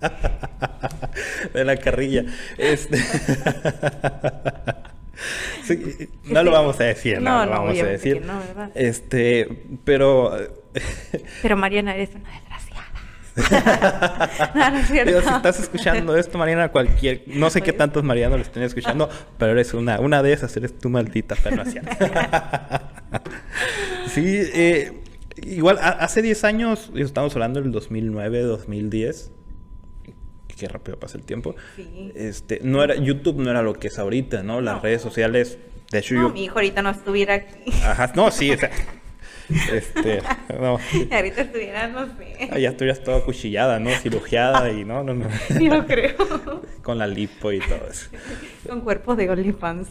de 1.54 1.64
la 1.64 1.76
carrilla. 1.76 2.24
Este... 2.58 2.98
Sí, 5.62 6.10
no 6.24 6.42
lo 6.42 6.50
vamos 6.50 6.78
a 6.80 6.84
decir, 6.84 7.22
no, 7.22 7.38
No, 7.38 7.46
lo 7.46 7.50
vamos 7.52 7.80
a 7.80 7.86
decir. 7.86 8.22
no. 8.26 8.40
Este, 8.74 9.64
pero 9.84 10.32
Pero 11.42 11.56
Mariana, 11.56 11.94
eres 11.94 12.10
una 12.14 12.30
desgraciada. 12.30 12.43
no, 14.54 14.70
no 14.70 14.78
es 14.78 14.86
cierto. 14.88 15.10
Digo, 15.10 15.22
si 15.28 15.34
estás 15.34 15.58
escuchando 15.60 16.16
esto, 16.16 16.38
Mariana, 16.38 16.68
cualquier, 16.70 17.22
no 17.26 17.50
sé 17.50 17.62
qué 17.62 17.72
tantos 17.72 18.04
Marianos 18.04 18.38
lo 18.38 18.44
estén 18.44 18.62
escuchando, 18.62 19.08
pero 19.38 19.52
eres 19.52 19.74
una, 19.74 19.98
una 20.00 20.22
de 20.22 20.32
esas, 20.32 20.56
eres 20.56 20.78
tu 20.78 20.88
maldita 20.88 21.34
pernaciana. 21.36 21.90
sí, 24.08 24.22
eh, 24.26 25.02
igual 25.42 25.78
a- 25.78 25.88
hace 25.88 26.22
10 26.22 26.44
años, 26.44 26.92
estamos 26.94 27.34
hablando 27.34 27.60
del 27.60 27.72
2009, 27.72 28.42
2010. 28.42 29.32
Qué 30.56 30.68
rápido 30.68 30.98
pasa 31.00 31.18
el 31.18 31.24
tiempo. 31.24 31.56
Sí. 31.74 32.12
Este, 32.14 32.60
no 32.62 32.82
era 32.84 32.94
YouTube 32.94 33.40
no 33.42 33.50
era 33.50 33.60
lo 33.62 33.74
que 33.74 33.88
es 33.88 33.98
ahorita, 33.98 34.44
¿no? 34.44 34.60
Las 34.60 34.76
No. 34.76 34.80
redes 34.82 35.02
sociales, 35.02 35.58
de 35.90 35.98
hecho 35.98 36.14
No, 36.14 36.28
yo 36.28 36.34
mi 36.34 36.44
hijo 36.44 36.54
ahorita 36.54 36.80
no 36.82 36.90
estuviera 36.90 37.34
aquí. 37.34 37.72
Ajá, 37.84 38.12
no, 38.14 38.30
sí, 38.30 38.52
o 38.52 38.56
sea, 38.56 38.70
este, 39.72 40.22
no, 40.60 40.78
ahorita 41.10 41.42
estuviera, 41.42 41.88
no 41.88 42.06
sé. 42.06 42.60
ya 42.60 42.70
estuvieras 42.70 43.02
toda 43.02 43.20
cuchillada, 43.24 43.78
¿no? 43.78 43.90
Cirugiada 43.90 44.70
y 44.70 44.84
no, 44.84 45.02
no, 45.02 45.14
no. 45.14 45.28
Ni 45.58 45.68
lo 45.68 45.86
creo. 45.86 46.62
Con 46.82 46.98
la 46.98 47.06
lipo 47.06 47.52
y 47.52 47.60
todo 47.60 47.88
eso. 47.90 48.10
Con 48.68 48.80
cuerpo 48.80 49.16
de 49.16 49.30
OnlyFans. 49.30 49.88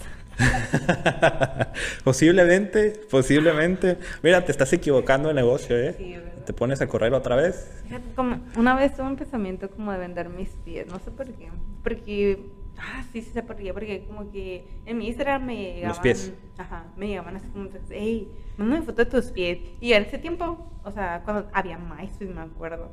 posiblemente, 2.03 3.01
posiblemente. 3.09 3.97
Mira, 4.23 4.43
te 4.43 4.51
estás 4.51 4.73
equivocando 4.73 5.27
de 5.29 5.35
negocio, 5.35 5.77
¿eh? 5.77 5.95
Sí. 5.97 6.15
Te 6.45 6.53
pones 6.53 6.81
a 6.81 6.87
correr 6.87 7.13
otra 7.13 7.35
vez. 7.35 7.71
Como 8.15 8.39
una 8.57 8.75
vez 8.75 8.95
tuve 8.95 9.07
un 9.07 9.15
pensamiento 9.15 9.69
como 9.69 9.91
de 9.91 9.99
vender 9.99 10.29
mis 10.29 10.49
pies, 10.65 10.87
no 10.87 10.99
sé 10.99 11.11
por 11.11 11.27
qué. 11.27 11.49
Porque, 11.83 12.39
ah, 12.77 13.03
sí, 13.11 13.21
sí 13.21 13.31
sé 13.31 13.43
por 13.43 13.55
qué, 13.55 13.73
porque 13.73 14.05
como 14.05 14.29
que 14.31 14.67
en 14.85 14.97
mi 14.97 15.07
Instagram 15.07 15.45
me 15.45 15.55
llegaban. 15.55 15.89
Los 15.89 15.99
pies. 15.99 16.33
Ajá, 16.57 16.85
me 16.95 17.07
llegaban 17.07 17.35
así 17.35 17.47
como, 17.49 17.69
hey, 17.89 18.31
mándame 18.57 18.85
foto 18.85 19.05
de 19.05 19.11
tus 19.11 19.31
pies. 19.31 19.59
Y 19.79 19.93
en 19.93 20.03
ese 20.03 20.17
tiempo, 20.17 20.69
o 20.83 20.91
sea, 20.91 21.21
cuando 21.23 21.49
había 21.53 21.77
MySpace, 21.77 22.25
me 22.25 22.41
acuerdo, 22.41 22.91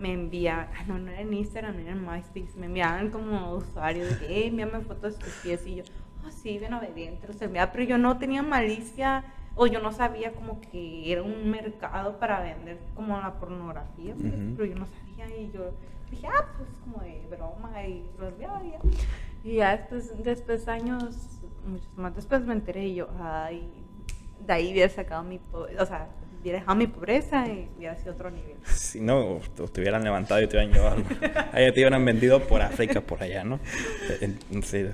me 0.00 0.12
enviaban, 0.12 0.68
ah, 0.76 0.84
no, 0.86 0.98
no 0.98 1.10
era 1.10 1.20
en 1.20 1.32
Instagram, 1.32 1.74
no 1.76 1.80
era 1.80 1.92
en 1.92 2.04
MySpace, 2.04 2.58
me 2.58 2.66
enviaban 2.66 3.10
como 3.10 3.54
usuarios 3.54 4.08
de 4.08 4.18
que, 4.18 4.26
hey, 4.28 4.48
envíame 4.48 4.80
fotos 4.80 5.18
de 5.18 5.24
tus 5.24 5.34
pies. 5.42 5.66
Y 5.66 5.76
yo, 5.76 5.84
oh, 6.26 6.30
sí, 6.30 6.58
bien 6.58 6.74
obediente, 6.74 7.26
los 7.26 7.40
enviaba, 7.40 7.72
pero 7.72 7.84
yo 7.84 7.98
no 7.98 8.18
tenía 8.18 8.42
malicia. 8.42 9.24
O 9.58 9.66
yo 9.66 9.80
no 9.80 9.90
sabía 9.90 10.32
como 10.32 10.60
que 10.60 11.10
era 11.10 11.22
un 11.22 11.50
mercado 11.50 12.18
para 12.18 12.40
vender 12.40 12.78
como 12.94 13.18
la 13.18 13.40
pornografía, 13.40 14.14
pues, 14.14 14.34
Ujú. 14.34 14.52
pero 14.54 14.66
yo 14.66 14.74
no 14.74 14.84
sabía 14.84 15.34
y 15.34 15.50
yo 15.50 15.72
dije, 16.10 16.26
ah, 16.28 16.44
pues 16.56 16.68
como 16.84 17.02
de 17.02 17.20
broma 17.30 17.82
y 17.86 18.04
y 18.64 18.70
ya. 18.70 18.80
Y 19.44 19.54
ya 19.56 19.76
después, 19.76 20.24
después 20.24 20.68
años, 20.68 21.14
muchos 21.66 21.88
más 21.96 22.14
después 22.14 22.42
me 22.42 22.52
enteré 22.54 22.86
y 22.86 22.94
yo, 22.96 23.08
ay, 23.20 23.68
de 24.46 24.52
ahí 24.52 24.72
hubiera 24.72 24.88
sacado 24.92 25.22
mi, 25.22 25.40
o 25.52 25.86
sea, 25.86 26.08
hubiera 26.40 26.58
dejado 26.60 26.76
mi 26.76 26.86
pobreza 26.86 27.46
y 27.48 27.68
hubiera 27.76 27.96
sido 27.96 28.12
otro 28.12 28.30
nivel. 28.30 28.56
Si 28.66 29.00
no, 29.00 29.40
te, 29.72 29.80
hubieran 29.80 30.02
levantado 30.04 30.40
y 30.42 30.46
te 30.48 30.56
hubieran 30.56 30.72
llevado. 30.72 31.02
Allá 31.52 31.72
te 31.72 31.80
hubieran 31.80 32.04
vendido 32.04 32.40
por 32.46 32.62
África, 32.62 33.00
por 33.00 33.22
allá, 33.22 33.44
¿no? 33.44 33.58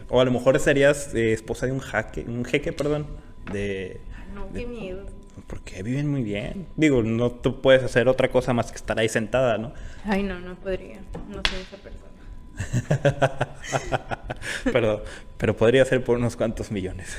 O 0.09 0.21
a 0.21 0.25
lo 0.25 0.31
mejor 0.31 0.59
serías 0.61 1.15
eh, 1.15 1.33
esposa 1.33 1.67
de 1.67 1.73
un 1.73 1.79
jaque, 1.81 2.25
un 2.27 2.45
jeque, 2.45 2.73
perdón, 2.73 3.07
de... 3.53 4.01
Ay, 4.17 4.25
no, 4.35 4.47
de- 4.49 4.61
qué 4.61 4.67
miedo. 4.67 5.05
Porque 5.47 5.83
viven 5.83 6.09
muy 6.09 6.23
bien. 6.23 6.67
Digo, 6.77 7.03
no 7.03 7.31
tú 7.31 7.61
puedes 7.61 7.83
hacer 7.83 8.09
otra 8.09 8.31
cosa 8.31 8.53
más 8.53 8.71
que 8.71 8.77
estar 8.77 8.99
ahí 8.99 9.09
sentada, 9.09 9.59
¿no? 9.59 9.73
Ay, 10.05 10.23
no, 10.23 10.39
no 10.41 10.55
podría. 10.57 11.01
No 11.29 11.41
soy 11.49 11.61
esa 11.61 11.77
persona. 11.77 12.13
pero, 14.73 15.05
pero 15.39 15.57
podría 15.57 15.85
ser 15.85 16.05
por 16.05 16.19
unos 16.19 16.37
cuantos 16.37 16.71
millones. 16.71 17.09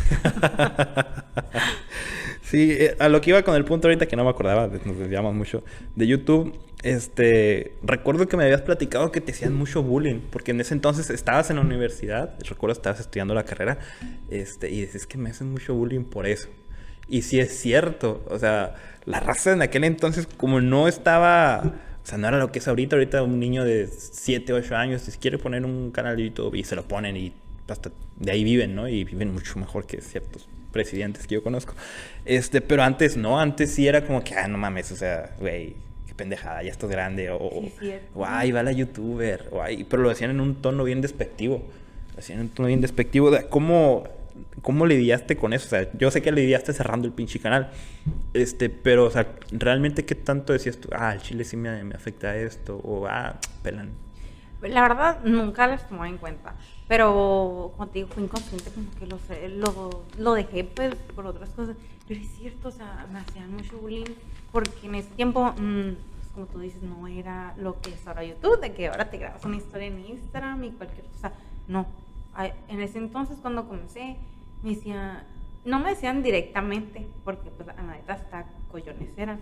sí, 2.44 2.72
eh, 2.72 2.96
a 3.00 3.10
lo 3.10 3.22
que 3.22 3.32
iba 3.32 3.42
con 3.44 3.56
el 3.56 3.66
punto 3.66 3.88
ahorita 3.88 4.06
que 4.06 4.16
no 4.16 4.24
me 4.24 4.30
acordaba, 4.30 4.68
nos 4.68 4.98
desviamos 4.98 5.34
mucho, 5.34 5.64
de 5.96 6.08
YouTube, 6.08 6.58
este, 6.84 7.74
recuerdo 7.82 8.28
que 8.28 8.38
me 8.38 8.44
habías 8.44 8.62
platicado 8.62 9.12
que 9.12 9.22
te 9.22 9.32
hacían 9.32 9.54
mucho 9.54 9.84
bullying, 9.84 10.20
porque 10.30 10.52
en 10.52 10.62
ese 10.62 10.74
entonces 10.74 11.10
estabas 11.10 11.50
en 11.50 11.56
la 11.56 11.62
universidad, 11.62 12.36
recuerdo 12.48 12.74
estabas 12.74 13.00
estudiando 13.00 13.34
la 13.34 13.44
carrera, 13.44 13.80
este, 14.30 14.70
y 14.70 14.82
dices 14.82 15.08
que 15.08 15.18
me 15.18 15.30
hacen 15.30 15.52
mucho 15.52 15.74
bullying 15.74 16.04
por 16.04 16.28
eso. 16.28 16.50
Y 17.08 17.24
sí 17.24 17.40
es 17.40 17.60
cierto, 17.60 18.24
o 18.30 18.40
sea, 18.40 18.76
la 19.06 19.20
raza 19.20 19.52
en 19.52 19.62
aquel 19.62 19.84
entonces 19.84 20.28
como 20.38 20.62
no 20.62 20.88
estaba, 20.88 21.62
o 22.04 22.06
sea, 22.06 22.18
no 22.18 22.28
era 22.28 22.38
lo 22.38 22.52
que 22.52 22.60
es 22.60 22.68
ahorita, 22.68 22.96
ahorita 22.96 23.24
un 23.24 23.40
niño 23.40 23.66
de 23.66 23.88
7, 23.88 24.54
8 24.54 24.76
años, 24.76 25.02
si 25.02 25.12
quiere 25.18 25.38
poner 25.38 25.66
un 25.66 25.92
canal 25.92 26.16
de 26.16 26.24
YouTube 26.24 26.56
y 26.56 26.64
se 26.64 26.76
lo 26.76 26.84
ponen 26.84 27.18
y 27.18 27.34
hasta 27.68 27.92
de 28.18 28.32
ahí 28.32 28.44
viven, 28.44 28.76
¿no? 28.76 28.88
Y 28.88 29.04
viven 29.04 29.34
mucho 29.34 29.60
mejor 29.60 29.86
que 29.86 30.02
ciertos 30.02 30.48
presidentes 30.72 31.28
que 31.28 31.36
yo 31.36 31.44
conozco. 31.44 31.74
Este, 32.26 32.62
pero 32.62 32.84
antes 32.84 33.18
no, 33.18 33.40
antes 33.40 33.72
sí 33.72 33.88
era 33.88 34.06
como 34.06 34.24
que, 34.24 34.36
ah, 34.36 34.48
no 34.48 34.58
mames, 34.58 34.92
o 34.92 34.96
sea, 34.96 35.36
güey, 35.40 35.76
qué 36.08 36.14
pendejada, 36.16 36.64
ya 36.64 36.72
estás 36.72 36.90
grande, 36.90 37.30
o, 37.30 37.38
o 38.16 38.26
ay, 38.26 38.52
va 38.52 38.64
la 38.64 38.72
youtuber, 38.72 39.50
o 39.52 39.62
ay, 39.62 39.86
pero 39.86 40.04
lo 40.04 40.10
decían 40.10 40.32
en 40.32 40.42
un 40.42 40.56
tono 40.56 40.84
bien 40.84 41.02
despectivo, 41.02 41.64
lo 42.14 42.20
hacían 42.20 42.40
en 42.40 42.46
un 42.46 42.52
tono 42.52 42.68
bien 42.68 42.82
despectivo, 42.82 43.32
¿cómo 43.50 44.04
¿Cómo 44.62 44.86
lidiaste 44.86 45.38
con 45.38 45.54
eso? 45.54 45.68
O 45.68 45.70
sea, 45.70 45.92
yo 45.94 46.10
sé 46.12 46.22
que 46.22 46.32
lidiaste 46.32 46.74
cerrando 46.74 47.08
el 47.08 47.14
pinche 47.14 47.40
canal, 47.40 47.72
este, 48.34 48.70
pero, 48.70 49.06
o 49.06 49.12
sea, 49.12 49.36
¿realmente 49.52 50.06
qué 50.06 50.16
tanto 50.16 50.54
decías 50.54 50.78
tú? 50.78 50.90
Ah, 50.94 51.14
el 51.14 51.22
chile 51.22 51.44
sí 51.44 51.58
me, 51.58 51.84
me 51.84 51.96
afecta 51.96 52.36
esto, 52.36 52.78
o 52.78 53.06
ah, 53.08 53.40
pelan. 53.62 53.92
La 54.62 54.82
verdad, 54.82 55.20
nunca 55.26 55.68
les 55.68 55.88
tomé 55.88 56.08
en 56.08 56.18
cuenta, 56.18 56.56
pero, 56.88 57.74
como 57.76 57.90
te 57.90 58.00
digo, 58.00 58.10
fui 58.10 58.24
inconsciente, 58.24 58.72
como 58.72 58.88
que 58.98 59.06
lo, 59.08 59.20
lo, 59.58 60.04
lo 60.18 60.34
dejé, 60.34 60.64
pues, 60.64 60.96
por 61.16 61.26
otras 61.26 61.50
cosas. 61.50 61.76
Pero 62.08 62.20
es 62.20 62.28
cierto, 62.38 62.70
o 62.70 62.72
sea, 62.72 63.08
me 63.12 63.20
hacían 63.20 63.52
mucho 63.52 63.78
bullying, 63.78 64.06
porque 64.52 64.88
en 64.88 64.96
ese 64.96 65.10
tiempo, 65.10 65.54
mmm, 65.58 65.92
como 66.34 66.48
tú 66.48 66.60
dices, 66.60 66.82
no 66.82 67.08
era 67.08 67.54
lo 67.58 67.80
que 67.80 67.92
es 67.92 68.08
ahora 68.08 68.24
YouTube, 68.24 68.60
de 68.60 68.74
que 68.74 68.88
ahora 68.88 69.10
te 69.10 69.18
grabas 69.18 69.44
una 69.46 69.58
historia 69.58 69.88
en 69.88 70.00
Instagram 70.00 70.64
y 70.64 70.72
cualquier 70.72 71.06
cosa. 71.06 71.32
No, 71.68 71.86
en 72.68 72.82
ese 72.82 72.98
entonces 72.98 73.38
cuando 73.42 73.68
comencé, 73.68 74.18
me 74.64 74.72
decían, 74.72 75.24
no 75.66 75.80
me 75.80 75.90
decían 75.90 76.24
directamente, 76.24 77.08
porque 77.24 77.50
pues 77.52 77.68
la 77.68 77.82
neta 77.82 78.14
hasta 78.14 78.46
collones 78.72 79.10
eran, 79.18 79.40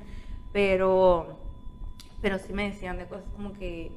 pero, 0.52 1.38
pero 2.22 2.38
sí 2.38 2.54
me 2.54 2.70
decían 2.70 2.98
de 2.98 3.06
cosas 3.06 3.26
como 3.36 3.54
que, 3.54 3.92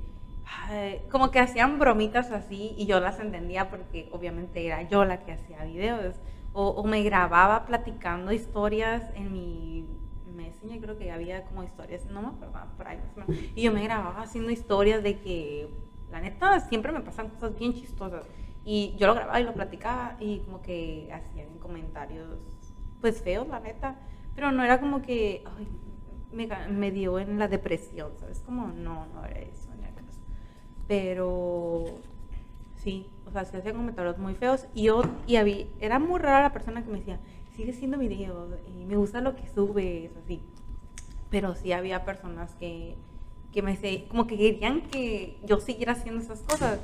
como 1.10 1.30
que 1.30 1.40
hacían 1.40 1.78
bromitas 1.78 2.30
así 2.30 2.74
y 2.76 2.86
yo 2.86 3.00
las 3.00 3.18
entendía 3.18 3.70
porque 3.70 4.08
obviamente 4.12 4.64
era 4.64 4.82
yo 4.88 5.04
la 5.04 5.24
que 5.24 5.32
hacía 5.32 5.64
videos. 5.64 6.14
O, 6.56 6.84
me 6.84 7.02
grababa 7.02 7.66
platicando 7.66 8.30
historias 8.30 9.02
en 9.16 9.32
mi 9.32 9.88
Messenger, 10.36 10.80
creo 10.80 10.96
que 10.96 11.10
había 11.10 11.42
como 11.46 11.64
historias, 11.64 12.06
no 12.06 12.22
me 12.22 12.28
acuerdo, 12.28 12.52
por 12.76 12.86
ahí 12.86 12.98
Y 13.56 13.62
yo 13.62 13.72
me 13.72 13.82
grababa 13.82 14.22
haciendo 14.22 14.52
historias 14.52 15.02
de 15.02 15.18
que, 15.18 15.68
la 16.12 16.20
neta, 16.20 16.60
siempre 16.60 16.92
me 16.92 17.00
pasan 17.00 17.28
cosas 17.30 17.58
bien 17.58 17.74
chistosas. 17.74 18.24
Y 18.64 18.94
yo 18.96 19.06
lo 19.06 19.14
grababa 19.14 19.40
y 19.40 19.44
lo 19.44 19.52
platicaba 19.52 20.16
y 20.20 20.38
como 20.40 20.62
que 20.62 21.10
hacían 21.12 21.58
comentarios, 21.58 22.38
pues 23.00 23.22
feos, 23.22 23.46
la 23.48 23.60
neta. 23.60 23.96
Pero 24.34 24.52
no 24.52 24.64
era 24.64 24.80
como 24.80 25.02
que 25.02 25.44
ay, 25.44 25.68
me, 26.32 26.48
me, 26.68 26.90
dio 26.90 27.18
en 27.18 27.38
la 27.38 27.48
depresión, 27.48 28.12
¿sabes? 28.18 28.40
Como 28.40 28.68
no, 28.68 29.06
no 29.06 29.24
era 29.24 29.40
eso, 29.40 29.68
ni 29.78 29.84
acaso. 29.84 30.20
Pero 30.88 31.84
sí, 32.76 33.10
o 33.26 33.30
sea, 33.30 33.44
se 33.44 33.58
hacían 33.58 33.76
comentarios 33.76 34.18
muy 34.18 34.34
feos. 34.34 34.66
Y 34.74 34.84
yo, 34.84 35.02
y 35.26 35.36
había, 35.36 35.66
era 35.80 35.98
muy 35.98 36.18
rara 36.18 36.42
la 36.42 36.52
persona 36.52 36.82
que 36.82 36.90
me 36.90 36.98
decía, 36.98 37.20
sigue 37.54 37.72
haciendo 37.72 37.98
videos 37.98 38.58
y 38.66 38.84
me 38.84 38.96
gusta 38.96 39.20
lo 39.20 39.36
que 39.36 39.46
subes, 39.48 40.10
así. 40.16 40.42
Pero 41.30 41.54
sí 41.54 41.72
había 41.72 42.04
personas 42.04 42.54
que, 42.54 42.96
que 43.52 43.62
me 43.62 43.76
como 44.08 44.26
que 44.26 44.36
querían 44.36 44.82
que 44.82 45.38
yo 45.44 45.60
siguiera 45.60 45.92
haciendo 45.92 46.22
esas 46.22 46.40
cosas 46.42 46.80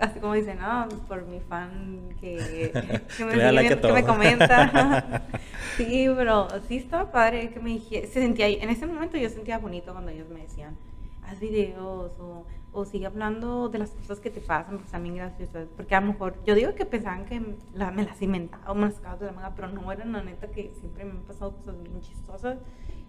así 0.00 0.20
como 0.20 0.34
dicen, 0.34 0.58
no, 0.58 0.88
por 1.06 1.26
mi 1.26 1.40
fan 1.40 2.08
que, 2.20 2.72
que, 3.16 3.24
me, 3.24 3.68
que 3.68 3.92
me, 3.92 4.04
comenta. 4.04 5.22
sí, 5.76 6.06
pero 6.16 6.48
sí 6.68 6.76
estaba 6.78 7.10
padre 7.12 7.50
que 7.50 7.60
me 7.60 7.78
se 7.78 8.06
sentía, 8.06 8.48
en 8.48 8.70
ese 8.70 8.86
momento 8.86 9.18
yo 9.18 9.28
sentía 9.28 9.58
bonito 9.58 9.92
cuando 9.92 10.10
ellos 10.10 10.28
me 10.30 10.40
decían, 10.40 10.76
haz 11.24 11.38
videos 11.38 12.18
o, 12.18 12.46
o 12.72 12.84
sigue 12.86 13.04
hablando 13.04 13.68
de 13.68 13.78
las 13.78 13.90
cosas 13.90 14.20
que 14.20 14.30
te 14.30 14.40
pasan, 14.40 14.76
porque 14.76 14.90
también 14.90 15.16
graciosas. 15.16 15.68
Porque 15.76 15.94
a 15.94 16.00
lo 16.00 16.08
mejor, 16.08 16.42
yo 16.44 16.54
digo 16.54 16.74
que 16.74 16.86
pensaban 16.86 17.26
que 17.26 17.56
la, 17.74 17.90
me 17.90 18.04
las 18.04 18.22
inventaba 18.22 18.70
o 18.70 18.74
me 18.74 18.86
las 18.86 18.94
sacaba 18.94 19.16
de 19.16 19.26
la 19.26 19.32
manga, 19.32 19.52
pero 19.54 19.68
no, 19.68 19.92
eran 19.92 20.12
la 20.12 20.22
neta 20.22 20.50
que 20.50 20.72
siempre 20.80 21.04
me 21.04 21.10
han 21.10 21.22
pasado 21.24 21.54
cosas 21.56 21.82
bien 21.82 22.00
chistosas. 22.00 22.58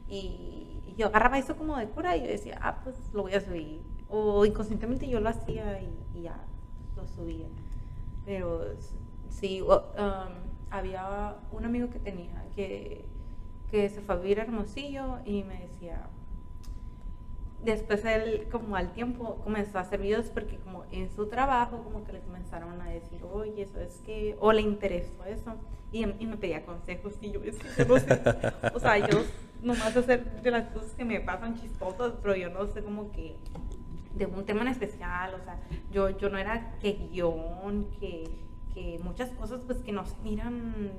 Y, 0.10 0.82
y 0.86 0.96
yo 0.98 1.08
agarraba 1.08 1.40
eso 1.40 1.56
como 1.56 1.78
de 1.78 1.88
cura 1.88 2.18
y 2.18 2.22
yo 2.22 2.28
decía, 2.28 2.60
ah, 2.62 2.82
pues 2.84 2.96
lo 3.14 3.24
voy 3.24 3.34
a 3.34 3.40
subir 3.40 3.82
o 4.10 4.46
inconscientemente 4.46 5.08
yo 5.08 5.20
lo 5.20 5.30
hacía 5.30 5.82
y, 5.82 6.22
ya 6.22 6.38
lo 6.96 7.08
subía. 7.08 7.48
Pero 8.26 8.62
sí, 9.30 9.62
um, 9.62 9.70
había 10.70 11.36
un 11.52 11.66
amigo 11.66 11.90
que 11.90 12.00
tenía 12.00 12.44
que, 12.56 13.06
se 13.72 14.02
fue 14.02 14.16
a 14.16 14.18
vivir 14.20 14.40
a 14.40 14.44
Hermosillo 14.44 15.20
y 15.26 15.44
me 15.44 15.60
decía, 15.62 16.08
después 17.64 18.06
él 18.06 18.48
como 18.52 18.76
al 18.76 18.94
tiempo 18.94 19.42
comenzó 19.44 19.80
a 19.80 19.82
hacer 19.82 20.00
videos 20.00 20.28
porque 20.28 20.58
como 20.58 20.86
en 20.92 21.10
su 21.10 21.28
trabajo 21.28 21.84
como 21.84 22.04
que 22.06 22.14
le 22.14 22.20
comenzaron 22.20 22.82
a 22.82 22.90
decir, 22.90 23.22
oye, 23.32 23.64
eso 23.64 23.80
es 23.80 24.02
que, 24.06 24.38
o 24.40 24.54
le 24.54 24.62
interesó 24.62 25.26
eso, 25.26 25.56
y, 25.92 26.06
me 26.06 26.38
pedía 26.38 26.66
consejos 26.66 27.14
y 27.22 27.32
yo 27.32 27.40
decía, 27.40 27.86
no 27.88 28.00
sé, 28.00 28.22
o 28.74 28.80
sea, 28.80 28.98
yo 29.08 29.24
nomás 29.62 29.96
hacer 29.96 30.42
de 30.42 30.52
las 30.52 30.70
cosas 30.72 30.92
que 30.92 31.06
me 31.06 31.20
pasan 31.20 31.60
chistosas, 31.60 32.14
pero 32.22 32.36
yo 32.36 32.50
no 32.50 32.66
sé 32.68 32.84
como 32.84 33.12
que 33.12 33.38
de 34.16 34.26
un 34.26 34.46
tema 34.46 34.62
en 34.62 34.68
especial, 34.70 35.34
o 35.34 35.44
sea, 35.44 35.60
yo, 35.92 36.10
yo 36.18 36.30
no 36.30 36.38
era 36.38 36.76
que 36.80 36.94
guion, 37.12 37.88
que, 38.00 38.30
que 38.74 39.00
muchas 39.04 39.30
cosas 39.32 39.62
pues 39.66 39.80
que 39.80 39.92
no 39.92 40.06
se 40.06 40.16
miran, 40.24 40.92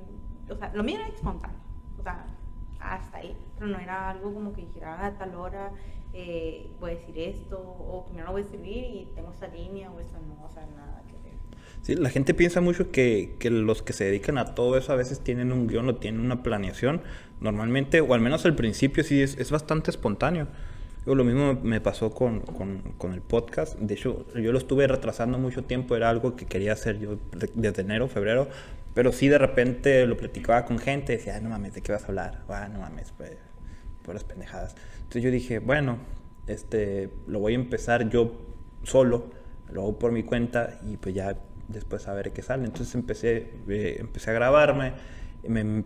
o 0.49 0.55
sea, 0.55 0.71
lo 0.73 0.83
mío 0.83 0.99
era 0.99 1.07
espontáneo, 1.07 1.57
o 1.99 2.03
sea, 2.03 2.25
hasta 2.79 3.17
ahí, 3.17 3.35
pero 3.55 3.67
no 3.67 3.79
era 3.79 4.09
algo 4.09 4.33
como 4.33 4.53
que 4.53 4.61
dijera 4.61 4.99
ah, 4.99 5.07
a 5.07 5.17
tal 5.17 5.35
hora 5.35 5.71
eh, 6.13 6.69
voy 6.79 6.91
a 6.91 6.93
decir 6.95 7.17
esto, 7.17 7.57
o 7.57 8.05
primero 8.05 8.31
voy 8.31 8.41
a 8.41 8.45
escribir 8.45 8.83
y 8.83 9.07
tengo 9.15 9.31
esta 9.31 9.47
línea 9.47 9.91
o 9.91 9.99
esta 9.99 10.17
no, 10.19 10.45
o 10.45 10.49
sea, 10.49 10.65
nada 10.75 11.01
que 11.07 11.13
ver. 11.29 11.37
Sí, 11.81 11.95
la 11.95 12.09
gente 12.09 12.33
piensa 12.33 12.61
mucho 12.61 12.91
que, 12.91 13.35
que 13.39 13.49
los 13.49 13.81
que 13.81 13.93
se 13.93 14.05
dedican 14.05 14.37
a 14.37 14.55
todo 14.55 14.77
eso 14.77 14.93
a 14.93 14.95
veces 14.95 15.21
tienen 15.21 15.51
un 15.51 15.67
guion 15.67 15.87
o 15.89 15.95
tienen 15.95 16.21
una 16.21 16.43
planeación, 16.43 17.01
normalmente, 17.39 18.01
o 18.01 18.13
al 18.13 18.21
menos 18.21 18.45
al 18.45 18.55
principio 18.55 19.03
sí 19.03 19.21
es, 19.21 19.37
es 19.37 19.51
bastante 19.51 19.91
espontáneo 19.91 20.47
lo 21.13 21.23
mismo 21.23 21.53
me 21.61 21.81
pasó 21.81 22.09
con, 22.09 22.39
con, 22.41 23.13
el 23.13 23.21
podcast. 23.21 23.77
De 23.77 23.93
hecho, 23.93 24.25
yo 24.33 24.51
lo 24.51 24.57
estuve 24.57 24.87
retrasando 24.87 25.37
mucho 25.37 25.63
tiempo. 25.63 25.95
Era 25.95 26.09
algo 26.09 26.35
que 26.35 26.47
quería 26.47 26.73
hacer 26.73 26.97
yo 26.97 27.19
desde 27.53 27.83
enero, 27.83 28.07
febrero. 28.07 28.47
Pero 28.95 29.11
sí, 29.11 29.27
de 29.27 29.37
repente 29.37 30.07
lo 30.07 30.17
platicaba 30.17 30.65
con 30.65 30.79
gente. 30.79 31.13
Decía, 31.13 31.39
no 31.41 31.49
mames, 31.49 31.75
¿de 31.75 31.81
qué 31.81 31.91
vas 31.91 32.05
a 32.05 32.07
hablar? 32.07 32.43
Ah, 32.49 32.67
no 32.71 32.79
mames, 32.79 33.13
pues, 33.15 33.37
por 34.01 34.15
las 34.15 34.23
pendejadas. 34.23 34.75
Entonces 34.97 35.21
yo 35.21 35.29
dije, 35.29 35.59
bueno, 35.59 35.99
este, 36.47 37.11
lo 37.27 37.39
voy 37.39 37.53
a 37.53 37.55
empezar 37.55 38.09
yo 38.09 38.41
solo. 38.81 39.29
Lo 39.69 39.81
hago 39.81 39.99
por 39.99 40.11
mi 40.11 40.23
cuenta 40.23 40.79
y 40.83 40.97
pues 40.97 41.13
ya 41.13 41.37
después 41.67 42.07
a 42.07 42.13
ver 42.13 42.31
qué 42.31 42.41
sale. 42.41 42.65
Entonces 42.65 42.95
empecé, 42.95 43.51
eh, 43.67 43.97
empecé 43.99 44.31
a 44.31 44.33
grabarme. 44.33 44.93
Me 45.47 45.83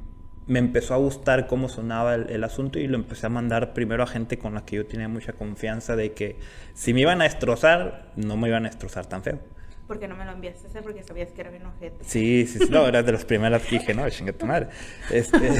me 0.49 0.57
empezó 0.57 0.95
a 0.95 0.97
gustar 0.97 1.45
cómo 1.45 1.69
sonaba 1.69 2.15
el, 2.15 2.43
asunto 2.43 2.79
y 2.79 2.87
lo 2.87 2.97
empecé 2.97 3.27
a 3.27 3.29
mandar 3.29 3.73
primero 3.73 4.01
a 4.01 4.07
gente 4.07 4.39
con 4.39 4.55
la 4.55 4.65
que 4.65 4.77
yo 4.77 4.85
tenía 4.85 5.07
mucha 5.07 5.33
confianza 5.33 5.95
de 5.95 6.13
que 6.13 6.37
si 6.73 6.91
me 6.91 7.01
iban 7.01 7.21
a 7.21 7.25
destrozar, 7.25 8.11
no 8.15 8.35
me 8.35 8.47
iban 8.47 8.65
a 8.65 8.69
destrozar 8.69 9.05
tan 9.05 9.21
feo. 9.21 9.39
Porque 9.87 10.07
no 10.07 10.15
me 10.15 10.25
lo 10.25 10.31
enviaste 10.31 10.67
ese 10.67 10.81
porque 10.81 11.03
sabías 11.03 11.31
que 11.31 11.41
era 11.41 11.51
bien 11.51 11.67
ojete. 11.67 12.03
Sí, 12.03 12.47
sí, 12.47 12.59
no, 12.71 12.87
era 12.87 13.03
de 13.03 13.11
los 13.11 13.25
primeros 13.25 13.61
que 13.61 13.77
dije, 13.77 13.93
no, 13.93 14.09
chinga 14.09 14.33
tu 14.33 14.47
madre. 14.47 14.69
Este, 15.11 15.37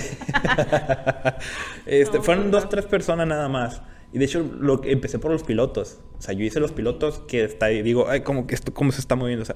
este 1.86 2.20
fueron 2.22 2.50
dos, 2.50 2.68
tres 2.68 2.88
personas 2.88 3.28
nada 3.28 3.48
más. 3.48 3.84
Y 4.12 4.18
de 4.18 4.26
hecho, 4.26 4.42
lo, 4.42 4.84
empecé 4.86 5.20
por 5.20 5.32
los 5.32 5.44
pilotos. 5.44 6.00
O 6.18 6.22
sea, 6.22 6.34
yo 6.34 6.44
hice 6.44 6.60
los 6.60 6.72
pilotos 6.72 7.20
que 7.28 7.44
está 7.44 7.68
ahí, 7.68 7.84
digo, 7.84 8.10
ay, 8.10 8.22
¿cómo, 8.22 8.48
que 8.48 8.56
esto, 8.56 8.74
¿cómo 8.74 8.92
se 8.92 9.02
está 9.02 9.16
moviendo? 9.16 9.44
O 9.44 9.46
sea, 9.46 9.56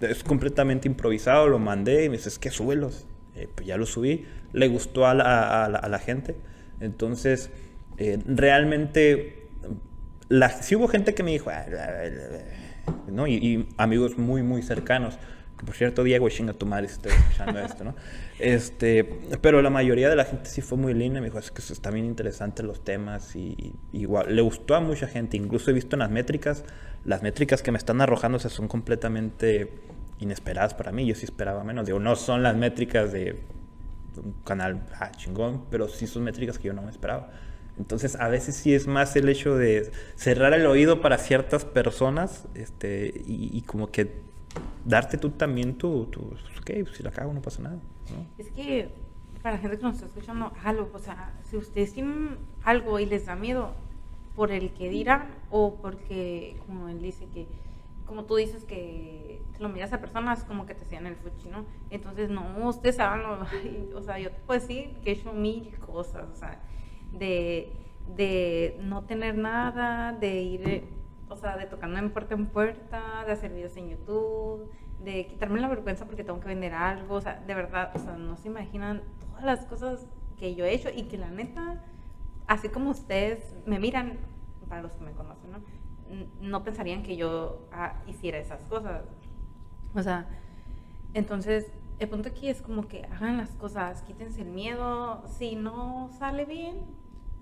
es 0.00 0.24
completamente 0.24 0.88
improvisado, 0.88 1.48
lo 1.48 1.58
mandé 1.58 2.04
y 2.04 2.08
me 2.08 2.16
dices, 2.16 2.38
que 2.38 2.50
súbelos. 2.50 3.06
Eh, 3.40 3.48
pues 3.54 3.66
ya 3.66 3.78
lo 3.78 3.86
subí, 3.86 4.26
le 4.52 4.68
gustó 4.68 5.06
a 5.06 5.14
la, 5.14 5.64
a 5.64 5.88
la, 5.88 5.98
gente. 5.98 6.36
Entonces, 6.80 7.50
eh, 7.96 8.18
realmente, 8.26 9.46
la, 10.28 10.50
sí 10.50 10.76
hubo 10.76 10.88
gente 10.88 11.14
que 11.14 11.22
me 11.22 11.30
dijo, 11.30 11.48
ah, 11.48 11.64
¿no? 13.10 13.26
Y, 13.26 13.66
amigos 13.78 14.18
muy, 14.18 14.42
muy 14.42 14.60
cercanos, 14.60 15.18
Que 15.58 15.64
por 15.64 15.74
cierto, 15.74 16.04
Diego, 16.04 16.28
chinga 16.28 16.52
tu 16.52 16.66
madre 16.66 16.88
si 16.88 16.94
estás 16.94 17.14
escuchando 17.14 17.60
esto, 17.64 17.84
¿no? 17.84 17.94
Este, 18.38 19.04
pero 19.40 19.62
la 19.62 19.70
mayoría 19.70 20.10
de 20.10 20.16
la 20.16 20.26
gente 20.26 20.50
sí 20.50 20.60
fue 20.60 20.76
muy 20.76 20.92
linda. 20.92 21.20
Me 21.20 21.28
dijo, 21.28 21.38
es 21.38 21.50
que 21.50 21.62
está 21.62 21.90
bien 21.90 22.04
interesante 22.04 22.62
los 22.62 22.84
temas. 22.84 23.34
Y, 23.36 23.72
igual, 23.94 24.36
le 24.36 24.42
gustó 24.42 24.74
a 24.74 24.80
mucha 24.80 25.06
gente. 25.06 25.38
Incluso 25.38 25.70
he 25.70 25.74
visto 25.74 25.96
en 25.96 26.00
las 26.00 26.10
métricas, 26.10 26.64
las 27.06 27.22
métricas 27.22 27.62
que 27.62 27.72
me 27.72 27.78
están 27.78 28.02
arrojando 28.02 28.36
o 28.36 28.40
son 28.40 28.68
completamente 28.68 29.70
inesperadas 30.20 30.74
para 30.74 30.92
mí. 30.92 31.06
Yo 31.06 31.14
sí 31.14 31.24
esperaba 31.24 31.64
menos. 31.64 31.86
Digo, 31.86 31.98
no 31.98 32.16
son 32.16 32.42
las 32.42 32.56
métricas 32.56 33.12
de 33.12 33.40
un 34.16 34.32
canal 34.44 34.86
ah, 34.98 35.10
chingón, 35.12 35.64
pero 35.70 35.88
sí 35.88 36.06
son 36.06 36.24
métricas 36.24 36.58
que 36.58 36.68
yo 36.68 36.72
no 36.72 36.82
me 36.82 36.90
esperaba. 36.90 37.30
Entonces, 37.78 38.16
a 38.16 38.28
veces 38.28 38.56
sí 38.56 38.74
es 38.74 38.86
más 38.86 39.16
el 39.16 39.28
hecho 39.28 39.56
de 39.56 39.90
cerrar 40.14 40.52
el 40.52 40.66
oído 40.66 41.00
para 41.00 41.16
ciertas 41.16 41.64
personas 41.64 42.46
este, 42.54 43.22
y, 43.26 43.62
como 43.62 43.90
que 43.90 44.20
darte 44.84 45.16
tú 45.16 45.30
también 45.30 45.76
tu, 45.76 46.04
tu 46.06 46.20
ok, 46.20 46.70
pues, 46.82 46.96
si 46.96 47.02
la 47.02 47.10
cago 47.10 47.32
no 47.32 47.40
pasa 47.40 47.62
nada. 47.62 47.78
Es 48.36 48.50
que 48.50 48.90
para 49.42 49.54
la 49.56 49.62
gente 49.62 49.78
que 49.78 49.82
nos 49.82 49.94
está 49.94 50.06
escuchando, 50.06 50.52
algo, 50.62 50.90
o 50.92 50.98
sea, 50.98 51.32
si 51.48 51.56
ustedes 51.56 51.94
tienen 51.94 52.36
algo 52.64 52.98
y 52.98 53.06
les 53.06 53.26
da 53.26 53.36
miedo 53.36 53.72
por 54.36 54.52
el 54.52 54.70
que 54.72 54.90
dirán 54.90 55.28
o 55.50 55.76
porque, 55.76 56.56
como 56.66 56.88
él 56.88 57.00
dice, 57.00 57.26
que 57.32 57.46
como 58.06 58.24
tú 58.24 58.36
dices 58.36 58.64
que 58.64 59.40
lo 59.60 59.68
miras 59.68 59.92
a 59.92 60.00
personas 60.00 60.42
como 60.44 60.64
que 60.66 60.74
te 60.74 60.84
sean 60.86 61.06
el 61.06 61.16
fuchi, 61.16 61.48
¿no? 61.48 61.66
Entonces, 61.90 62.30
no, 62.30 62.66
ustedes 62.66 62.96
saben, 62.96 63.24
o 63.94 64.02
sea, 64.02 64.18
yo 64.18 64.30
te 64.30 64.40
puedo 64.40 64.58
decir 64.58 64.96
que 65.02 65.10
he 65.10 65.12
hecho 65.12 65.32
mil 65.32 65.78
cosas, 65.78 66.28
o 66.30 66.34
sea, 66.34 66.60
de, 67.12 67.72
de 68.16 68.78
no 68.82 69.04
tener 69.04 69.36
nada, 69.36 70.12
de 70.12 70.40
ir, 70.40 70.88
o 71.28 71.36
sea, 71.36 71.58
de 71.58 71.66
tocando 71.66 71.98
en 71.98 72.10
puerta 72.10 72.34
en 72.34 72.46
puerta, 72.46 73.24
de 73.26 73.32
hacer 73.32 73.52
videos 73.52 73.76
en 73.76 73.90
YouTube, 73.90 74.70
de 74.98 75.26
quitarme 75.26 75.60
la 75.60 75.68
vergüenza 75.68 76.06
porque 76.06 76.24
tengo 76.24 76.40
que 76.40 76.48
vender 76.48 76.72
algo, 76.72 77.16
o 77.16 77.20
sea, 77.20 77.38
de 77.46 77.54
verdad, 77.54 77.92
o 77.94 77.98
sea, 77.98 78.16
no 78.16 78.36
se 78.36 78.48
imaginan 78.48 79.02
todas 79.20 79.44
las 79.44 79.66
cosas 79.66 80.06
que 80.38 80.54
yo 80.54 80.64
he 80.64 80.72
hecho 80.72 80.88
y 80.88 81.02
que 81.02 81.18
la 81.18 81.30
neta, 81.30 81.84
así 82.46 82.70
como 82.70 82.90
ustedes 82.90 83.54
me 83.66 83.78
miran, 83.78 84.18
para 84.70 84.82
los 84.82 84.92
que 84.92 85.04
me 85.04 85.12
conocen, 85.12 85.50
¿no? 85.52 85.58
no 86.40 86.64
pensarían 86.64 87.02
que 87.02 87.16
yo 87.16 87.68
ah, 87.72 87.94
hiciera 88.06 88.38
esas 88.38 88.64
cosas. 88.64 89.02
O 89.94 90.02
sea, 90.02 90.26
entonces 91.14 91.72
el 91.98 92.08
punto 92.08 92.28
aquí 92.30 92.48
es 92.48 92.62
como 92.62 92.88
que 92.88 93.04
hagan 93.04 93.36
las 93.36 93.50
cosas, 93.50 94.02
quítense 94.02 94.42
el 94.42 94.50
miedo. 94.50 95.22
Si 95.28 95.56
no 95.56 96.10
sale 96.18 96.44
bien, 96.44 96.86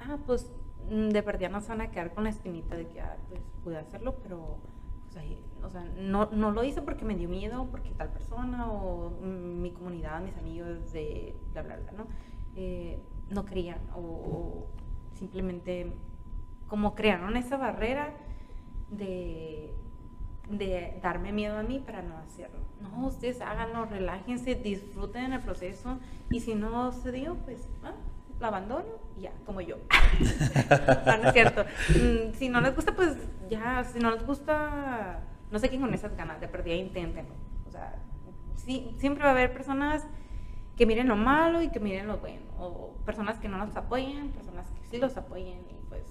ah, 0.00 0.18
pues 0.26 0.50
mm, 0.90 1.08
de 1.10 1.20
verdad 1.22 1.50
no 1.50 1.60
se 1.60 1.68
van 1.68 1.82
a 1.82 1.90
quedar 1.90 2.14
con 2.14 2.24
la 2.24 2.30
espinita 2.30 2.76
de 2.76 2.86
que, 2.88 3.00
ah, 3.00 3.16
pues 3.28 3.40
pude 3.62 3.78
hacerlo, 3.78 4.16
pero 4.22 4.58
o 5.62 5.70
sea, 5.70 5.84
no, 5.98 6.26
no, 6.30 6.50
lo 6.52 6.62
hice 6.62 6.82
porque 6.82 7.04
me 7.04 7.16
dio 7.16 7.28
miedo, 7.28 7.66
porque 7.70 7.90
tal 7.90 8.10
persona 8.10 8.70
o 8.70 9.10
mi 9.20 9.72
comunidad, 9.72 10.20
mis 10.20 10.36
amigos 10.36 10.92
de 10.92 11.34
bla, 11.52 11.62
bla, 11.62 11.76
bla, 11.76 11.92
¿no? 11.92 12.06
Eh, 12.54 13.00
no 13.30 13.44
querían 13.44 13.78
o 13.94 14.66
simplemente 15.14 15.92
como 16.68 16.94
crearon 16.94 17.36
esa 17.36 17.56
barrera 17.56 18.14
de, 18.90 19.74
de 20.50 20.98
darme 21.02 21.32
miedo 21.32 21.58
a 21.58 21.62
mí 21.62 21.78
para 21.78 22.02
no 22.02 22.16
hacerlo. 22.18 22.60
No, 22.80 23.06
ustedes 23.06 23.40
háganlo, 23.40 23.84
relájense, 23.84 24.54
disfruten 24.54 25.32
el 25.32 25.40
proceso 25.40 25.98
y 26.30 26.40
si 26.40 26.54
no 26.54 26.92
se 26.92 27.12
dio, 27.12 27.34
pues 27.44 27.68
ah, 27.82 27.92
lo 28.40 28.46
abandono 28.46 28.86
y 29.16 29.22
ya, 29.22 29.32
como 29.44 29.60
yo. 29.60 29.76
no, 31.06 31.28
es 31.28 31.32
cierto. 31.32 31.64
Mm, 31.90 32.34
si 32.34 32.48
no 32.48 32.60
les 32.60 32.74
gusta, 32.74 32.94
pues 32.94 33.16
ya, 33.50 33.84
si 33.84 33.98
no 33.98 34.10
les 34.10 34.24
gusta, 34.26 35.20
no 35.50 35.58
sé 35.58 35.68
quién 35.68 35.80
con 35.80 35.92
esas 35.92 36.16
ganas 36.16 36.40
de 36.40 36.48
perdida, 36.48 36.74
inténtenlo. 36.74 37.34
O 37.66 37.70
sea, 37.70 37.96
sí, 38.56 38.94
siempre 38.98 39.24
va 39.24 39.30
a 39.30 39.32
haber 39.32 39.52
personas 39.52 40.06
que 40.76 40.86
miren 40.86 41.08
lo 41.08 41.16
malo 41.16 41.60
y 41.60 41.70
que 41.70 41.80
miren 41.80 42.06
lo 42.06 42.18
bueno, 42.18 42.46
o 42.58 42.94
personas 43.04 43.38
que 43.38 43.48
no 43.48 43.58
los 43.58 43.76
apoyen, 43.76 44.30
personas 44.30 44.70
que 44.70 44.84
sí 44.84 44.98
los 44.98 45.16
apoyen 45.16 45.58
y 45.68 45.74
pues 45.88 46.04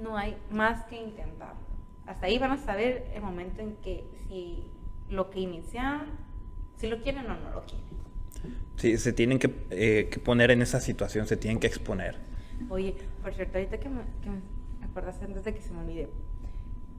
no 0.00 0.16
hay 0.16 0.36
más 0.50 0.84
que 0.84 0.96
intentar 0.96 1.54
hasta 2.08 2.26
ahí 2.26 2.38
van 2.38 2.52
a 2.52 2.56
saber 2.56 3.10
el 3.14 3.22
momento 3.22 3.60
en 3.60 3.76
que 3.76 4.04
si 4.26 4.64
lo 5.10 5.30
que 5.30 5.40
inician, 5.40 6.06
si 6.76 6.88
lo 6.88 7.02
quieren 7.02 7.26
o 7.26 7.36
no 7.36 7.50
lo 7.50 7.64
quieren. 7.66 7.86
Sí, 8.76 8.96
se 8.96 9.12
tienen 9.12 9.38
que, 9.38 9.52
eh, 9.70 10.08
que 10.10 10.18
poner 10.18 10.50
en 10.50 10.62
esa 10.62 10.80
situación, 10.80 11.26
se 11.26 11.36
tienen 11.36 11.60
que 11.60 11.66
exponer. 11.66 12.16
Oye, 12.70 12.94
por 13.22 13.34
cierto, 13.34 13.58
ahorita 13.58 13.78
que 13.78 13.88
me, 13.88 14.00
que 14.22 14.30
me 14.30 14.86
acordaste 14.86 15.24
antes 15.24 15.44
de 15.44 15.54
que 15.54 15.60
se 15.60 15.72
me 15.72 15.80
olvide, 15.80 16.08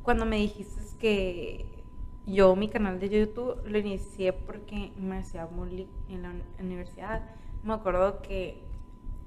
cuando 0.04 0.26
me 0.26 0.38
dijiste 0.38 0.80
que 1.00 1.84
yo 2.28 2.56
mi 2.56 2.70
canal 2.70 3.00
de 3.00 3.10
YouTube 3.10 3.62
lo 3.66 3.78
inicié 3.80 4.34
porque 4.34 4.92
me 4.96 5.18
hacía 5.18 5.46
bullying 5.46 5.88
en 6.10 6.22
la 6.22 6.34
universidad, 6.60 7.24
me 7.64 7.74
acuerdo 7.74 8.22
que 8.22 8.62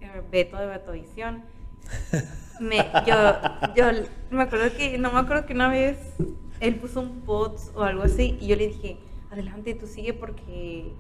eh, 0.01 0.23
Beto 0.31 0.59
de 0.59 0.67
Betovisión 0.67 1.43
me, 2.61 2.79
yo, 3.07 3.15
yo 3.75 3.85
me 4.31 4.43
acuerdo 4.43 4.77
que, 4.77 4.99
no 4.99 5.13
me 5.13 5.19
acuerdo 5.19 5.47
que 5.47 5.55
una 5.55 5.69
vez 5.69 5.99
él 6.61 6.77
puso 6.77 7.01
un 7.01 7.23
post 7.23 7.77
o 7.77 7.83
algo 7.83 8.03
así 8.03 8.39
y 8.41 8.47
yo 8.47 8.57
le 8.57 8.69
dije, 8.69 8.99
adelante, 9.31 9.75
tú 9.75 9.87
sigue 9.87 10.15
porque 10.15 10.95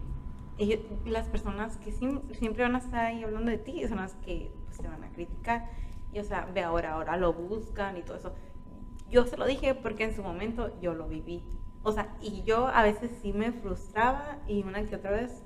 las 1.04 1.26
personas 1.28 1.76
que 1.78 1.92
siempre 1.92 2.62
van 2.62 2.74
a 2.74 2.78
estar 2.78 3.04
ahí 3.06 3.22
hablando 3.22 3.50
de 3.50 3.58
ti 3.58 3.86
son 3.88 3.98
las 3.98 4.14
que 4.16 4.52
pues, 4.66 4.78
te 4.78 4.88
van 4.88 5.04
a 5.04 5.10
criticar. 5.10 5.70
Y 6.12 6.18
o 6.18 6.24
sea, 6.24 6.46
ve 6.52 6.62
ahora, 6.62 6.94
ahora 6.94 7.16
lo 7.16 7.32
buscan 7.32 7.96
y 7.96 8.02
todo 8.02 8.16
eso. 8.16 8.34
Yo 9.10 9.26
se 9.26 9.36
lo 9.36 9.46
dije 9.46 9.74
porque 9.74 10.04
en 10.04 10.14
su 10.14 10.22
momento 10.22 10.78
yo 10.80 10.94
lo 10.94 11.08
viví. 11.08 11.42
O 11.82 11.92
sea, 11.92 12.16
y 12.20 12.42
yo 12.42 12.68
a 12.68 12.82
veces 12.82 13.10
sí 13.22 13.32
me 13.32 13.52
frustraba 13.52 14.38
y 14.46 14.62
una 14.62 14.84
que 14.86 14.96
otra 14.96 15.10
vez 15.10 15.42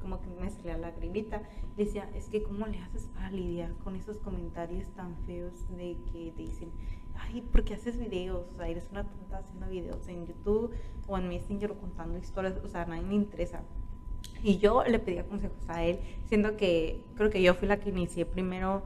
como 0.00 0.20
que 0.20 0.28
me 0.28 0.50
salía 0.50 0.76
la 0.76 0.90
gribita 0.90 1.42
decía, 1.76 2.08
es 2.14 2.28
que 2.28 2.42
cómo 2.42 2.66
le 2.66 2.78
haces 2.78 3.08
para 3.14 3.30
lidiar 3.30 3.72
con 3.84 3.96
esos 3.96 4.18
comentarios 4.18 4.88
tan 4.90 5.16
feos 5.24 5.52
de 5.76 5.96
que 6.12 6.32
te 6.36 6.42
dicen, 6.42 6.70
ay, 7.14 7.40
¿por 7.40 7.64
qué 7.64 7.74
haces 7.74 7.98
videos? 7.98 8.46
O 8.50 8.54
sea, 8.54 8.68
eres 8.68 8.88
una 8.90 9.04
tonta 9.04 9.38
haciendo 9.38 9.68
videos 9.68 10.06
en 10.08 10.26
YouTube 10.26 10.72
o 11.06 11.18
en 11.18 11.28
Messenger 11.28 11.70
o 11.72 11.78
contando 11.78 12.18
historias, 12.18 12.58
o 12.62 12.68
sea, 12.68 12.82
a 12.82 12.86
nadie 12.86 13.02
me 13.02 13.14
interesa. 13.14 13.62
Y 14.42 14.58
yo 14.58 14.84
le 14.84 14.98
pedía 14.98 15.26
consejos 15.26 15.68
a 15.68 15.84
él, 15.84 16.00
siendo 16.26 16.56
que 16.56 17.04
creo 17.14 17.30
que 17.30 17.42
yo 17.42 17.54
fui 17.54 17.68
la 17.68 17.78
que 17.78 17.90
inicié 17.90 18.26
primero, 18.26 18.82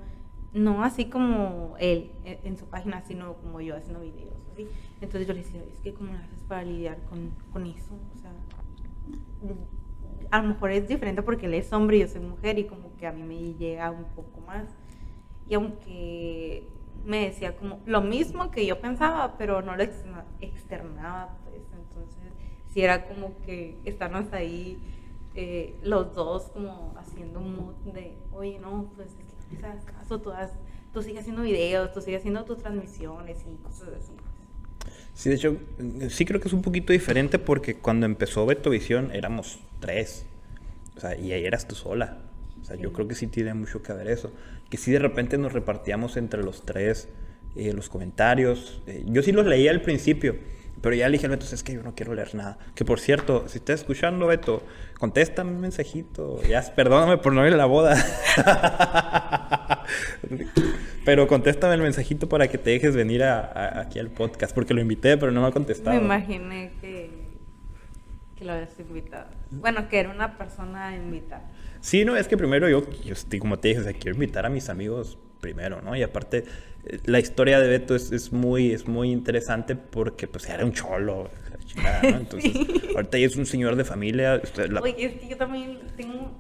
no 0.53 0.83
así 0.85 1.07
como 1.07 1.74
él 1.79 2.12
e, 2.24 2.41
en 2.45 2.57
su 2.57 2.66
página, 2.66 3.03
sino 3.03 3.35
como 3.35 3.61
yo 3.61 3.77
haciendo 3.77 4.01
videos. 4.01 4.35
Entonces 5.01 5.27
yo 5.27 5.35
le 5.35 5.43
decía, 5.43 5.62
es 5.70 5.81
que 5.81 5.93
cómo 5.93 6.12
le 6.12 6.18
haces 6.18 6.43
para 6.45 6.62
lidiar 6.62 6.99
con, 7.05 7.31
con 7.53 7.66
eso, 7.66 7.95
o 8.14 8.18
sea, 8.18 8.33
a 10.31 10.43
lo 10.43 10.49
mejor 10.49 10.70
es 10.70 10.89
diferente 10.89 11.22
porque 11.22 11.47
él 11.47 11.55
es 11.55 11.72
hombre 11.72 11.99
y 11.99 12.01
yo 12.01 12.09
soy 12.09 12.20
mujer 12.20 12.59
y 12.59 12.64
como 12.64 12.95
que 12.97 13.07
a 13.07 13.12
mí 13.12 13.22
me 13.22 13.55
llega 13.55 13.91
un 13.91 14.05
poco 14.14 14.41
más. 14.41 14.68
Y 15.49 15.55
aunque 15.55 16.68
me 17.05 17.27
decía 17.27 17.57
como 17.57 17.81
lo 17.87 18.01
mismo 18.03 18.51
que 18.51 18.66
yo 18.66 18.81
pensaba, 18.81 19.37
pero 19.39 19.62
no 19.62 19.77
lo 19.77 19.83
externaba, 20.41 21.37
pues 21.45 21.62
entonces 21.72 22.33
si 22.68 22.83
era 22.83 23.07
como 23.07 23.37
que 23.45 23.79
estarnos 23.85 24.33
ahí 24.33 24.79
eh, 25.35 25.79
los 25.83 26.14
dos 26.14 26.51
como 26.51 26.95
haciendo 26.99 27.41
un 27.41 27.57
mood 27.57 27.74
de, 27.93 28.18
oye, 28.33 28.59
no, 28.59 28.91
pues 28.97 29.09
es 29.09 29.47
que 29.47 29.57
no 29.59 29.68
hagas 29.68 29.85
caso, 29.85 30.20
tú 30.20 31.03
sigues 31.03 31.20
haciendo 31.20 31.43
videos, 31.43 31.93
tú 31.93 32.01
sigues 32.01 32.20
haciendo 32.20 32.45
tus 32.45 32.59
transmisiones 32.59 33.45
y 33.47 33.62
cosas 33.62 33.89
así. 33.99 34.12
Pues". 35.17 35.23
Sí, 35.23 35.29
de 35.31 35.35
hecho, 35.37 35.57
sí 36.11 36.25
creo 36.27 36.41
que 36.41 36.49
es 36.49 36.55
un 36.55 36.62
poquito 36.62 36.93
diferente 36.93 37.39
porque 37.39 37.75
cuando 37.75 38.05
empezó 38.05 38.45
Betovisión 38.45 39.11
éramos 39.12 39.59
tres. 39.81 40.27
O 40.97 41.01
sea, 41.01 41.17
y 41.19 41.33
ahí 41.33 41.45
eras 41.45 41.67
tú 41.67 41.75
sola. 41.75 42.19
O 42.61 42.64
sea, 42.64 42.77
yo 42.77 42.93
creo 42.93 43.09
que 43.09 43.14
sí 43.14 43.27
tiene 43.27 43.55
mucho 43.55 43.83
que 43.83 43.93
ver 43.93 44.09
eso. 44.09 44.33
Que 44.71 44.77
sí 44.77 44.93
de 44.93 44.99
repente 44.99 45.39
nos 45.39 45.53
repartíamos 45.53 46.17
entre 46.17 46.43
los 46.43 46.64
tres 46.64 47.09
eh, 47.57 47.73
los 47.73 47.89
comentarios. 47.89 48.83
Eh, 48.87 49.05
yo 49.07 49.23
sí 49.23 49.33
los 49.33 49.47
leía 49.47 49.71
al 49.71 49.81
principio, 49.81 50.37
pero 50.81 50.95
ya 50.95 51.09
le 51.09 51.18
dije 51.18 51.29
Beto, 51.29 51.47
es 51.51 51.62
que 51.62 51.74
yo 51.74 51.83
no 51.83 51.95
quiero 51.95 52.14
leer 52.14 52.35
nada. 52.35 52.59
Que 52.74 52.85
por 52.85 53.01
cierto, 53.01 53.49
si 53.49 53.59
estás 53.59 53.81
escuchando, 53.81 54.27
Beto, 54.27 54.62
contéstame 54.99 55.53
un 55.53 55.61
mensajito. 55.61 56.43
Ya, 56.43 56.62
perdóname 56.74 57.18
por 57.18 57.33
no 57.33 57.47
ir 57.47 57.55
a 57.55 57.57
la 57.57 57.66
boda. 57.66 57.97
pero 61.05 61.27
contéstame 61.27 61.74
el 61.74 61.83
mensajito 61.83 62.29
para 62.29 62.49
que 62.49 62.59
te 62.59 62.70
dejes 62.70 62.95
venir 62.95 63.22
aquí 63.22 63.99
al 63.99 64.11
podcast, 64.11 64.55
porque 64.55 64.74
lo 64.74 64.81
invité, 64.81 65.16
pero 65.16 65.33
no 65.33 65.43
me 65.43 65.49
ha 65.49 65.53
contestado. 65.53 65.97
Me 65.99 66.05
imaginé 66.05 66.72
que 66.81 67.27
que 68.37 68.45
lo 68.45 68.53
habías 68.53 68.79
invitado. 68.79 69.29
Bueno, 69.51 69.89
que 69.89 69.99
era 69.99 70.11
una 70.11 70.37
persona 70.37 70.95
invitada. 70.95 71.51
Sí, 71.81 72.05
no, 72.05 72.16
es 72.16 72.29
que 72.29 72.37
primero 72.37 72.68
yo, 72.68 72.83
yo 73.03 73.14
como 73.41 73.59
te 73.59 73.68
dije, 73.68 73.81
o 73.81 73.85
sea, 73.85 73.93
quiero 73.95 74.14
invitar 74.14 74.45
a 74.47 74.51
mis 74.51 74.68
amigos 74.68 75.18
primero, 75.41 75.81
¿no? 75.81 75.97
Y 75.97 76.03
aparte, 76.03 76.45
la 77.05 77.18
historia 77.18 77.61
de 77.61 77.68
Beto 77.68 77.95
es, 77.95 78.12
es 78.12 78.32
muy, 78.32 78.72
es 78.72 78.87
muy 78.87 79.11
interesante 79.11 79.76
porque, 79.76 80.28
pues, 80.28 80.49
era 80.49 80.64
un 80.64 80.72
cholo, 80.72 81.28
¿no? 81.76 82.09
Entonces, 82.09 82.53
ahorita 82.95 83.18
ya 83.18 83.26
es 83.26 83.37
un 83.37 83.47
señor 83.47 83.76
de 83.76 83.84
familia. 83.84 84.41
Oye, 84.82 85.07
es 85.07 85.20
que 85.20 85.28
yo 85.28 85.37
también 85.37 85.80
tengo, 85.97 86.32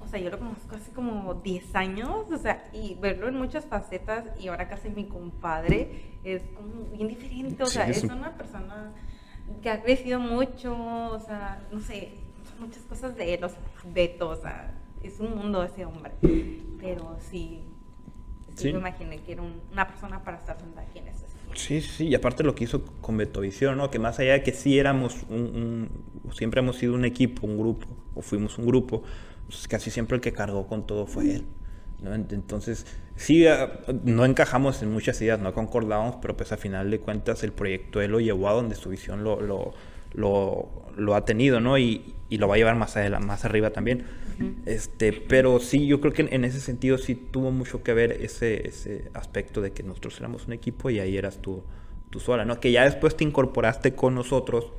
o 0.00 0.06
sea, 0.06 0.18
yo 0.20 0.30
lo 0.30 0.38
conozco 0.38 0.76
hace 0.76 0.92
como 0.92 1.34
10 1.34 1.74
años, 1.74 2.30
o 2.30 2.38
sea, 2.38 2.68
y 2.72 2.96
verlo 3.00 3.28
en 3.28 3.36
muchas 3.36 3.66
facetas 3.66 4.24
y 4.40 4.48
ahora 4.48 4.68
casi 4.68 4.88
mi 4.90 5.04
compadre 5.04 6.18
es 6.24 6.42
como 6.54 6.86
bien 6.92 7.08
diferente, 7.08 7.62
o 7.62 7.66
sea, 7.66 7.88
es, 7.88 8.04
una 8.04 8.36
persona 8.36 8.92
que 9.62 9.70
ha 9.70 9.82
crecido 9.82 10.20
mucho, 10.20 10.74
o 10.74 11.20
sea, 11.20 11.66
no 11.72 11.80
sé, 11.80 12.10
son 12.48 12.66
muchas 12.66 12.82
cosas 12.84 13.16
de 13.16 13.34
él, 13.34 13.44
o 13.44 13.48
sea, 13.48 13.58
Beto, 13.92 14.28
o 14.30 14.36
sea, 14.36 14.74
es 15.02 15.18
un 15.20 15.36
mundo 15.36 15.62
ese 15.64 15.84
hombre. 15.84 16.12
Pero 16.78 17.16
sí, 17.30 17.60
sí, 18.54 18.72
me 18.72 18.78
imaginé 18.78 19.18
que 19.18 19.32
era 19.32 19.42
un- 19.42 19.60
una 19.72 19.86
persona 19.88 20.22
para 20.22 20.38
estar 20.38 20.58
sentada 20.58 20.86
aquí 20.86 20.98
en 20.98 21.08
ese. 21.08 21.26
Sí, 21.54 21.80
sí, 21.82 22.06
y 22.08 22.14
aparte 22.14 22.42
lo 22.42 22.54
que 22.54 22.64
hizo 22.64 22.82
con 23.02 23.16
Betovisión, 23.18 23.76
¿no? 23.76 23.90
Que 23.90 23.98
más 23.98 24.18
allá 24.18 24.32
de 24.32 24.42
que 24.42 24.52
sí 24.52 24.78
éramos 24.78 25.16
un, 25.28 25.90
un- 26.24 26.32
siempre 26.32 26.60
hemos 26.60 26.76
sido 26.76 26.94
un 26.94 27.04
equipo, 27.04 27.46
un 27.46 27.58
grupo, 27.58 27.86
o 28.14 28.22
fuimos 28.22 28.56
un 28.58 28.66
grupo, 28.66 29.02
pues 29.46 29.68
casi 29.68 29.90
siempre 29.90 30.14
el 30.16 30.20
que 30.22 30.32
cargó 30.32 30.66
con 30.66 30.86
todo 30.86 31.06
fue 31.06 31.30
él. 31.34 31.44
¿no? 32.00 32.14
Ent- 32.16 32.32
Entonces, 32.32 32.86
sí, 33.16 33.46
ah, 33.46 33.80
no 34.02 34.24
encajamos 34.24 34.82
en 34.82 34.90
muchas 34.92 35.20
ideas, 35.20 35.40
no 35.40 35.52
concordábamos, 35.52 36.16
pero 36.22 36.36
pues 36.36 36.52
a 36.52 36.56
final 36.56 36.90
de 36.90 36.98
cuentas 37.00 37.44
el 37.44 37.52
proyecto 37.52 38.00
él 38.00 38.10
lo 38.12 38.20
llevó 38.20 38.48
a 38.48 38.52
donde 38.54 38.74
su 38.74 38.88
visión 38.88 39.22
lo, 39.22 39.40
lo, 39.40 39.72
lo, 40.14 40.68
lo 40.96 41.14
ha 41.14 41.24
tenido, 41.24 41.60
¿no? 41.60 41.78
Y, 41.78 42.14
y 42.28 42.38
lo 42.38 42.48
va 42.48 42.54
a 42.54 42.58
llevar 42.58 42.76
más, 42.76 42.96
adela- 42.96 43.20
más 43.20 43.44
arriba 43.44 43.70
también. 43.70 44.04
Este, 44.66 45.12
pero 45.12 45.60
sí, 45.60 45.86
yo 45.86 46.00
creo 46.00 46.12
que 46.12 46.22
en, 46.22 46.32
en 46.32 46.44
ese 46.44 46.60
sentido 46.60 46.98
sí 46.98 47.14
tuvo 47.14 47.50
mucho 47.52 47.82
que 47.82 47.92
ver 47.94 48.12
ese, 48.22 48.66
ese 48.66 49.10
aspecto 49.14 49.60
de 49.60 49.72
que 49.72 49.82
nosotros 49.84 50.18
éramos 50.18 50.46
un 50.46 50.52
equipo 50.52 50.90
y 50.90 50.98
ahí 50.98 51.16
eras 51.16 51.38
tú, 51.40 51.62
tú 52.10 52.18
sola, 52.18 52.44
¿no? 52.44 52.58
Que 52.58 52.72
ya 52.72 52.84
después 52.84 53.16
te 53.16 53.24
incorporaste 53.24 53.94
con 53.94 54.14
nosotros 54.14 54.72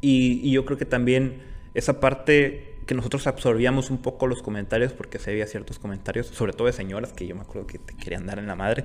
y, 0.00 0.40
y 0.42 0.52
yo 0.52 0.64
creo 0.64 0.78
que 0.78 0.84
también 0.86 1.42
esa 1.74 2.00
parte 2.00 2.74
que 2.86 2.94
nosotros 2.94 3.26
absorbíamos 3.28 3.90
un 3.90 3.98
poco 3.98 4.26
los 4.26 4.42
comentarios 4.42 4.92
porque 4.92 5.20
se 5.20 5.30
había 5.30 5.46
ciertos 5.46 5.78
comentarios, 5.78 6.26
sobre 6.26 6.52
todo 6.52 6.66
de 6.66 6.72
señoras 6.72 7.12
que 7.12 7.26
yo 7.26 7.36
me 7.36 7.42
acuerdo 7.42 7.68
que 7.68 7.78
te 7.78 7.94
querían 7.94 8.26
dar 8.26 8.38
en 8.40 8.48
la 8.48 8.56
madre. 8.56 8.84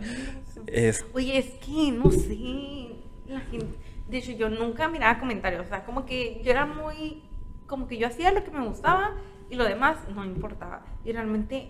Es, 0.68 1.04
Oye, 1.14 1.40
es 1.40 1.46
que 1.66 1.92
no 1.92 2.12
sé. 2.12 2.90
La 3.28 3.40
gente. 3.42 3.66
De 4.08 4.18
hecho, 4.18 4.32
yo 4.32 4.50
nunca 4.50 4.88
miraba 4.88 5.20
comentarios. 5.20 5.66
O 5.66 5.70
sea, 5.70 5.86
como 5.86 6.06
que 6.06 6.42
yo 6.44 6.52
era 6.52 6.66
muy. 6.66 7.24
Como 7.68 7.88
que 7.88 7.98
yo 7.98 8.08
hacía 8.08 8.32
lo 8.32 8.44
que 8.44 8.52
me 8.52 8.66
gustaba 8.66 9.16
y 9.50 9.56
lo 9.56 9.66
demás 9.66 9.98
no 10.14 10.26
importaba. 10.26 10.84
Y 11.04 11.12
realmente. 11.12 11.70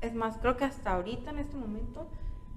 es 0.00 0.14
más, 0.14 0.38
creo 0.38 0.56
que 0.56 0.64
hasta 0.64 0.92
ahorita, 0.92 1.30
en 1.30 1.38
este 1.38 1.56
momento, 1.56 2.08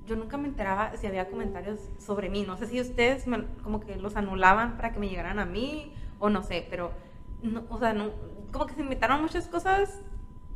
yo 0.05 0.15
nunca 0.15 0.37
me 0.37 0.47
enteraba 0.47 0.95
si 0.97 1.07
había 1.07 1.29
comentarios 1.29 1.79
sobre 1.99 2.29
mí. 2.29 2.43
No 2.43 2.57
sé 2.57 2.67
si 2.67 2.81
ustedes 2.81 3.25
como 3.63 3.79
que 3.79 3.95
los 3.95 4.15
anulaban 4.15 4.75
para 4.77 4.91
que 4.91 4.99
me 4.99 5.07
llegaran 5.07 5.39
a 5.39 5.45
mí 5.45 5.93
o 6.19 6.29
no 6.29 6.43
sé, 6.43 6.67
pero. 6.69 6.91
No, 7.41 7.63
o 7.69 7.79
sea, 7.79 7.95
como 8.51 8.65
que 8.65 8.73
se 8.73 8.81
inventaron 8.81 9.21
muchas 9.21 9.47
cosas 9.47 10.01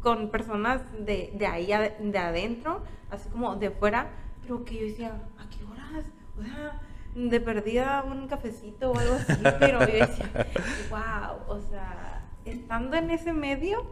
con 0.02 0.30
personas 0.32 0.82
de, 1.00 1.32
de 1.34 1.48
ahí 1.48 1.68
de 1.68 2.18
adentro, 2.18 2.84
así 3.10 3.30
como 3.30 3.56
de 3.56 3.72
fuera, 3.72 4.10
pero 4.42 4.66
que 4.66 4.76
yo 4.76 4.86
decía, 4.86 5.24
¿a 5.40 5.50
qué 5.50 5.64
horas? 5.64 6.06
O 6.38 6.44
sea, 6.44 6.82
de 7.16 7.40
perdida 7.40 8.04
un 8.04 8.28
cafecito 8.28 8.92
o 8.92 8.98
algo 8.98 9.16
así, 9.16 9.42
pero 9.60 9.80
yo 9.80 9.86
decía, 9.86 10.48
wow, 10.90 11.56
o 11.56 11.60
sea, 11.60 12.28
estando 12.46 12.98
en 12.98 13.12
ese 13.12 13.34
medio, 13.34 13.86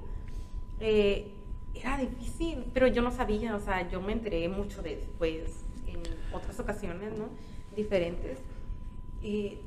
eh, 0.80 1.34
era 1.74 1.97
difícil, 1.97 2.65
pero 2.74 2.88
yo 2.88 3.01
no 3.01 3.11
sabía, 3.11 3.55
o 3.55 3.59
sea, 3.59 3.89
yo 3.89 4.01
me 4.01 4.13
enteré 4.13 4.49
mucho 4.49 4.82
después, 4.82 5.63
en 5.88 6.01
otras 6.34 6.59
ocasiones, 6.59 7.17
¿no? 7.17 7.30
Diferentes, 7.76 8.39
que 9.22 9.61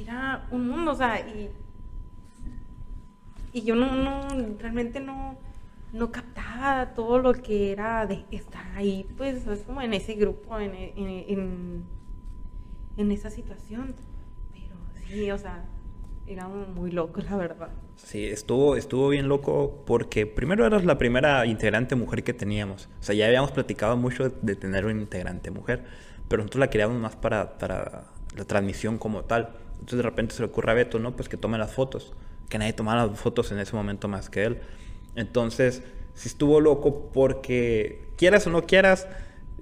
era 0.00 0.46
un 0.50 0.68
mundo, 0.68 0.92
o 0.92 0.94
sea, 0.94 1.20
y 1.20 1.50
y 3.52 3.62
yo 3.62 3.74
no, 3.74 4.28
realmente 4.58 4.98
no, 5.00 5.36
no 5.92 6.10
captaba 6.10 6.94
todo 6.94 7.18
lo 7.18 7.34
que 7.34 7.70
era 7.70 8.06
de 8.06 8.24
estar 8.30 8.64
ahí, 8.74 9.06
pues 9.16 9.46
es 9.46 9.62
como 9.62 9.82
en 9.82 9.92
ese 9.92 10.14
grupo, 10.14 10.58
en, 10.58 11.84
en 12.96 13.12
esa 13.12 13.30
situación. 13.30 13.94
Pero 14.52 14.76
sí, 15.06 15.30
o 15.30 15.38
sea, 15.38 15.64
era 16.26 16.48
muy 16.48 16.90
loco, 16.90 17.20
la 17.20 17.36
verdad. 17.36 17.68
Sí, 17.96 18.24
estuvo, 18.26 18.76
estuvo 18.76 19.08
bien 19.08 19.28
loco 19.28 19.82
porque 19.86 20.26
primero 20.26 20.66
eras 20.66 20.84
la 20.84 20.98
primera 20.98 21.46
integrante 21.46 21.94
mujer 21.94 22.24
que 22.24 22.34
teníamos. 22.34 22.88
O 23.00 23.02
sea, 23.02 23.14
ya 23.14 23.26
habíamos 23.26 23.52
platicado 23.52 23.96
mucho 23.96 24.28
de, 24.30 24.56
tener 24.56 24.84
una 24.84 25.00
integrante 25.00 25.50
mujer, 25.50 25.84
pero 26.28 26.42
nosotros 26.42 26.60
la 26.60 26.70
queríamos 26.70 26.98
más 26.98 27.16
para, 27.16 27.58
para 27.58 28.06
la 28.36 28.44
transmisión 28.44 28.98
como 28.98 29.24
tal. 29.24 29.54
Entonces 29.74 29.96
de 29.98 30.02
repente 30.02 30.34
se 30.34 30.42
le 30.42 30.48
ocurre 30.48 30.70
a 30.70 30.74
Beto, 30.74 30.98
¿no? 30.98 31.16
Pues 31.16 31.28
que 31.28 31.36
tome 31.36 31.58
las 31.58 31.72
fotos. 31.72 32.12
Que 32.48 32.58
nadie 32.58 32.72
tomara 32.72 33.06
las 33.06 33.18
fotos 33.18 33.50
en 33.52 33.58
ese 33.58 33.74
momento 33.74 34.08
más 34.08 34.30
que 34.30 34.44
él. 34.44 34.60
Entonces, 35.14 35.82
sí 36.14 36.28
estuvo 36.28 36.60
loco 36.60 37.10
porque 37.12 38.08
quieras 38.16 38.46
o 38.46 38.50
no 38.50 38.62
quieras, 38.62 39.08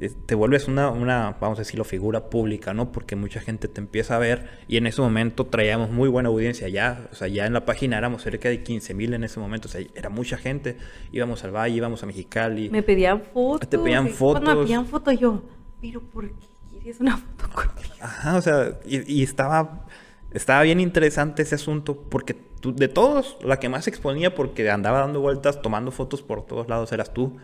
te 0.09 0.35
vuelves 0.35 0.67
una, 0.67 0.89
una, 0.91 1.37
vamos 1.41 1.59
a 1.59 1.63
decirlo, 1.63 1.85
figura 1.85 2.31
pública, 2.31 2.73
¿no? 2.73 2.91
Porque 2.91 3.17
mucha 3.17 3.41
gente 3.41 3.69
te 3.69 3.81
empieza 3.81 4.17
a 4.17 4.19
ver 4.19 4.49
y 4.67 4.79
en 4.79 4.87
ese 4.87 5.03
momento 5.03 5.47
traíamos 5.47 5.91
muy 5.91 6.09
buena 6.09 6.31
audiencia 6.31 6.69
ya, 6.69 7.07
o 7.13 7.15
sea, 7.15 7.29
ya 7.29 7.45
en 7.45 7.53
la 7.53 7.67
página 7.67 7.99
éramos 7.99 8.23
cerca 8.23 8.49
de 8.49 8.63
15 8.63 8.95
mil 8.95 9.13
en 9.13 9.25
ese 9.25 9.39
momento, 9.41 9.69
o 9.69 9.71
sea, 9.71 9.85
era 9.95 10.09
mucha 10.09 10.39
gente, 10.39 10.79
íbamos 11.13 11.45
al 11.45 11.55
Valle, 11.55 11.77
íbamos 11.77 12.03
a 12.03 12.07
Mexicali. 12.07 12.71
Me 12.71 12.83
pedían 12.83 13.23
fotos. 13.35 13.69
Te 13.69 13.79
pedían 13.79 14.07
y 14.07 14.11
Cuando 14.11 14.41
me 14.41 14.47
fotos. 14.47 14.65
pedían 14.65 14.87
fotos 14.87 15.19
yo, 15.21 15.43
pero 15.83 16.01
¿por 16.01 16.29
qué 16.31 16.47
quieres 16.71 17.01
una 17.01 17.19
foto 17.19 17.49
conmigo? 17.55 17.95
Ajá, 18.01 18.37
o 18.37 18.41
sea, 18.41 18.81
y, 18.87 19.21
y 19.21 19.23
estaba, 19.23 19.87
estaba 20.33 20.63
bien 20.63 20.81
interesante 20.81 21.43
ese 21.43 21.57
asunto 21.57 22.01
porque 22.09 22.33
tú, 22.33 22.75
de 22.75 22.89
todos, 22.89 23.37
la 23.45 23.59
que 23.59 23.69
más 23.69 23.87
exponía 23.87 24.35
porque 24.35 24.71
andaba 24.71 25.01
dando 25.01 25.21
vueltas, 25.21 25.61
tomando 25.61 25.91
fotos 25.91 26.23
por 26.23 26.47
todos 26.47 26.69
lados, 26.69 26.91
eras 26.93 27.13
tú. 27.13 27.37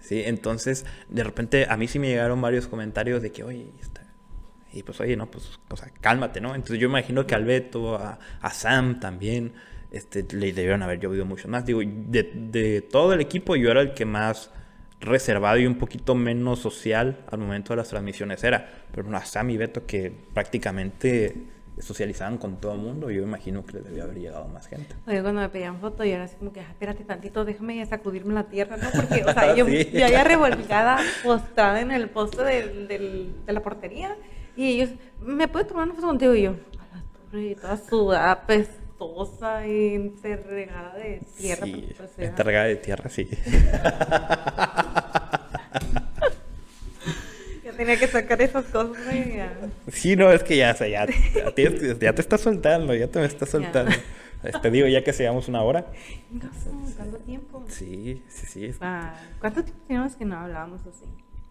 Sí, 0.00 0.22
entonces, 0.24 0.86
de 1.08 1.24
repente 1.24 1.66
a 1.68 1.76
mí 1.76 1.88
sí 1.88 1.98
me 1.98 2.08
llegaron 2.08 2.40
varios 2.40 2.66
comentarios 2.66 3.22
de 3.22 3.32
que, 3.32 3.42
oye, 3.44 3.70
está... 3.80 4.02
y 4.72 4.82
pues, 4.82 5.00
oye, 5.00 5.16
no, 5.16 5.30
pues, 5.30 5.58
o 5.68 5.76
sea, 5.76 5.90
cálmate, 6.00 6.40
¿no? 6.40 6.54
Entonces 6.54 6.78
yo 6.78 6.88
imagino 6.88 7.26
que 7.26 7.34
a 7.34 7.38
Alberto, 7.38 7.96
a, 7.96 8.50
Sam 8.50 9.00
también, 9.00 9.52
este, 9.90 10.26
le 10.34 10.52
debieron 10.52 10.82
haber 10.82 11.00
llovido 11.00 11.24
mucho 11.24 11.48
más. 11.48 11.66
Digo, 11.66 11.80
de, 11.84 12.30
de 12.34 12.82
todo 12.82 13.12
el 13.12 13.20
equipo 13.20 13.56
yo 13.56 13.70
era 13.70 13.80
el 13.80 13.94
que 13.94 14.04
más 14.04 14.50
reservado 15.00 15.58
y 15.58 15.66
un 15.66 15.76
poquito 15.76 16.14
menos 16.14 16.58
social 16.58 17.24
al 17.30 17.38
momento 17.38 17.72
de 17.72 17.78
las 17.78 17.88
transmisiones 17.88 18.42
era. 18.44 18.68
Pero 18.90 19.04
bueno, 19.04 19.18
a 19.18 19.24
Sam 19.24 19.50
y 19.50 19.56
Beto 19.56 19.86
que 19.86 20.12
prácticamente 20.32 21.34
socializaban 21.80 22.38
con 22.38 22.56
todo 22.60 22.72
el 22.72 22.78
mundo, 22.78 23.10
yo 23.10 23.22
imagino 23.22 23.64
que 23.64 23.74
les 23.74 23.84
debía 23.84 24.04
haber 24.04 24.18
llegado 24.18 24.46
más 24.48 24.66
gente. 24.66 24.94
Oye, 25.06 25.22
cuando 25.22 25.40
me 25.40 25.48
pedían 25.48 25.78
foto, 25.80 26.04
yo 26.04 26.14
era 26.14 26.24
así 26.24 26.36
como 26.36 26.52
que, 26.52 26.60
"Ah, 26.60 26.66
espérate 26.70 27.04
tantito, 27.04 27.44
déjame 27.44 27.84
sacudirme 27.86 28.34
la 28.34 28.44
tierra, 28.44 28.76
¿no? 28.76 28.88
Porque, 28.90 29.24
o 29.24 29.32
sea, 29.32 29.54
yo, 29.56 29.66
Sí. 29.66 29.90
yo 29.92 30.06
ya 30.08 30.24
revolcada, 30.24 30.98
postrada 31.22 31.80
en 31.80 31.90
el 31.92 32.08
poste 32.10 32.42
del, 32.44 32.88
del- 32.88 33.34
de 33.46 33.52
la 33.52 33.60
portería, 33.62 34.16
y 34.56 34.72
ellos, 34.72 34.90
¿me 35.20 35.46
puedes 35.48 35.68
tomar 35.68 35.84
una 35.84 35.94
foto 35.94 36.06
contigo? 36.08 36.34
Y 36.34 36.42
yo, 36.42 36.50
a 36.50 36.96
la 36.96 37.02
torre, 37.30 37.54
toda 37.60 37.76
sudada, 37.76 38.46
pestosa 38.46 39.66
y 39.66 39.94
enterregada 39.94 40.94
de 40.96 41.20
tierra. 41.36 41.64
Sí, 41.66 41.94
pues, 41.96 42.16
de 42.16 42.76
tierra, 42.76 43.08
sí. 43.08 43.28
Tenía 47.78 47.96
que 47.98 48.06
sacar 48.08 48.42
esas 48.42 48.66
cosas, 48.66 49.06
¿no? 49.06 49.12
Y 49.16 49.36
ya. 49.36 49.56
Sí, 49.90 50.16
no, 50.16 50.30
es 50.30 50.42
que 50.42 50.56
ya, 50.58 50.72
o 50.72 50.76
sea, 50.76 50.88
ya, 50.88 51.06
ya, 51.34 51.54
tienes- 51.54 51.98
ya 51.98 52.12
te 52.12 52.20
estás 52.20 52.40
soltando, 52.42 52.94
ya 52.94 53.08
te 53.08 53.20
me 53.20 53.24
estás 53.26 53.48
soltando. 53.48 53.92
Te 54.62 54.70
digo, 54.70 54.86
ya 54.86 55.02
que 55.02 55.12
seamos 55.12 55.48
una 55.48 55.62
hora. 55.62 55.86
¿Cuánto 56.96 57.18
tiempo? 57.18 57.64
Sí, 57.68 58.22
sí, 58.28 58.46
sí. 58.46 58.70
Ah, 58.80 59.14
¿Cuánto 59.40 59.62
tiempo 59.64 59.82
teníamos 59.86 60.16
que 60.16 60.24
no 60.24 60.36
hablábamos 60.38 60.80
así? 60.86 61.04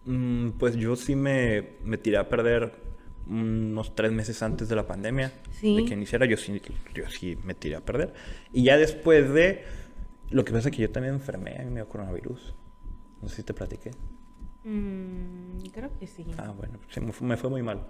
Mm, 0.04 0.50
pues 0.52 0.76
yo 0.76 0.96
sí 0.96 1.14
me, 1.16 1.70
me 1.84 1.98
tiré 1.98 2.16
a 2.18 2.28
perder 2.28 2.72
unos 3.26 3.94
tres 3.94 4.10
meses 4.12 4.42
antes 4.42 4.68
de 4.68 4.76
la 4.76 4.86
pandemia. 4.86 5.32
Sí. 5.50 5.76
De 5.76 5.84
que 5.84 5.94
iniciara, 5.94 6.24
yo 6.26 6.36
sí, 6.38 6.62
yo 6.94 7.10
sí 7.10 7.36
me 7.44 7.54
tiré 7.54 7.76
a 7.76 7.80
perder. 7.80 8.14
Y 8.52 8.64
ya 8.64 8.76
después 8.78 9.30
de... 9.32 9.64
Lo 10.30 10.44
que 10.44 10.52
pasa 10.52 10.68
es 10.68 10.76
que 10.76 10.82
yo 10.82 10.90
también 10.90 11.14
enfermé, 11.14 11.56
a 11.56 11.62
mí 11.64 11.70
me 11.70 11.76
dio 11.76 11.88
coronavirus. 11.88 12.54
No 13.22 13.28
sé 13.28 13.36
si 13.36 13.42
te 13.42 13.54
platiqué. 13.54 13.90
Mm, 14.68 15.60
creo 15.72 15.90
que 15.98 16.06
sí. 16.06 16.26
Ah, 16.36 16.52
bueno, 16.56 16.78
sí, 16.90 17.00
me 17.00 17.12
fue, 17.12 17.26
me 17.26 17.36
fue 17.36 17.48
muy 17.50 17.62
mal. 17.62 17.86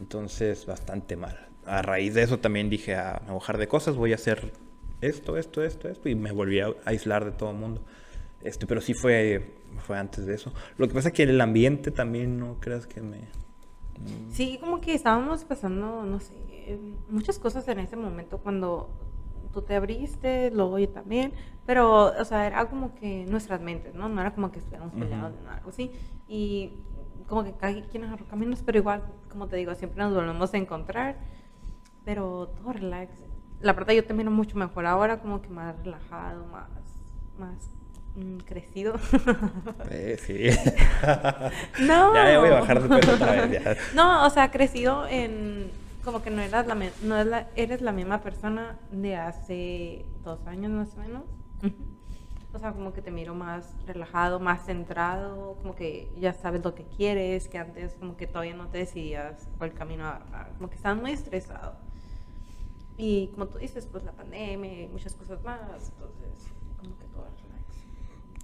Entonces, 0.00 0.64
bastante 0.64 1.16
mal. 1.16 1.48
A 1.66 1.82
raíz 1.82 2.14
de 2.14 2.22
eso 2.22 2.38
también 2.38 2.70
dije, 2.70 2.94
a 2.94 3.20
me 3.26 3.32
voy 3.32 3.42
a 3.46 3.52
de 3.56 3.68
cosas, 3.68 3.96
voy 3.96 4.12
a 4.12 4.14
hacer 4.16 4.52
esto, 5.00 5.36
esto, 5.36 5.62
esto, 5.62 5.88
esto. 5.88 6.08
Y 6.08 6.14
me 6.14 6.32
volví 6.32 6.60
a 6.60 6.68
aislar 6.84 7.24
de 7.24 7.32
todo 7.32 7.50
el 7.50 7.56
mundo. 7.56 7.82
Este, 8.42 8.66
pero 8.66 8.80
sí 8.80 8.94
fue, 8.94 9.54
fue 9.86 9.98
antes 9.98 10.26
de 10.26 10.34
eso. 10.34 10.52
Lo 10.78 10.88
que 10.88 10.94
pasa 10.94 11.08
es 11.08 11.14
que 11.14 11.24
el 11.24 11.40
ambiente 11.40 11.90
también, 11.90 12.38
no 12.38 12.58
creas 12.60 12.86
que 12.86 13.02
me... 13.02 13.18
mm, 13.18 14.32
Sí, 14.32 14.58
como 14.60 14.80
que 14.80 14.94
estábamos 14.94 15.44
pasando, 15.44 16.04
no 16.04 16.18
sé, 16.18 16.32
muchas 17.08 17.38
cosas 17.38 17.68
en 17.68 17.78
ese 17.78 17.96
momento 17.96 18.38
cuando 18.38 18.88
tú 19.52 19.62
te 19.62 19.76
abriste, 19.76 20.50
luego 20.50 20.78
yo 20.78 20.88
también, 20.88 21.32
pero, 21.66 22.12
o 22.18 22.24
sea, 22.24 22.46
era 22.46 22.66
como 22.66 22.94
que 22.94 23.24
nuestras 23.28 23.60
mentes, 23.60 23.94
¿no? 23.94 24.08
No 24.08 24.20
era 24.20 24.34
como 24.34 24.50
que 24.50 24.58
estuviéramos 24.58 24.94
peleados 24.94 25.32
ni 25.40 25.48
algo 25.48 25.70
así. 25.70 25.92
Y 26.26 26.72
como 27.28 27.44
que 27.44 27.52
cada 27.52 27.72
quien 27.88 28.04
agarró 28.04 28.26
caminos, 28.26 28.62
pero 28.64 28.78
igual, 28.78 29.04
como 29.30 29.46
te 29.46 29.56
digo, 29.56 29.74
siempre 29.74 30.02
nos 30.02 30.14
volvemos 30.14 30.52
a 30.52 30.56
encontrar, 30.56 31.16
pero 32.04 32.48
todo 32.48 32.72
relax. 32.72 33.12
La 33.60 33.74
verdad, 33.74 33.94
yo 33.94 34.04
también 34.04 34.30
mucho 34.32 34.58
mejor 34.58 34.86
ahora, 34.86 35.20
como 35.20 35.40
que 35.40 35.48
más 35.48 35.76
relajado, 35.84 36.44
más, 36.46 36.68
más 37.38 37.70
mm, 38.16 38.38
crecido. 38.38 38.94
Eh, 39.90 40.16
sí. 40.18 40.48
No. 41.80 42.12
ya, 42.14 42.38
voy 42.40 42.48
a 42.48 42.54
bajar 42.54 42.88
de 42.88 43.12
otra 43.12 43.46
vez. 43.46 43.62
ya. 43.62 43.76
No, 43.94 44.26
o 44.26 44.30
sea, 44.30 44.50
crecido 44.50 45.06
en, 45.06 45.70
como 46.04 46.22
que 46.22 46.30
no 46.30 46.42
eras 46.42 46.66
la, 46.66 46.74
no 46.74 47.16
eres 47.54 47.80
la 47.80 47.92
misma 47.92 48.22
persona 48.22 48.78
de 48.90 49.16
hace 49.16 50.04
dos 50.24 50.46
años 50.46 50.70
más 50.72 50.94
o 50.94 51.00
menos. 51.00 51.24
O 52.54 52.58
sea, 52.58 52.72
como 52.72 52.92
que 52.92 53.00
te 53.00 53.10
miro 53.10 53.34
más 53.34 53.74
relajado, 53.86 54.38
más 54.38 54.66
centrado, 54.66 55.56
como 55.62 55.74
que 55.74 56.12
ya 56.20 56.34
sabes 56.34 56.62
lo 56.62 56.74
que 56.74 56.84
quieres, 56.84 57.48
que 57.48 57.56
antes 57.56 57.94
como 57.94 58.16
que 58.16 58.26
todavía 58.26 58.54
no 58.54 58.68
te 58.68 58.78
decidías 58.78 59.48
cuál 59.56 59.72
camino 59.72 60.04
agarrar, 60.04 60.52
como 60.58 60.68
que 60.68 60.76
estabas 60.76 61.00
muy 61.00 61.12
estresado. 61.12 61.76
Y 62.98 63.28
como 63.28 63.46
tú 63.46 63.58
dices, 63.58 63.86
pues 63.86 64.04
la 64.04 64.12
pandemia 64.12 64.82
y 64.82 64.88
muchas 64.88 65.14
cosas 65.14 65.42
más, 65.42 65.92
entonces 65.94 66.52
como 66.78 66.98
que 66.98 67.06
todo 67.06 67.24
relax. 67.24 67.86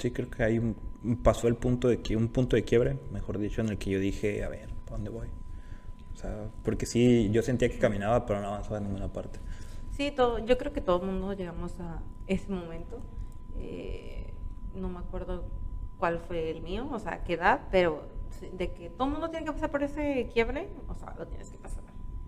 Sí, 0.01 0.11
creo 0.11 0.31
que 0.31 0.43
hay 0.43 0.59
un, 0.59 0.75
pasó 1.23 1.47
el 1.49 1.57
punto 1.57 1.89
de 1.89 2.01
que 2.01 2.17
un 2.17 2.29
punto 2.29 2.57
de 2.57 2.65
quiebre, 2.65 2.99
mejor 3.13 3.37
dicho, 3.37 3.61
en 3.61 3.69
el 3.69 3.79
que 3.79 3.91
yo 3.91 3.99
dije, 3.99 4.43
a 4.43 4.49
ver, 4.49 4.71
¿para 4.87 4.97
dónde 4.97 5.11
voy? 5.11 5.29
O 6.19 6.21
sea, 6.21 6.51
porque 6.65 6.85
sí, 6.85 7.31
yo 7.31 7.43
sentía 7.43 7.69
que 7.69 7.79
caminaba, 7.79 8.27
pero 8.27 8.41
no 8.41 8.49
avanzaba 8.49 8.79
en 8.79 8.85
ninguna 8.85 9.13
parte. 9.13 9.39
Sí, 9.93 10.11
todo, 10.11 10.45
yo 10.45 10.59
creo 10.59 10.73
que 10.73 10.81
todo 10.81 11.01
el 11.01 11.07
mundo 11.07 11.33
llegamos 11.33 11.79
a 11.79 12.03
ese 12.27 12.51
momento 12.51 13.01
eh, 13.57 14.35
no 14.75 14.89
me 14.89 14.99
acuerdo 14.99 15.45
cuál 15.97 16.19
fue 16.19 16.51
el 16.51 16.61
mío, 16.61 16.89
o 16.91 16.99
sea, 16.99 17.23
qué 17.23 17.35
edad, 17.35 17.61
pero 17.71 18.03
de 18.53 18.73
que 18.73 18.91
todo 18.91 19.07
el 19.07 19.13
mundo 19.13 19.31
tiene 19.31 19.47
que 19.47 19.53
pasar 19.53 19.71
por 19.71 19.85
ese 19.85 20.29
quiebre, 20.33 20.69
o 20.89 20.95
sea, 20.97 21.15
lo 21.17 21.29
tienes 21.29 21.51
que 21.51 21.59
pasar 21.59 21.85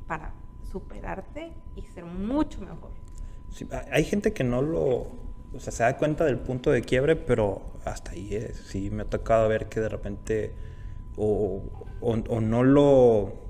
para 0.06 0.34
superarte 0.70 1.52
y 1.74 1.82
ser 1.82 2.04
mucho 2.04 2.60
mejor. 2.60 2.92
hay 3.90 4.04
gente 4.04 4.32
que 4.32 4.44
no 4.44 4.62
lo, 4.62 4.84
o 5.52 5.58
sea, 5.58 5.72
se 5.72 5.82
da 5.82 5.96
cuenta 5.96 6.24
del 6.24 6.38
punto 6.38 6.70
de 6.70 6.82
quiebre, 6.82 7.16
pero 7.16 7.62
hasta 7.84 8.12
ahí 8.12 8.36
es. 8.36 8.56
Sí, 8.56 8.90
me 8.90 9.02
ha 9.02 9.10
tocado 9.10 9.48
ver 9.48 9.68
que 9.68 9.80
de 9.80 9.88
repente 9.88 10.54
o, 11.16 11.62
no 12.40 12.62
lo... 12.64 13.49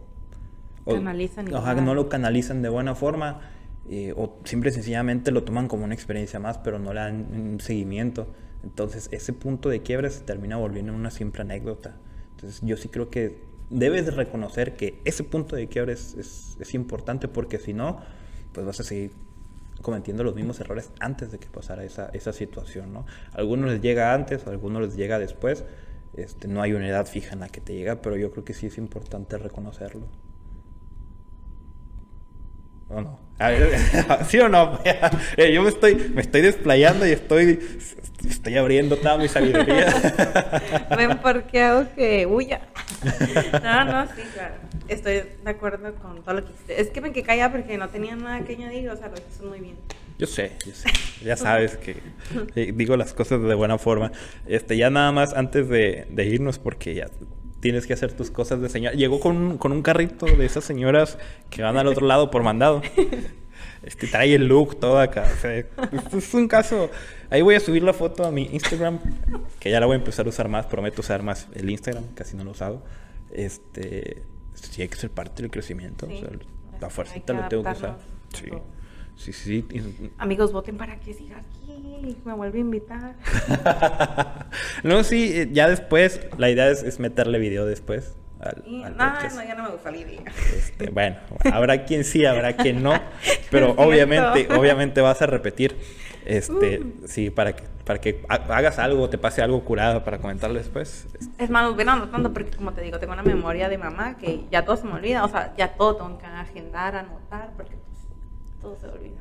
canalizan. 0.95 1.85
no 1.85 1.95
lo 1.95 2.09
canalizan 2.09 2.63
de 2.63 2.69
buena 2.69 2.95
forma 2.95 3.41
eh, 3.89 4.13
o 4.17 4.39
simple 4.45 4.71
y 4.71 4.73
sencillamente 4.73 5.33
lo 5.33 5.43
toman 5.43 5.67
como 5.67 5.85
una 5.85 5.95
experiencia 5.95 6.39
más, 6.39 6.59
pero 6.59 6.79
no 6.79 6.93
le 6.93 7.01
dan 7.01 7.27
un 7.33 7.61
seguimiento. 7.61 8.29
Entonces 8.63 9.09
ese 9.11 9.33
punto 9.33 9.69
de 9.69 9.83
quiebre 9.83 10.11
se 10.11 10.23
termina 10.23 10.57
volviendo 10.57 10.93
en 10.93 10.99
una 10.99 11.11
simple 11.11 11.43
anécdota. 11.43 11.97
Entonces 12.37 12.61
yo 12.63 12.77
sí 12.77 12.89
creo 12.89 13.11
que 13.11 13.43
debes 13.71 14.05
de 14.07 14.13
reconocer 14.13 14.77
que 14.77 15.01
ese 15.05 15.25
punto 15.25 15.57
de 15.57 15.69
quiebre 15.69 15.93
es, 15.93 16.57
es, 16.61 16.75
importante 16.75 17.29
porque 17.29 17.59
si 17.59 17.73
no, 17.73 18.01
pues 18.53 18.67
vas 18.67 18.81
a 18.81 18.85
seguir 18.85 19.13
cometiendo 19.83 20.25
los 20.25 20.35
mismos 20.35 20.61
errores 20.61 20.91
antes 21.01 21.33
de 21.33 21.39
que 21.39 21.49
pasara 21.49 21.85
esa, 21.85 22.11
esa 22.13 22.33
situación, 22.33 22.93
¿no? 22.93 23.07
A 23.33 23.39
algunos 23.39 23.71
les 23.71 23.81
llega 23.81 24.13
antes, 24.13 24.47
a 24.47 24.51
algunos 24.51 24.83
les 24.83 24.97
llega 24.97 25.19
después. 25.19 25.65
Este, 26.15 26.49
no 26.49 26.61
hay 26.61 26.73
una 26.75 26.89
edad 26.89 27.07
fija 27.07 27.33
en 27.33 27.41
la 27.41 27.49
que 27.49 27.61
te 27.61 27.75
llega, 27.75 28.03
pero 28.03 28.17
yo 28.17 28.31
creo 28.31 28.45
que 28.45 28.53
sí 28.53 28.67
es 28.67 28.79
importante 28.79 29.39
reconocerlo. 29.39 30.07
¿O 32.91 33.01
no? 33.01 33.19
¿Sí 34.29 34.39
o 34.39 34.49
no? 34.49 34.79
Eh, 35.37 35.53
yo 35.53 35.63
me 35.63 35.71
estoy, 35.71 35.95
me 36.15 36.21
estoy 36.21 36.43
desplayando 36.43 37.07
y 37.07 37.13
estoy, 37.13 37.59
estoy 38.29 38.57
abriendo 38.59 38.97
toda 38.97 39.17
mi 39.17 39.29
sabiduría. 39.29 39.95
Ven, 40.97 41.19
¿por 41.23 41.45
qué 41.45 41.63
hago 41.63 41.87
que 41.95 42.27
huya? 42.27 42.61
No, 43.63 43.85
no, 43.85 44.07
sí, 44.09 44.23
claro. 44.35 44.55
Estoy 44.89 45.23
de 45.43 45.51
acuerdo 45.51 45.95
con 45.95 46.23
todo 46.23 46.35
lo 46.35 46.45
que 46.45 46.53
hiciste. 46.53 46.81
Es 46.81 46.91
que 46.91 47.01
me 47.01 47.13
quedé 47.13 47.23
callada 47.23 47.53
porque 47.53 47.79
no 47.79 47.89
tenía 47.89 48.17
nada 48.17 48.45
que 48.45 48.55
añadir, 48.55 48.91
o 48.91 48.97
sea, 48.97 49.09
lo 49.09 49.15
hiciste 49.15 49.47
muy 49.47 49.61
bien. 49.61 49.77
Yo 50.19 50.27
sé, 50.27 50.53
yo 50.67 50.75
sé. 50.75 50.91
Ya 51.25 51.37
sabes 51.37 51.77
que 51.79 51.97
eh, 52.55 52.73
digo 52.75 52.97
las 52.99 53.15
cosas 53.15 53.41
de 53.41 53.55
buena 53.55 53.79
forma. 53.79 54.13
Este, 54.47 54.77
ya 54.77 54.91
nada 54.91 55.13
más 55.13 55.33
antes 55.33 55.69
de, 55.69 56.07
de 56.11 56.27
irnos, 56.27 56.59
porque 56.59 56.95
ya 56.95 57.09
tienes 57.61 57.87
que 57.87 57.93
hacer 57.93 58.13
tus 58.13 58.31
cosas 58.31 58.61
de 58.61 58.69
señora. 58.69 58.95
Llegó 58.97 59.21
con 59.21 59.37
un, 59.37 59.59
con 59.59 59.73
un 59.73 59.83
carrito 59.83 60.27
de 60.27 60.45
esas 60.45 60.65
señoras 60.65 61.19
que 61.51 61.63
van 61.63 61.77
al 61.77 61.87
otro 61.87 62.07
lado 62.07 62.31
por 62.31 62.43
mandado. 62.43 62.83
Este, 63.83 64.07
trae 64.07 64.35
el 64.35 64.47
look 64.47 64.79
todo 64.79 64.99
acá. 64.99 65.27
es 66.13 66.35
un 66.35 66.49
caso. 66.49 66.91
Ahí 67.31 67.41
voy 67.41 67.55
a 67.55 67.61
subir 67.61 67.83
la 67.83 67.95
foto 67.95 68.25
a 68.25 68.31
mi 68.31 68.43
Instagram, 68.53 68.99
que 69.59 69.71
ya 69.71 69.81
la 69.81 69.87
voy 69.87 69.95
a 69.95 69.99
empezar 69.99 70.27
a 70.27 70.29
usar 70.29 70.49
más. 70.49 70.67
Prometo 70.67 71.01
usar 71.01 71.23
más 71.23 71.49
el 71.55 71.71
Instagram, 71.71 72.05
casi 72.15 72.37
no 72.37 72.45
lo 72.45 72.51
usado. 72.51 72.83
Este, 73.33 74.23
sí 74.55 74.83
hay 74.83 74.89
que 74.89 74.97
ser 74.97 75.11
parte 75.11 75.43
del 75.43 75.51
crecimiento. 75.51 76.09
la 76.81 76.91
fuerza 76.91 77.15
lo 77.27 77.49
tengo 77.49 77.65
que 77.65 77.71
usar. 77.71 77.99
Sí. 78.35 78.51
Sí, 79.21 79.35
sí. 79.35 79.67
Amigos, 80.17 80.51
voten 80.51 80.79
para 80.79 80.99
que 80.99 81.13
siga 81.13 81.37
aquí. 81.37 82.17
Me 82.25 82.33
vuelve 82.33 82.57
a 82.57 82.61
invitar. 82.63 83.17
no, 84.83 85.05
sí, 85.05 85.31
eh, 85.35 85.49
ya 85.53 85.69
después, 85.69 86.23
la 86.39 86.49
idea 86.49 86.71
es, 86.71 86.99
meterle 86.99 87.39
video 87.39 87.67
después. 87.67 88.17
Al, 88.41 88.65
no, 88.67 88.89
no, 88.89 89.45
ya 89.45 89.55
no 89.55 89.65
me 89.65 89.69
gusta 89.73 89.91
la 89.91 89.99
idea. 89.99 90.23
Este, 90.57 90.89
bueno, 90.89 91.17
habrá 91.53 91.85
quien 91.85 92.05
sí, 92.05 92.25
habrá 92.25 92.57
quien 92.57 92.83
no, 92.83 92.95
pero 93.51 93.73
obviamente, 93.77 94.49
obviamente 94.55 95.03
vas 95.03 95.21
a 95.21 95.27
repetir, 95.27 95.77
este, 96.25 96.81
uh. 96.81 97.03
sí, 97.07 97.29
para 97.29 97.55
que, 97.55 97.65
para 97.85 98.01
que 98.01 98.25
hagas 98.31 98.79
algo, 98.79 99.11
te 99.11 99.19
pase 99.19 99.43
algo 99.43 99.63
curado 99.63 100.03
para 100.03 100.19
comentarlo 100.19 100.57
después. 100.57 101.07
Es 101.37 101.51
más, 101.51 101.75
bueno, 101.75 101.93
anotando 101.93 102.33
porque 102.33 102.57
como 102.57 102.73
te 102.73 102.81
digo, 102.81 102.99
tengo 102.99 103.13
una 103.13 103.23
memoria 103.23 103.69
de 103.69 103.77
mamá 103.77 104.17
que 104.17 104.47
ya 104.51 104.65
todo 104.65 104.79
se 104.79 104.87
me 104.87 104.95
olvida, 104.95 105.23
o 105.27 105.29
sea, 105.29 105.53
ya 105.59 105.75
todo 105.75 105.97
tengo 105.97 106.17
que 106.17 106.25
agendar, 106.25 106.97
anotar, 106.97 107.51
porque 107.59 107.77
todo 108.61 108.77
se 108.79 108.87
olvida. 108.87 109.21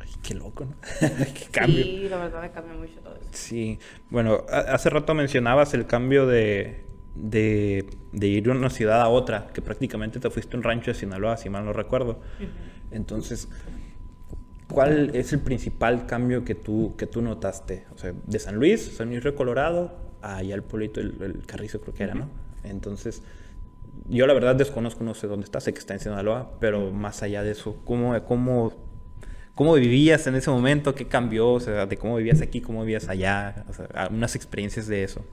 Ay, 0.00 0.10
qué 0.22 0.34
loco, 0.34 0.64
¿no? 0.64 0.74
qué 1.00 1.46
cambio. 1.50 1.82
Sí, 1.82 2.08
la 2.08 2.18
verdad 2.18 2.42
me 2.42 2.50
cambia 2.50 2.74
mucho 2.74 3.00
todo 3.00 3.16
eso. 3.16 3.28
Sí, 3.32 3.78
bueno, 4.10 4.44
hace 4.50 4.90
rato 4.90 5.14
mencionabas 5.14 5.74
el 5.74 5.86
cambio 5.86 6.26
de, 6.26 6.84
de, 7.14 7.86
de, 8.12 8.26
ir 8.26 8.44
de 8.44 8.50
una 8.50 8.70
ciudad 8.70 9.00
a 9.00 9.08
otra, 9.08 9.48
que 9.52 9.62
prácticamente 9.62 10.20
te 10.20 10.30
fuiste 10.30 10.56
a 10.56 10.58
un 10.58 10.62
rancho 10.62 10.90
de 10.90 10.94
Sinaloa, 10.94 11.36
si 11.36 11.48
mal 11.50 11.64
no 11.64 11.72
recuerdo. 11.72 12.20
Entonces, 12.90 13.48
¿cuál 14.68 15.14
es 15.14 15.32
el 15.32 15.40
principal 15.40 16.06
cambio 16.06 16.44
que 16.44 16.54
tú, 16.54 16.94
que 16.96 17.06
tú 17.06 17.22
notaste? 17.22 17.86
O 17.94 17.98
sea, 17.98 18.12
de 18.26 18.38
San 18.38 18.56
Luis, 18.56 18.96
San 18.96 19.08
Luis 19.08 19.22
Río 19.22 19.34
Colorado, 19.34 19.96
allá 20.22 20.54
el 20.54 20.62
pueblito, 20.62 21.00
el, 21.00 21.42
Carrizo 21.46 21.80
creo 21.80 21.94
que 21.94 22.02
era, 22.02 22.14
¿no? 22.14 22.28
Entonces, 22.62 23.22
yo 24.06 24.26
la 24.26 24.34
verdad 24.34 24.54
desconozco, 24.54 25.04
no 25.04 25.14
sé 25.14 25.26
dónde 25.26 25.44
está, 25.44 25.60
sé 25.60 25.72
que 25.72 25.78
está 25.78 25.94
en 25.94 26.00
Sinaloa, 26.00 26.58
pero 26.60 26.90
más 26.90 27.22
allá 27.22 27.42
de 27.42 27.52
eso, 27.52 27.80
¿cómo, 27.84 28.22
cómo, 28.24 28.72
cómo 29.54 29.74
vivías 29.74 30.26
en 30.26 30.34
ese 30.34 30.50
momento? 30.50 30.94
¿Qué 30.94 31.06
cambió? 31.06 31.52
O 31.52 31.60
sea, 31.60 31.86
de 31.86 31.96
cómo 31.96 32.16
vivías 32.16 32.42
aquí, 32.42 32.60
cómo 32.60 32.80
vivías 32.80 33.08
allá, 33.08 33.64
o 33.68 33.72
sea, 33.72 34.08
unas 34.10 34.36
experiencias 34.36 34.86
de 34.86 35.04
eso. 35.04 35.24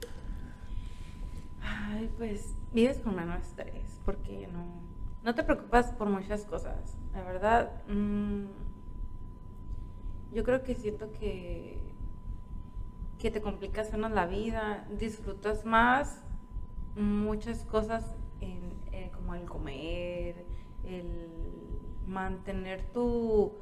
Ay, 1.60 2.10
pues 2.16 2.54
vives 2.72 2.98
con 2.98 3.14
menos 3.14 3.42
estrés, 3.42 4.00
porque 4.04 4.48
no, 4.52 4.64
no 5.22 5.34
te 5.34 5.42
preocupas 5.42 5.92
por 5.92 6.08
muchas 6.08 6.44
cosas. 6.44 6.96
La 7.12 7.22
verdad, 7.22 7.70
mm, 7.88 8.44
yo 10.34 10.44
creo 10.44 10.62
que 10.62 10.74
siento 10.74 11.12
que, 11.12 11.78
que 13.18 13.30
te 13.30 13.42
complicas 13.42 13.92
menos 13.92 14.12
la 14.12 14.26
vida, 14.26 14.86
disfrutas 14.98 15.64
más 15.66 16.22
muchas 16.96 17.64
cosas 17.64 18.04
eh, 18.42 19.10
como 19.14 19.34
el 19.34 19.44
comer, 19.44 20.44
el 20.84 21.28
mantener 22.06 22.82
tu, 22.92 23.52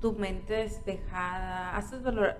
tu 0.00 0.12
mente 0.12 0.54
despejada, 0.54 1.76
haces 1.76 2.02
valor, 2.02 2.36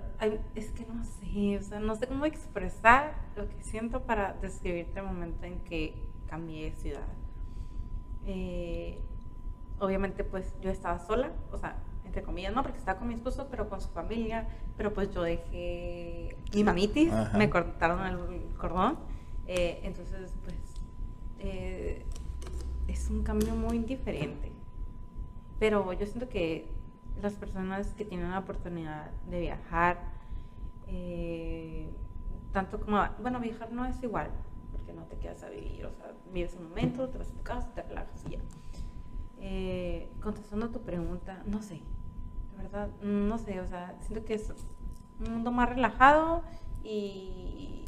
es 0.55 0.71
que 0.73 0.85
no 0.87 1.05
sé, 1.05 1.59
o 1.59 1.62
sea, 1.62 1.81
no 1.81 1.95
sé 1.97 2.07
cómo 2.07 2.27
expresar 2.27 3.15
lo 3.37 3.49
que 3.49 3.62
siento 3.62 4.03
para 4.03 4.35
describirte 4.35 5.01
el 5.01 5.07
momento 5.07 5.45
en 5.47 5.61
que 5.61 5.95
cambié 6.27 6.71
de 6.71 6.77
ciudad. 6.77 7.09
Eh, 8.27 9.01
obviamente 9.79 10.25
pues 10.25 10.55
yo 10.61 10.71
estaba 10.71 10.99
sola, 10.99 11.33
o 11.53 11.59
sea, 11.59 11.77
entre 12.05 12.23
comillas, 12.23 12.55
no, 12.55 12.62
porque 12.62 12.79
estaba 12.79 12.99
con 12.99 13.09
mi 13.09 13.15
esposo, 13.15 13.49
pero 13.51 13.69
con 13.69 13.81
su 13.81 13.89
familia, 13.89 14.47
pero 14.77 14.93
pues 14.95 15.12
yo 15.12 15.23
dejé 15.23 16.37
mi 16.55 16.62
mamitis, 16.62 17.12
me 17.37 17.51
cortaron 17.51 18.07
el 18.07 18.55
cordón, 18.57 18.99
eh, 19.47 19.81
entonces 19.83 20.33
pues 20.45 20.64
eh, 21.45 22.05
es 22.88 23.11
un 23.11 23.22
cambio 23.22 23.55
muy 23.55 23.78
diferente. 23.78 24.51
Pero 25.59 25.92
yo 25.92 26.07
siento 26.07 26.28
que 26.28 26.70
las 27.22 27.34
personas 27.34 27.95
que 27.95 28.05
tienen 28.05 28.30
la 28.30 28.38
oportunidad 28.40 29.11
de 29.28 29.40
viajar, 29.40 29.99
eh, 30.86 31.88
tanto 32.53 32.80
como, 32.80 33.03
bueno, 33.20 33.40
viajar 33.40 33.72
no 33.72 33.84
es 33.84 34.03
igual, 34.03 34.30
porque 34.72 34.92
no 34.92 35.05
te 35.05 35.16
quedas 35.18 35.42
a 35.42 35.51
vivir, 35.51 35.86
o 35.86 35.92
sea, 35.92 36.12
vives 36.32 36.57
un 36.59 36.68
momento, 36.68 37.09
te 37.09 37.18
vas 37.18 37.30
a 37.30 37.34
tu 37.34 37.42
casa, 37.42 37.72
te 37.74 37.82
relajas 37.82 38.24
y 38.26 38.30
ya. 38.32 38.38
Eh, 39.38 40.11
contestando 40.22 40.66
a 40.66 40.72
tu 40.72 40.80
pregunta, 40.80 41.42
no 41.47 41.62
sé, 41.62 41.74
de 42.53 42.62
verdad, 42.62 42.88
no 43.03 43.38
sé, 43.38 43.61
o 43.61 43.66
sea, 43.66 43.95
siento 44.01 44.24
que 44.24 44.34
es 44.34 44.53
un 45.24 45.34
mundo 45.34 45.53
más 45.53 45.68
relajado 45.68 46.42
y 46.82 47.84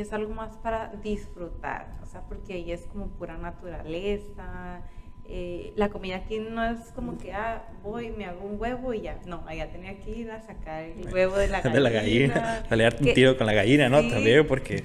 es 0.00 0.12
algo 0.12 0.34
más 0.34 0.56
para 0.58 0.92
disfrutar, 1.02 1.98
o 2.02 2.06
sea, 2.06 2.22
porque 2.22 2.54
ahí 2.54 2.72
es 2.72 2.86
como 2.86 3.08
pura 3.08 3.36
naturaleza. 3.36 4.82
Eh, 5.26 5.72
la 5.76 5.88
comida 5.88 6.16
aquí 6.16 6.38
no 6.38 6.62
es 6.64 6.92
como 6.94 7.16
que, 7.16 7.32
ah, 7.32 7.64
voy, 7.82 8.10
me 8.10 8.26
hago 8.26 8.44
un 8.44 8.60
huevo 8.60 8.92
y 8.92 9.02
ya. 9.02 9.18
No, 9.26 9.42
allá 9.46 9.70
tenía 9.70 9.98
que 9.98 10.10
ir 10.10 10.30
a 10.30 10.42
sacar 10.42 10.84
el 10.84 11.12
huevo 11.12 11.36
de 11.38 11.48
la 11.48 11.60
gallina. 11.60 11.74
de 11.74 11.80
la 11.80 11.90
gallina, 11.90 12.66
pelearte 12.68 13.04
un 13.04 13.14
tiro 13.14 13.38
con 13.38 13.46
la 13.46 13.54
gallina, 13.54 13.88
¿no? 13.88 14.06
También, 14.08 14.46
porque... 14.46 14.84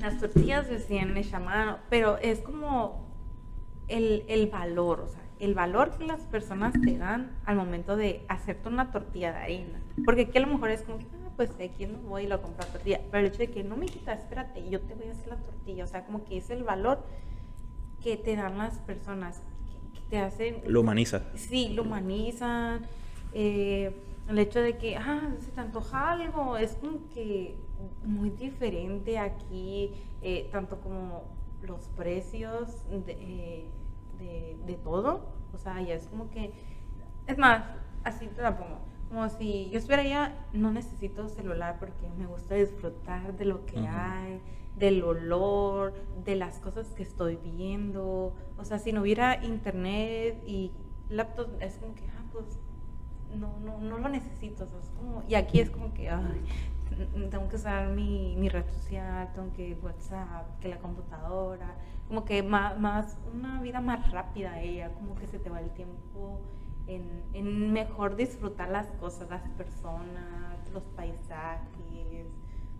Las 0.00 0.18
tortillas 0.18 0.68
recién 0.68 1.16
hechas 1.16 1.34
a 1.34 1.38
mano, 1.40 1.78
pero 1.88 2.18
es 2.18 2.40
como 2.40 3.06
el, 3.86 4.24
el 4.26 4.48
valor, 4.48 5.00
o 5.00 5.08
sea, 5.08 5.22
el 5.42 5.54
valor 5.54 5.90
que 5.98 6.04
las 6.04 6.20
personas 6.22 6.72
te 6.72 6.96
dan 6.98 7.32
al 7.44 7.56
momento 7.56 7.96
de 7.96 8.24
hacerte 8.28 8.68
una 8.68 8.92
tortilla 8.92 9.32
de 9.32 9.38
harina. 9.38 9.80
Porque 10.04 10.22
aquí 10.22 10.38
a 10.38 10.40
lo 10.40 10.46
mejor 10.46 10.70
es 10.70 10.82
como 10.82 10.98
que, 10.98 11.06
pues 11.36 11.50
aquí 11.60 11.86
no 11.86 11.98
voy 11.98 12.24
y 12.24 12.26
lo 12.26 12.40
compro 12.40 12.66
tortilla. 12.66 13.00
Pero 13.10 13.26
el 13.26 13.32
hecho 13.32 13.38
de 13.38 13.50
que 13.50 13.64
no 13.64 13.76
me 13.76 13.86
quita, 13.86 14.12
espérate, 14.12 14.68
yo 14.68 14.80
te 14.80 14.94
voy 14.94 15.08
a 15.08 15.12
hacer 15.12 15.28
la 15.28 15.36
tortilla. 15.36 15.84
O 15.84 15.86
sea, 15.86 16.04
como 16.04 16.24
que 16.24 16.38
es 16.38 16.50
el 16.50 16.64
valor 16.64 17.04
que 18.02 18.16
te 18.16 18.36
dan 18.36 18.58
las 18.58 18.78
personas, 18.78 19.42
que, 19.94 20.00
te 20.10 20.18
hacen... 20.18 20.62
Lo 20.66 20.80
humaniza. 20.80 21.22
Sí, 21.34 21.70
lo 21.70 21.82
humanizan. 21.82 22.86
Eh, 23.32 23.94
el 24.28 24.38
hecho 24.38 24.60
de 24.60 24.76
que, 24.76 24.96
ah, 24.96 25.30
se 25.40 25.50
te 25.50 25.60
antoja 25.60 26.12
algo, 26.12 26.56
es 26.56 26.74
como 26.76 27.08
que 27.14 27.56
muy 28.04 28.30
diferente 28.30 29.18
aquí, 29.18 29.92
eh, 30.22 30.48
tanto 30.52 30.80
como 30.80 31.24
los 31.62 31.88
precios 31.88 32.88
de, 32.90 33.12
eh, 33.12 33.70
de, 34.18 34.56
de, 34.66 34.74
todo, 34.74 35.26
o 35.52 35.58
sea, 35.58 35.80
ya 35.80 35.94
es 35.94 36.06
como 36.06 36.30
que, 36.30 36.52
es 37.26 37.38
más, 37.38 37.64
así 38.04 38.26
te 38.28 38.42
la 38.42 38.56
pongo, 38.56 38.78
como 39.12 39.28
si 39.28 39.68
yo 39.68 39.78
estuviera 39.78 40.02
allá, 40.02 40.34
no 40.54 40.72
necesito 40.72 41.28
celular 41.28 41.76
porque 41.78 42.08
me 42.16 42.26
gusta 42.26 42.54
disfrutar 42.54 43.36
de 43.36 43.44
lo 43.44 43.66
que 43.66 43.78
hay, 43.86 44.40
del 44.78 45.04
olor, 45.04 45.92
de 46.24 46.34
las 46.34 46.58
cosas 46.60 46.88
que 46.94 47.02
estoy 47.02 47.36
viendo, 47.36 48.32
o 48.56 48.64
sea, 48.64 48.78
si 48.78 48.90
no 48.90 49.02
hubiera 49.02 49.44
internet 49.44 50.42
y 50.46 50.72
laptop, 51.10 51.48
es 51.60 51.76
como 51.76 51.94
que, 51.94 52.06
ah, 52.06 52.24
pues 52.32 52.58
no, 53.38 53.58
no, 53.60 53.78
no 53.80 53.98
lo 53.98 54.08
necesito. 54.08 54.64
es 54.64 54.88
como, 54.96 55.22
y 55.28 55.34
aquí 55.34 55.60
es 55.60 55.68
como 55.68 55.92
que, 55.92 56.08
ay, 56.08 56.42
tengo 57.30 57.50
que 57.50 57.56
usar 57.56 57.88
mi, 57.88 58.34
mi, 58.36 58.48
red 58.48 58.64
social, 58.64 59.30
tengo 59.34 59.52
que 59.52 59.76
WhatsApp, 59.82 60.58
que 60.58 60.68
la 60.68 60.78
computadora, 60.78 61.74
como 62.08 62.24
que 62.24 62.42
más, 62.42 62.78
más, 62.80 63.18
una 63.34 63.60
vida 63.60 63.82
más 63.82 64.10
rápida 64.10 64.58
ella, 64.62 64.90
como 64.94 65.14
que 65.16 65.26
se 65.26 65.38
te 65.38 65.50
va 65.50 65.60
el 65.60 65.70
tiempo 65.72 66.40
en, 66.86 67.22
en 67.32 67.72
mejor 67.72 68.16
disfrutar 68.16 68.70
las 68.70 68.88
cosas, 68.92 69.28
las 69.30 69.42
personas, 69.50 70.68
los 70.72 70.82
paisajes. 70.96 72.26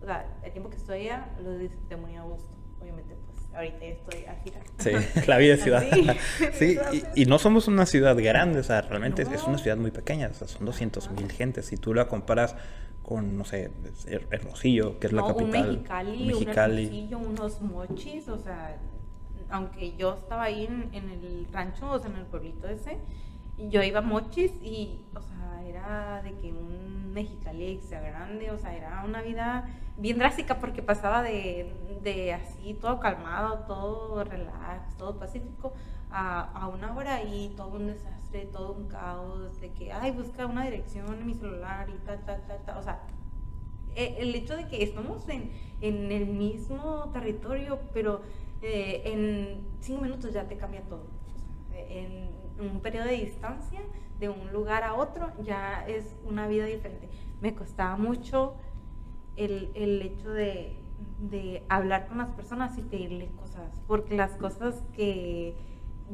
O 0.01 0.05
sea, 0.05 0.25
el 0.43 0.51
tiempo 0.51 0.69
que 0.69 0.75
estoy 0.75 1.01
allá 1.01 1.29
lo 1.41 1.57
disfruté 1.57 1.95
muy 1.95 2.15
a 2.15 2.23
gusto. 2.23 2.49
Obviamente, 2.81 3.15
pues 3.25 3.55
ahorita 3.55 3.85
estoy 3.85 4.25
así. 4.25 4.51
Sí, 4.79 5.21
la 5.27 5.37
vida 5.37 5.55
de 5.55 5.61
ciudad. 5.61 5.83
sí, 6.53 6.77
y, 7.15 7.25
no 7.25 7.39
somos 7.39 7.67
una 7.67 7.85
ciudad 7.85 8.17
grande, 8.17 8.59
o 8.59 8.63
sea, 8.63 8.81
realmente 8.81 9.21
es 9.21 9.43
una 9.43 9.57
ciudad 9.57 9.77
muy 9.77 9.91
pequeña, 9.91 10.27
o 10.27 10.33
sea, 10.33 10.47
son 10.47 10.65
200 10.65 11.11
mil 11.11 11.31
gentes. 11.31 11.67
Si 11.67 11.77
tú 11.77 11.93
la 11.93 12.07
comparas 12.07 12.55
con, 13.01 13.37
no 13.37 13.45
sé, 13.45 13.71
Hermosillo, 14.31 14.99
que 14.99 15.07
es 15.07 15.13
la 15.13 15.25
capital. 15.25 15.45
Un 15.45 15.71
Mexicali, 15.71 16.25
Mexicali. 16.25 17.09
Un 17.13 17.25
unos 17.27 17.61
mochis, 17.61 18.27
o 18.27 18.37
sea, 18.37 18.77
aunque 19.49 19.95
yo 19.95 20.15
estaba 20.15 20.43
ahí 20.43 20.65
en, 20.65 20.89
en, 20.93 21.09
el 21.09 21.47
rancho, 21.51 21.91
o 21.91 21.99
sea, 21.99 22.09
en 22.09 22.17
el 22.17 22.25
pueblito 22.25 22.67
ese, 22.67 22.97
yo 23.57 23.83
iba 23.83 23.99
a 23.99 24.01
mochis 24.01 24.51
y, 24.61 25.01
o 25.15 25.21
sea, 25.21 25.63
era 25.65 26.21
de 26.23 26.33
que 26.35 26.51
un 26.51 27.13
Mexicali 27.13 27.79
sea 27.81 28.01
grande, 28.01 28.51
o 28.51 28.57
sea, 28.57 28.75
era 28.75 29.03
una 29.05 29.21
vida 29.21 29.69
bien 29.97 30.17
drástica 30.17 30.59
porque 30.59 30.81
pasaba 30.81 31.21
de, 31.21 31.71
de 32.01 32.33
así, 32.33 32.73
todo 32.73 32.99
calmado, 32.99 33.59
todo 33.67 34.23
relax, 34.23 34.97
todo 34.97 35.19
pacífico, 35.19 35.73
a, 36.09 36.41
a, 36.41 36.67
una 36.67 36.95
hora 36.95 37.23
y 37.23 37.53
todo 37.55 37.69
un 37.69 37.87
desastre, 37.87 38.45
todo 38.47 38.73
un 38.73 38.87
caos, 38.87 39.59
de 39.61 39.71
que, 39.71 39.91
ay, 39.91 40.11
busca 40.11 40.45
una 40.45 40.63
dirección 40.65 41.07
en 41.13 41.25
mi 41.25 41.33
celular 41.35 41.87
y 41.89 41.97
tal, 42.05 42.23
tal, 42.25 42.41
tal, 42.47 42.59
tal. 42.65 42.77
O 42.77 42.83
sea, 42.83 43.01
e, 43.95 44.17
el 44.19 44.33
hecho 44.35 44.55
de 44.57 44.67
que 44.67 44.83
estamos 44.83 45.27
en, 45.29 45.51
en 45.81 46.11
el 46.11 46.27
mismo 46.27 47.09
territorio, 47.13 47.79
pero 47.93 48.21
eh, 48.61 49.01
en 49.05 49.67
cinco 49.81 50.01
minutos 50.01 50.33
ya 50.33 50.47
te 50.47 50.57
cambia 50.57 50.81
todo. 50.81 51.05
En 51.73 52.42
un 52.59 52.79
periodo 52.81 53.05
de 53.05 53.17
distancia, 53.17 53.81
de 54.19 54.29
un 54.29 54.51
lugar 54.53 54.83
a 54.83 54.93
otro, 54.93 55.31
ya 55.43 55.85
es 55.87 56.15
una 56.25 56.47
vida 56.47 56.65
diferente. 56.65 57.09
Me 57.41 57.53
costaba 57.53 57.97
mucho 57.97 58.55
el, 59.35 59.71
el 59.75 60.01
hecho 60.01 60.29
de, 60.31 60.77
de, 61.19 61.63
hablar 61.69 62.07
con 62.07 62.19
las 62.19 62.29
personas 62.29 62.77
y 62.77 62.81
pedirles 62.81 63.31
cosas, 63.31 63.81
porque 63.87 64.15
las 64.15 64.31
cosas 64.31 64.83
que 64.95 65.55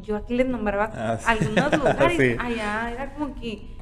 yo 0.01 0.15
aquí 0.15 0.35
les 0.35 0.47
nombraba 0.47 0.91
ah, 0.93 1.19
algunos 1.27 1.77
lugares, 1.77 2.37
allá 2.39 2.91
era 2.91 3.13
como 3.13 3.35
que 3.35 3.78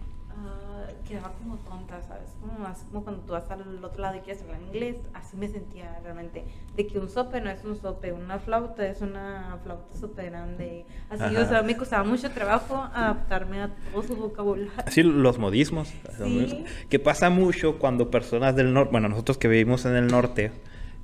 quedaba 1.08 1.32
como 1.34 1.58
tonta, 1.58 2.02
¿sabes? 2.02 2.30
Como 2.40 2.58
como 2.92 3.04
cuando 3.04 3.22
tú 3.24 3.34
vas 3.34 3.50
al 3.50 3.84
otro 3.84 4.02
lado 4.02 4.18
y 4.18 4.20
quieres 4.20 4.44
hablar 4.44 4.62
inglés, 4.62 4.98
así 5.14 5.38
me 5.38 5.48
sentía 5.48 6.00
realmente, 6.04 6.46
de 6.76 6.88
que 6.88 7.00
un 7.00 7.10
sope 7.10 7.42
no 7.42 7.50
es 7.50 7.64
un 7.64 7.76
sope, 7.76 8.12
una 8.12 8.40
flauta 8.40 8.88
es 8.88 9.02
una 9.02 9.58
flauta 9.64 9.98
súper 9.98 10.32
grande, 10.32 10.86
así, 11.10 11.36
o 11.36 11.46
sea, 11.46 11.64
me 11.64 11.78
costaba 11.78 12.04
mucho 12.04 12.30
trabajo 12.32 12.88
adaptarme 12.94 13.62
a 13.62 13.70
todo 13.92 14.04
su 14.04 14.16
vocabulario. 14.16 14.72
Así 14.86 15.04
los 15.04 15.38
modismos, 15.38 15.94
¿Sí? 16.18 16.66
que 16.90 17.00
pasa 17.00 17.30
mucho 17.30 17.80
cuando 17.80 18.12
personas 18.12 18.56
del 18.56 18.74
norte, 18.74 18.92
bueno, 18.92 19.10
nosotros 19.10 19.38
que 19.38 19.48
vivimos 19.48 19.86
en 19.86 19.96
el 19.96 20.08
norte, 20.08 20.52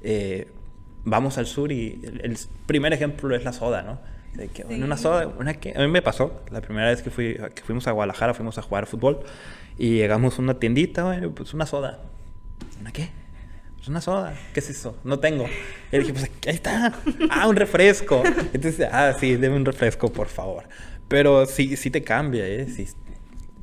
eh, 0.01 0.51
vamos 1.06 1.38
al 1.38 1.45
sur 1.45 1.72
y 1.72 2.01
el, 2.04 2.38
primer 2.66 2.93
ejemplo 2.93 3.36
es 3.36 3.43
la 3.43 3.54
soda, 3.54 3.82
¿no? 3.82 3.99
De 4.34 4.48
que, 4.48 4.64
una 4.64 4.98
soda, 4.98 5.28
una 5.28 5.54
que 5.54 5.74
a 5.76 5.80
mí 5.80 5.88
me 5.88 6.02
pasó 6.02 6.42
la 6.50 6.62
primera 6.62 6.90
vez 6.90 7.04
que, 7.04 7.12
fui, 7.12 7.38
que 7.54 7.62
fuimos 7.64 7.88
a 7.88 7.92
Guadalajara, 7.92 8.34
fuimos 8.34 8.58
a 8.58 8.64
jugar 8.64 8.88
fútbol 8.88 9.20
y 9.78 9.98
llegamos 9.98 10.40
a 10.40 10.42
una 10.42 10.60
tiendita, 10.60 11.04
bueno, 11.04 11.32
pues 11.32 11.54
una 11.54 11.66
soda. 11.66 12.00
¿Una 12.82 12.92
qué? 12.92 13.10
Pues 13.76 13.88
una 13.90 14.02
soda. 14.02 14.34
¿Qué 14.54 14.60
es 14.60 14.70
eso? 14.70 14.98
No 15.04 15.20
tengo. 15.20 15.46
Y 15.92 15.98
dije, 15.98 16.14
pues 16.14 16.32
ahí 16.48 16.56
está. 16.56 16.94
Ah, 17.30 17.48
un 17.48 17.56
refresco. 17.56 18.24
Entonces, 18.54 18.88
ah, 18.92 19.14
sí, 19.20 19.36
deme 19.36 19.56
un 19.56 19.66
refresco, 19.66 20.12
por 20.12 20.28
favor. 20.28 20.64
Pero 21.08 21.46
sí, 21.46 21.76
sí 21.76 21.92
te 21.92 22.02
cambia, 22.02 22.48
¿eh? 22.48 22.68
Sí, 22.68 22.88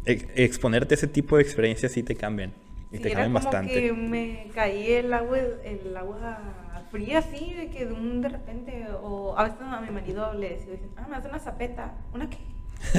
exponerte 0.05 0.95
a 0.95 0.97
ese 0.97 1.07
tipo 1.07 1.37
de 1.37 1.43
experiencias 1.43 1.93
sí 1.93 2.03
te 2.03 2.15
cambian. 2.15 2.53
Y 2.93 2.99
te 2.99 3.11
cambian 3.11 3.33
como 3.33 3.45
bastante. 3.45 3.73
que 3.73 3.93
me 3.93 4.51
caí 4.55 4.93
el 4.93 5.13
agua, 5.13 5.39
el 5.65 5.97
agua 5.97 6.60
fría 6.91 7.19
así, 7.19 7.55
de 7.55 7.71
que 7.71 7.87
de, 7.87 7.93
un, 7.93 8.21
de 8.21 8.29
repente, 8.29 8.87
o 9.03 9.37
a 9.37 9.45
veces 9.45 9.59
a 9.61 9.81
mi 9.81 9.91
marido 9.91 10.35
le 10.35 10.51
decía, 10.51 10.75
ah, 10.97 11.07
me 11.09 11.17
hace 11.17 11.29
una 11.29 11.39
zapeta. 11.39 11.95
¿Una 12.13 12.29
qué? 12.29 12.39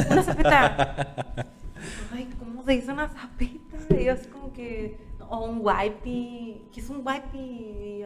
Una 0.10 0.24
zapeta. 0.24 1.06
ay, 2.14 2.30
¿cómo 2.40 2.64
se 2.64 2.72
dice 2.74 2.92
una 2.92 3.10
zapita? 3.10 3.78
Y 3.90 4.08
es 4.08 4.28
como 4.28 4.54
que, 4.54 4.98
o 5.30 5.46
un 5.46 5.60
wipey, 5.62 6.68
¿qué 6.74 6.80
es 6.80 6.90
un 6.90 7.06
wipey? 7.06 8.06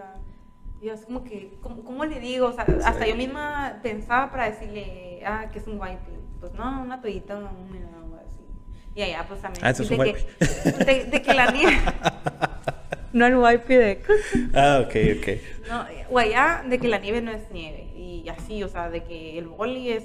Y, 0.82 0.90
es 0.90 1.06
como 1.06 1.24
que, 1.24 1.58
¿cómo, 1.62 2.06
le 2.06 2.20
digo? 2.20 2.48
O 2.48 2.52
sea, 2.52 2.66
hasta 2.86 3.08
yo 3.08 3.16
misma 3.16 3.80
pensaba 3.82 4.30
para 4.30 4.50
decirle, 4.50 5.24
ah, 5.26 5.46
¿qué 5.52 5.60
es 5.60 5.68
un 5.68 5.80
wipey? 5.80 6.16
Pues 6.40 6.54
no, 6.54 6.84
una 6.84 7.02
toallita 7.02 7.36
húmeda 7.38 7.90
o 8.12 8.16
así. 8.18 8.46
Y 8.94 9.02
allá, 9.02 9.26
pues 9.28 9.42
también. 9.42 9.66
Ah, 9.66 9.72
eso 9.72 9.84
es 9.84 9.92
un 9.92 9.98
de, 9.98 10.14
que, 10.14 10.86
de, 10.86 11.06
de, 11.06 11.22
que 11.22 11.34
la 11.34 11.52
nieve. 11.52 11.78
no 13.16 13.26
el 13.26 13.38
wipey 13.38 13.78
de. 13.78 14.02
ah, 14.54 14.82
ok, 14.84 14.96
ok. 15.18 15.28
No, 15.70 15.86
o 16.10 16.20
allá, 16.20 16.64
de 16.68 16.78
que 16.80 16.90
la 16.90 17.00
nieve 17.00 17.22
no 17.22 17.32
es 17.32 17.50
nieve. 17.50 17.94
Y 17.96 18.28
así, 18.28 18.62
o 18.62 18.68
sea, 18.68 18.90
de 18.90 19.06
que 19.06 19.40
el 19.40 19.48
boli 19.48 19.90
es 19.90 20.04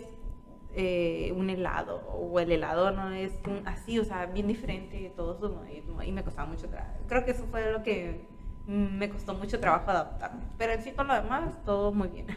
eh, 0.76 1.32
un 1.36 1.50
helado 1.50 1.96
o 2.08 2.38
el 2.38 2.52
helado 2.52 2.92
no 2.92 3.10
es 3.10 3.32
así, 3.64 3.98
o 3.98 4.04
sea, 4.04 4.26
bien 4.26 4.46
diferente 4.46 5.00
de 5.00 5.10
todos 5.10 5.52
y, 5.68 6.12
me 6.12 6.22
costaba 6.22 6.46
mucho 6.46 6.68
trabajo. 6.68 6.98
Creo 7.08 7.24
que 7.24 7.32
eso 7.32 7.44
fue 7.50 7.72
lo 7.72 7.82
que 7.82 8.28
me 8.66 9.10
costó 9.10 9.34
mucho 9.34 9.58
trabajo 9.58 9.90
adaptarme. 9.90 10.42
Pero 10.56 10.74
en 10.74 10.82
sí, 10.84 10.92
con 10.92 11.08
lo 11.08 11.14
demás, 11.14 11.52
todo 11.64 11.90
muy 11.90 12.08
bien. 12.08 12.28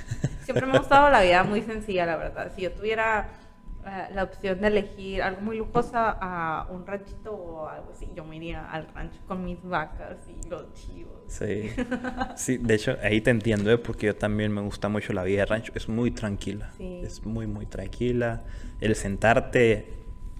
Siempre 0.44 0.64
me 0.64 0.72
ha 0.72 0.78
gustado 0.78 1.10
la 1.10 1.20
vida 1.20 1.44
muy 1.44 1.60
sencilla, 1.60 2.06
la 2.06 2.16
verdad. 2.16 2.52
Si 2.56 2.62
yo 2.62 2.72
tuviera 2.72 3.28
eh, 3.84 4.08
la 4.14 4.22
opción 4.22 4.60
de 4.60 4.68
elegir 4.68 5.22
algo 5.22 5.40
muy 5.40 5.56
lujosa 5.56 6.16
a 6.20 6.68
un 6.70 6.86
ranchito 6.86 7.32
o 7.32 7.66
algo 7.66 7.90
así, 7.90 8.08
yo 8.14 8.24
me 8.24 8.36
iría 8.36 8.70
al 8.70 8.86
rancho 8.94 9.18
con 9.26 9.44
mis 9.44 9.60
vacas 9.64 10.18
y 10.28 10.48
los 10.48 10.72
chivos. 10.74 11.14
Sí, 11.26 11.68
sí 12.36 12.58
de 12.58 12.74
hecho 12.74 12.96
ahí 13.02 13.20
te 13.20 13.30
entiendo, 13.30 13.72
¿eh? 13.72 13.78
porque 13.78 14.06
yo 14.06 14.14
también 14.14 14.52
me 14.52 14.60
gusta 14.60 14.88
mucho 14.88 15.12
la 15.12 15.24
vida 15.24 15.40
de 15.40 15.46
rancho, 15.46 15.72
es 15.74 15.88
muy 15.88 16.12
tranquila, 16.12 16.70
es 16.78 17.26
muy, 17.26 17.48
muy 17.48 17.66
tranquila. 17.66 18.44
El 18.80 18.94
sentarte, 18.94 19.94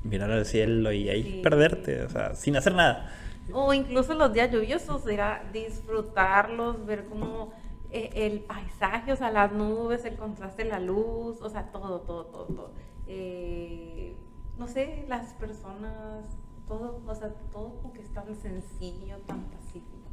mirar 0.05 0.30
al 0.30 0.47
cielo 0.47 0.93
y 0.93 1.09
ahí 1.09 1.40
perderte, 1.43 2.03
o 2.03 2.09
sea, 2.11 2.36
sin 2.36 2.57
hacer 2.57 2.76
nada. 2.76 3.12
O 3.53 3.74
incluso 3.74 4.14
los 4.14 4.32
días 4.32 4.53
lluviosos, 4.53 5.05
era 5.09 5.43
disfrutarlos, 5.53 6.86
ver 6.86 7.07
cómo 7.07 7.53
eh, 7.90 8.11
el 8.14 8.40
paisaje, 8.40 9.11
o 9.11 9.16
sea, 9.16 9.32
las 9.32 9.51
nubes, 9.51 10.05
el 10.05 10.14
contraste, 10.14 10.64
la 10.64 10.78
luz, 10.78 11.43
o 11.43 11.51
sea, 11.51 11.72
todo, 11.72 12.03
todo, 12.03 12.26
todo, 12.26 12.45
todo 12.45 12.91
eh, 13.07 14.14
no 14.59 14.68
sé, 14.68 15.05
las 15.09 15.34
personas, 15.34 16.24
todo, 16.68 17.00
o 17.07 17.14
sea, 17.14 17.30
todo 17.53 17.74
como 17.80 17.92
que 17.92 18.00
es 18.00 18.12
tan 18.12 18.34
sencillo, 18.36 19.18
tan 19.26 19.42
pacífico. 19.44 20.09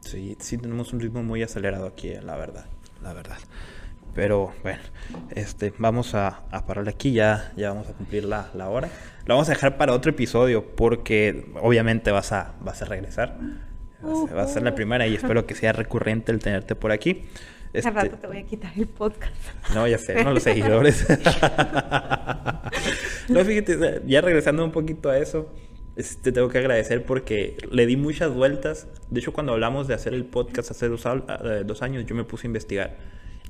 Sí, 0.00 0.36
sí 0.40 0.58
tenemos 0.58 0.92
un 0.92 1.00
ritmo 1.00 1.22
muy 1.22 1.42
acelerado 1.42 1.86
aquí, 1.86 2.14
la 2.14 2.36
verdad, 2.36 2.66
la 3.02 3.12
verdad. 3.12 3.38
Pero 4.14 4.52
bueno, 4.62 4.80
este, 5.30 5.72
vamos 5.78 6.14
a, 6.14 6.42
a 6.50 6.66
parar 6.66 6.88
aquí, 6.88 7.12
ya, 7.12 7.52
ya 7.56 7.70
vamos 7.70 7.88
a 7.88 7.94
cumplir 7.94 8.24
la, 8.24 8.50
la, 8.54 8.68
hora. 8.68 8.88
Lo 9.24 9.34
vamos 9.34 9.48
a 9.48 9.52
dejar 9.52 9.78
para 9.78 9.94
otro 9.94 10.10
episodio 10.10 10.66
porque 10.76 11.50
obviamente 11.62 12.10
vas 12.10 12.32
a, 12.32 12.54
vas 12.60 12.82
a 12.82 12.84
regresar. 12.84 13.38
Va 14.04 14.42
a 14.42 14.48
ser 14.48 14.64
la 14.64 14.74
primera 14.74 15.06
y 15.06 15.14
espero 15.14 15.46
que 15.46 15.54
sea 15.54 15.72
recurrente 15.72 16.32
el 16.32 16.40
tenerte 16.40 16.74
por 16.74 16.90
aquí. 16.90 17.24
Este... 17.72 17.88
Al 17.88 17.94
rato 17.94 18.16
te 18.18 18.26
voy 18.26 18.38
a 18.38 18.42
quitar 18.44 18.72
el 18.76 18.86
podcast. 18.86 19.34
No, 19.74 19.88
ya 19.88 19.98
sé, 19.98 20.22
no 20.22 20.32
los 20.32 20.42
seguidores. 20.44 21.06
no, 23.28 23.44
fíjate, 23.44 24.02
ya 24.06 24.20
regresando 24.20 24.64
un 24.64 24.72
poquito 24.72 25.08
a 25.08 25.18
eso, 25.18 25.50
te 25.94 26.00
este, 26.00 26.32
tengo 26.32 26.48
que 26.48 26.58
agradecer 26.58 27.04
porque 27.04 27.56
le 27.70 27.86
di 27.86 27.96
muchas 27.96 28.32
vueltas. 28.32 28.88
De 29.10 29.20
hecho, 29.20 29.32
cuando 29.32 29.52
hablamos 29.52 29.88
de 29.88 29.94
hacer 29.94 30.14
el 30.14 30.24
podcast 30.24 30.70
hace 30.70 30.88
dos, 30.88 31.04
eh, 31.06 31.62
dos 31.64 31.82
años, 31.82 32.06
yo 32.06 32.14
me 32.14 32.24
puse 32.24 32.46
a 32.46 32.48
investigar. 32.48 32.96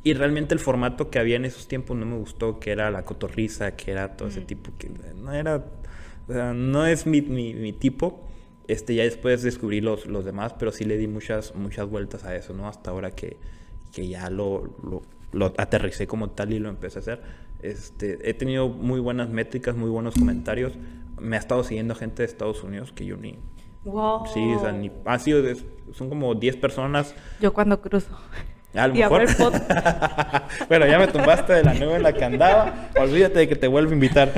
Y 0.04 0.14
realmente 0.14 0.52
el 0.54 0.60
formato 0.60 1.10
que 1.10 1.20
había 1.20 1.36
en 1.36 1.44
esos 1.44 1.68
tiempos 1.68 1.96
no 1.96 2.04
me 2.04 2.16
gustó, 2.16 2.58
que 2.58 2.72
era 2.72 2.90
la 2.90 3.04
cotorriza, 3.04 3.76
que 3.76 3.92
era 3.92 4.16
todo 4.16 4.28
ese 4.28 4.40
mm. 4.40 4.46
tipo, 4.46 4.72
que 4.76 4.90
no 5.14 5.32
era, 5.32 5.64
o 6.28 6.32
sea, 6.32 6.52
no 6.52 6.86
es 6.86 7.06
mi, 7.06 7.22
mi, 7.22 7.54
mi, 7.54 7.72
tipo. 7.72 8.28
Este, 8.66 8.94
ya 8.94 9.04
después 9.04 9.42
descubrí 9.42 9.80
los, 9.80 10.06
los 10.06 10.24
demás, 10.24 10.54
pero 10.58 10.72
sí 10.72 10.84
le 10.84 10.96
di 10.96 11.06
muchas, 11.06 11.54
muchas 11.54 11.88
vueltas 11.88 12.24
a 12.24 12.34
eso, 12.34 12.52
¿no? 12.52 12.68
Hasta 12.68 12.90
ahora 12.90 13.12
que, 13.12 13.36
que 13.92 14.08
ya 14.08 14.30
lo, 14.30 14.74
lo, 14.82 15.02
lo, 15.32 15.46
aterricé 15.58 16.06
como 16.06 16.30
tal 16.30 16.52
y 16.52 16.58
lo 16.58 16.68
empecé 16.68 16.98
a 16.98 17.02
hacer. 17.02 17.22
Este, 17.60 18.18
he 18.28 18.34
tenido 18.34 18.68
muy 18.68 18.98
buenas 19.00 19.28
métricas, 19.28 19.76
muy 19.76 19.90
buenos 19.90 20.14
comentarios. 20.14 20.72
Me 21.20 21.36
ha 21.36 21.38
estado 21.38 21.62
siguiendo 21.62 21.94
gente 21.94 22.22
de 22.22 22.26
Estados 22.26 22.64
Unidos 22.64 22.92
que 22.92 23.04
yo 23.04 23.16
ni... 23.16 23.38
Wow. 23.84 24.26
Sí, 24.32 24.40
o 24.54 24.60
sea, 24.60 24.72
ni, 24.72 24.90
ha 25.04 25.18
sido, 25.18 25.42
son 25.92 26.08
como 26.08 26.34
10 26.34 26.56
personas. 26.56 27.14
Yo 27.40 27.52
cuando 27.52 27.80
cruzo. 27.80 28.16
A 28.74 28.86
lo 28.86 28.94
mejor. 28.94 29.24
bueno, 30.68 30.86
ya 30.86 30.98
me 30.98 31.08
tumbaste 31.08 31.52
de 31.52 31.64
la 31.64 31.74
nube 31.74 31.96
en 31.96 32.02
la 32.02 32.12
que 32.12 32.24
andaba. 32.24 32.90
Olvídate 32.98 33.40
de 33.40 33.48
que 33.48 33.56
te 33.56 33.66
vuelvo 33.66 33.90
a 33.90 33.94
invitar. 33.94 34.32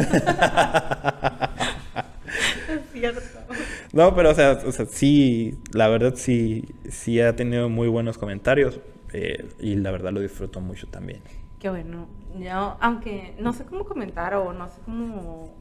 es 2.68 2.80
cierto. 2.92 3.20
No, 3.92 4.14
pero 4.16 4.30
o 4.30 4.34
sea, 4.34 4.58
o 4.66 4.72
sea, 4.72 4.86
sí, 4.86 5.58
la 5.72 5.88
verdad 5.88 6.14
sí, 6.16 6.64
sí 6.88 7.20
ha 7.20 7.36
tenido 7.36 7.68
muy 7.68 7.86
buenos 7.86 8.18
comentarios 8.18 8.80
eh, 9.14 9.48
y 9.60 9.76
la 9.76 9.92
verdad 9.92 10.12
lo 10.12 10.20
disfruto 10.20 10.60
mucho 10.60 10.88
también. 10.88 11.22
Qué 11.60 11.70
bueno. 11.70 12.08
Yo, 12.36 12.76
aunque 12.80 13.36
no 13.38 13.52
sé 13.52 13.64
cómo 13.64 13.84
comentar 13.84 14.34
o 14.34 14.52
no 14.52 14.66
sé 14.68 14.80
cómo, 14.84 15.54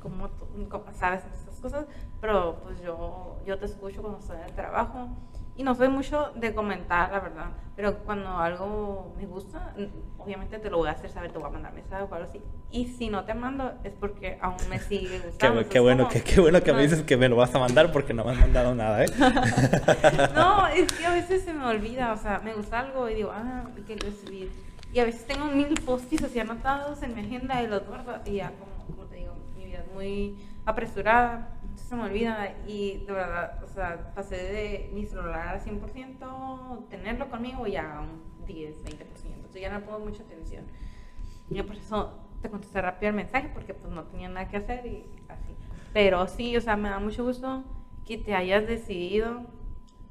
cómo, 0.00 0.30
cómo 0.70 0.84
sabes 0.94 1.22
esas 1.34 1.60
cosas, 1.60 1.86
pero 2.22 2.60
pues 2.62 2.80
yo, 2.80 3.38
yo 3.46 3.58
te 3.58 3.66
escucho 3.66 4.00
cuando 4.00 4.20
estoy 4.20 4.38
en 4.38 4.44
el 4.44 4.52
trabajo 4.52 5.08
y 5.56 5.62
no 5.62 5.74
soy 5.74 5.88
mucho 5.88 6.32
de 6.34 6.54
comentar, 6.54 7.12
la 7.12 7.20
verdad. 7.20 7.46
Pero 7.76 7.98
cuando 7.98 8.28
algo 8.38 9.14
me 9.16 9.26
gusta, 9.26 9.74
obviamente 10.18 10.58
te 10.58 10.70
lo 10.70 10.78
voy 10.78 10.88
a 10.88 10.92
hacer 10.92 11.10
saber, 11.10 11.32
te 11.32 11.38
voy 11.38 11.48
a 11.48 11.50
mandar 11.50 11.72
mensaje 11.72 12.02
o 12.02 12.14
algo 12.14 12.28
así. 12.28 12.40
Y 12.70 12.86
si 12.86 13.08
no 13.08 13.24
te 13.24 13.34
mando, 13.34 13.72
es 13.84 13.92
porque 13.92 14.38
aún 14.40 14.56
me 14.68 14.78
sigue 14.78 15.18
gustando. 15.24 15.68
qué, 15.68 15.80
bueno, 15.80 16.08
qué, 16.08 16.22
qué, 16.22 16.40
bueno 16.40 16.62
que 16.62 16.72
me 16.72 16.82
dices 16.82 17.02
que 17.02 17.16
me 17.16 17.28
lo 17.28 17.36
vas 17.36 17.54
a 17.54 17.58
mandar 17.58 17.92
porque 17.92 18.14
no 18.14 18.24
me 18.24 18.32
has 18.32 18.38
mandado 18.38 18.74
nada, 18.74 19.04
¿eh? 19.04 19.08
no, 20.34 20.66
es 20.74 20.92
que 20.92 21.06
a 21.06 21.12
veces 21.12 21.44
se 21.44 21.52
me 21.52 21.64
olvida. 21.66 22.12
O 22.12 22.16
sea, 22.16 22.40
me 22.44 22.54
gusta 22.54 22.80
algo 22.80 23.08
y 23.08 23.14
digo, 23.14 23.30
ah, 23.32 23.64
que 23.86 23.96
recibir. 23.96 24.50
Y 24.92 25.00
a 25.00 25.04
veces 25.04 25.26
tengo 25.26 25.46
mil 25.46 25.74
posts 25.84 26.22
así 26.22 26.38
anotados 26.38 27.02
en 27.02 27.14
mi 27.14 27.22
agenda 27.22 27.62
y 27.62 27.66
los 27.66 27.86
guardo. 27.86 28.18
Y 28.24 28.34
ya, 28.34 28.52
como, 28.52 28.86
como 28.86 29.08
te 29.08 29.16
digo, 29.16 29.34
mi 29.56 29.66
vida 29.66 29.78
es 29.78 29.92
muy 29.92 30.36
apresurada 30.64 31.54
se 31.76 31.94
me 31.96 32.04
olvida 32.04 32.54
y 32.66 33.04
de 33.04 33.12
verdad, 33.12 33.62
o 33.62 33.68
sea, 33.68 34.12
pasé 34.14 34.36
de 34.36 34.90
mi 34.92 35.04
celular 35.04 35.48
al 35.48 35.60
100%, 35.60 36.88
tenerlo 36.88 37.28
conmigo 37.28 37.66
ya 37.66 37.98
a 37.98 38.00
un 38.00 38.22
10, 38.46 38.84
20%. 38.84 38.88
Entonces 39.34 39.60
ya 39.60 39.70
no 39.70 39.84
pongo 39.84 40.00
mucha 40.00 40.22
atención. 40.22 40.64
Y 41.50 41.60
por 41.62 41.76
eso 41.76 42.18
te 42.40 42.50
contesté 42.50 42.80
rápido 42.80 43.10
el 43.10 43.16
mensaje 43.16 43.50
porque 43.52 43.74
pues 43.74 43.92
no 43.92 44.04
tenía 44.04 44.28
nada 44.28 44.48
que 44.48 44.56
hacer 44.56 44.86
y 44.86 45.04
así. 45.28 45.54
Pero 45.92 46.26
sí, 46.26 46.56
o 46.56 46.60
sea, 46.60 46.76
me 46.76 46.88
da 46.88 46.98
mucho 46.98 47.24
gusto 47.24 47.64
que 48.06 48.18
te 48.18 48.34
hayas 48.34 48.66
decidido 48.66 49.42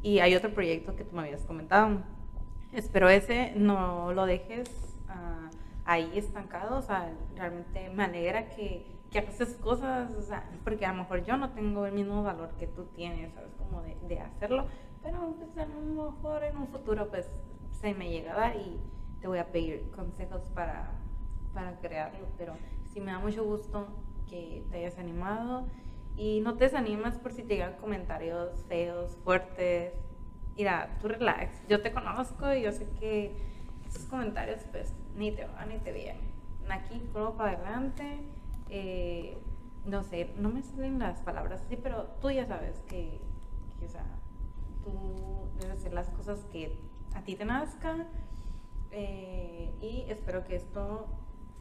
y 0.01 0.19
hay 0.19 0.35
otro 0.35 0.53
proyecto 0.53 0.95
que 0.95 1.03
tú 1.03 1.15
me 1.15 1.23
habías 1.23 1.43
comentado. 1.45 2.01
Espero 2.71 3.09
ese 3.09 3.53
no 3.55 4.11
lo 4.13 4.25
dejes 4.25 4.69
uh, 5.07 5.55
ahí 5.85 6.11
estancado, 6.15 6.77
o 6.77 6.81
sea, 6.81 7.13
realmente 7.35 7.89
me 7.89 8.03
alegra 8.03 8.49
que 8.49 8.92
que 9.13 9.19
haces 9.19 9.55
cosas, 9.57 10.13
o 10.15 10.21
sea, 10.21 10.49
porque 10.63 10.85
a 10.85 10.91
lo 10.91 11.03
mejor 11.03 11.23
yo 11.23 11.37
no 11.37 11.51
tengo 11.51 11.85
el 11.85 11.93
mismo 11.93 12.23
valor 12.23 12.49
que 12.57 12.65
tú 12.65 12.85
tienes, 12.85 13.31
¿sabes? 13.33 13.53
Como 13.53 13.83
de, 13.83 13.95
de 14.07 14.19
hacerlo, 14.19 14.65
pero 15.03 15.35
pues 15.37 15.55
a 15.57 15.65
lo 15.65 16.11
mejor 16.11 16.43
en 16.43 16.57
un 16.57 16.67
futuro 16.67 17.09
pues 17.09 17.29
se 17.79 17.93
me 17.93 18.09
llega 18.09 18.33
a 18.33 18.39
dar 18.39 18.55
y 18.55 18.81
te 19.21 19.27
voy 19.27 19.37
a 19.37 19.51
pedir 19.51 19.91
consejos 19.91 20.41
para, 20.55 20.91
para 21.53 21.77
crearlo, 21.79 22.27
pero 22.37 22.55
sí 22.91 23.01
me 23.01 23.11
da 23.11 23.19
mucho 23.19 23.43
gusto 23.45 23.87
que 24.27 24.65
te 24.71 24.77
hayas 24.79 24.97
animado 24.97 25.67
y 26.15 26.41
no 26.41 26.55
te 26.55 26.65
desanimas 26.65 27.17
por 27.19 27.33
si 27.33 27.43
te 27.43 27.55
llegan 27.55 27.73
comentarios 27.73 28.63
feos, 28.67 29.15
fuertes. 29.23 29.93
Mira, 30.57 30.97
tú 30.99 31.07
relax, 31.07 31.67
yo 31.67 31.81
te 31.81 31.91
conozco 31.91 32.51
y 32.51 32.63
yo 32.63 32.71
sé 32.71 32.89
que 32.99 33.35
esos 33.87 34.05
comentarios 34.05 34.61
pues 34.71 34.93
ni 35.15 35.31
te 35.31 35.45
van 35.45 35.69
ni 35.69 35.77
te 35.77 35.91
vienen. 35.91 36.33
Aquí, 36.69 36.97
pruebo 37.11 37.35
para 37.35 37.51
adelante 37.51 38.32
eh, 38.75 39.37
no 39.85 40.03
sé, 40.03 40.31
no 40.37 40.49
me 40.49 40.63
salen 40.63 40.97
las 40.97 41.19
palabras 41.21 41.61
así, 41.63 41.77
pero 41.81 42.07
tú 42.21 42.31
ya 42.31 42.47
sabes 42.47 42.79
que, 42.89 43.19
o 43.85 43.87
sea, 43.87 44.03
tú 44.83 44.91
debes 45.59 45.77
hacer 45.77 45.93
las 45.93 46.09
cosas 46.09 46.39
que 46.51 46.79
a 47.13 47.21
ti 47.21 47.35
te 47.35 47.45
nazcan 47.45 48.07
eh, 48.91 49.71
y 49.79 50.05
espero 50.09 50.43
que 50.43 50.55
esto 50.55 51.05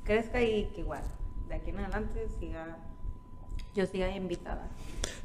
crezca 0.05 0.41
y 0.41 0.71
que 0.75 0.81
igual, 0.81 1.03
de 1.49 1.57
aquí 1.57 1.69
en 1.69 1.81
adelante 1.81 2.29
siga, 2.41 2.79
yo 3.75 3.85
siga 3.85 4.09
invitada. 4.17 4.71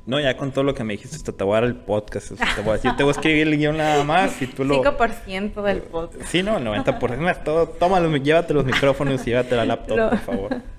No, 0.06 0.20
ya 0.20 0.36
con 0.36 0.52
todo 0.52 0.66
lo 0.66 0.74
que 0.74 0.84
me 0.84 0.94
dijiste, 0.98 1.32
te 1.32 1.44
voy 1.46 1.54
a 1.54 1.62
dar 1.62 1.70
el 1.70 1.76
podcast. 1.78 2.34
te 2.34 2.62
voy 2.64 2.72
a 2.72 2.74
decir, 2.74 2.96
te 2.98 3.04
voy 3.04 3.12
a 3.12 3.16
escribir 3.16 3.48
el 3.48 3.58
guion 3.58 3.78
nada 3.78 4.04
más 4.04 4.42
y 4.42 4.48
tú 4.48 4.66
lo... 4.66 4.84
5% 4.84 5.62
del 5.62 5.84
podcast. 5.84 6.26
Sí, 6.26 6.44
no, 6.44 6.58
el 6.58 6.66
90%. 6.66 7.44
Todo, 7.44 7.70
tómalo, 7.70 8.14
llévate 8.18 8.54
los 8.54 8.66
micrófonos 8.66 9.22
y 9.22 9.30
llévate 9.30 9.56
la 9.56 9.66
laptop, 9.66 10.10
por 10.10 10.20
favor. 10.20 10.77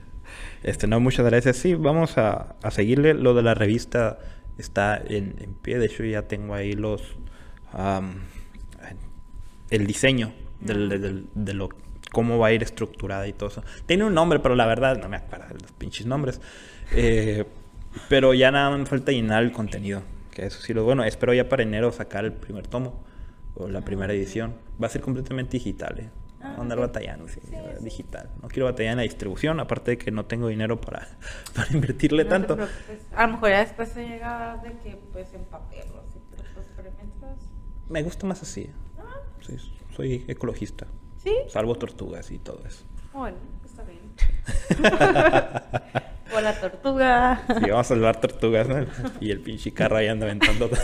Este, 0.63 0.87
no, 0.87 1.01
muchas 1.01 1.25
gracias. 1.27 1.57
Sí, 1.57 1.75
vamos 1.75 2.19
a, 2.19 2.57
a 2.63 2.71
seguirle. 2.71 3.15
Lo 3.15 3.35
de 3.35 3.43
la 3.43 3.55
revista 3.55 4.19
está 4.59 4.97
en, 4.97 5.37
en, 5.41 5.55
pie. 5.55 5.79
De 5.79 5.87
hecho, 5.87 6.05
ya 6.05 6.23
tengo 6.23 6.55
ahí 6.55 6.73
los. 6.73 7.03
el 9.71 9.87
diseño 9.87 10.33
del, 10.61 11.27
de 11.35 11.55
lo 11.55 11.69
cómo 12.11 12.39
va 12.39 12.49
a 12.49 12.53
ir 12.53 12.63
estructurada 12.63 13.27
y 13.29 13.33
todo 13.33 13.49
eso. 13.51 13.63
Tiene 13.87 14.05
un 14.05 14.15
nombre, 14.15 14.39
pero 14.41 14.55
la 14.55 14.67
verdad 14.67 14.99
no 14.99 15.09
me 15.09 15.17
acuerdo 15.17 15.47
de 15.49 15.61
los 15.61 15.73
pinches 15.73 16.07
nombres. 16.07 16.41
Eh, 16.93 17.45
pero 18.09 18.35
ya 18.35 18.51
nada 18.51 18.77
me 18.77 18.87
falta 18.87 19.13
llenar 19.13 19.43
el 19.43 19.53
contenido. 19.53 20.03
Que 20.33 20.47
eso 20.47 20.61
sí 20.61 20.75
lo 20.75 20.85
bueno. 20.85 21.05
Espero 21.05 21.35
ya 21.35 21.49
para 21.49 21.63
enero 21.63 21.93
sacar 21.93 22.25
el 22.25 22.33
primer 22.33 22.67
tomo 22.67 23.05
o 23.55 23.69
la 23.69 23.83
primera 23.83 24.13
edición. 24.13 24.55
Va 24.83 24.87
a 24.87 24.91
ser 24.91 25.01
completamente 25.03 25.53
digital. 25.59 25.99
¿eh? 25.99 26.11
Ah, 26.57 26.61
andar 26.61 26.78
batallando, 26.78 27.28
sí, 27.28 27.40
digital. 27.80 28.30
No 28.42 28.49
quiero 28.49 28.66
batallar 28.66 28.92
en 28.92 28.96
la 28.99 29.03
distribución, 29.03 29.61
aparte 29.61 29.92
de 29.92 29.99
que 29.99 30.11
no 30.11 30.24
tengo 30.26 30.49
dinero 30.49 30.80
para, 30.80 31.09
para 31.55 31.72
invertirle 31.72 32.24
tanto. 32.24 32.57
a 33.14 33.26
lo 33.26 33.32
mejor 33.32 33.51
ya 33.51 33.61
después 33.61 33.90
se 33.90 34.07
llega 34.07 34.57
de 34.62 34.72
que 34.78 34.99
pues 35.12 35.32
en 35.34 35.44
papel 35.44 35.84
o 35.94 36.01
así, 36.01 36.18
pero 36.30 36.44
pues 36.55 36.66
Me 37.88 38.03
gusta 38.03 38.26
más 38.26 38.42
así. 38.42 38.70
Ah. 38.99 39.20
Sí, 39.46 39.57
soy 39.94 40.24
ecologista. 40.28 40.86
¿Sí? 41.22 41.34
Salvo 41.49 41.74
tortugas 41.74 42.30
y 42.30 42.38
todo 42.38 42.62
eso. 42.64 42.84
Bueno, 43.12 43.36
está 43.64 43.82
bien. 43.82 44.01
o 46.36 46.40
la 46.40 46.61
tortuga. 46.61 47.42
Sí, 47.46 47.70
vamos 47.70 47.86
a 47.86 47.88
salvar 47.88 48.20
tortugas, 48.20 48.68
¿no? 48.68 48.86
Y 49.20 49.30
el 49.30 49.40
pinche 49.40 49.72
carro 49.72 49.96
ahí 49.96 50.07
anda 50.09 50.26
aventando. 50.26 50.70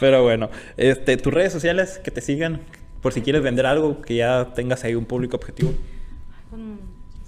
Pero 0.00 0.22
bueno, 0.22 0.50
este, 0.76 1.16
tus 1.16 1.32
redes 1.32 1.52
sociales 1.52 1.98
que 1.98 2.10
te 2.10 2.20
sigan 2.20 2.60
por 3.02 3.12
si 3.12 3.22
quieres 3.22 3.42
vender 3.42 3.66
algo 3.66 4.02
que 4.02 4.16
ya 4.16 4.52
tengas 4.54 4.84
ahí 4.84 4.94
un 4.94 5.04
público 5.04 5.36
objetivo. 5.36 5.72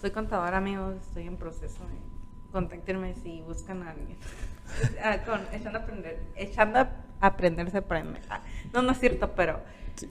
Soy 0.00 0.10
contadora, 0.10 0.58
amigos, 0.58 0.94
estoy 1.00 1.26
en 1.26 1.36
proceso. 1.36 1.80
Contáctenme 2.52 3.14
si 3.14 3.42
buscan 3.42 3.82
a 3.82 3.90
alguien. 3.90 4.16
Ah, 5.02 5.16
con, 5.24 5.40
echando 5.50 5.78
a 5.78 5.82
aprender, 5.82 6.20
echando 6.36 6.78
a 6.78 6.90
aprender 7.20 7.70
se 7.70 7.78
aprende. 7.78 8.20
Ah, 8.28 8.42
no, 8.74 8.82
no 8.82 8.92
es 8.92 9.00
cierto, 9.00 9.32
pero 9.34 9.60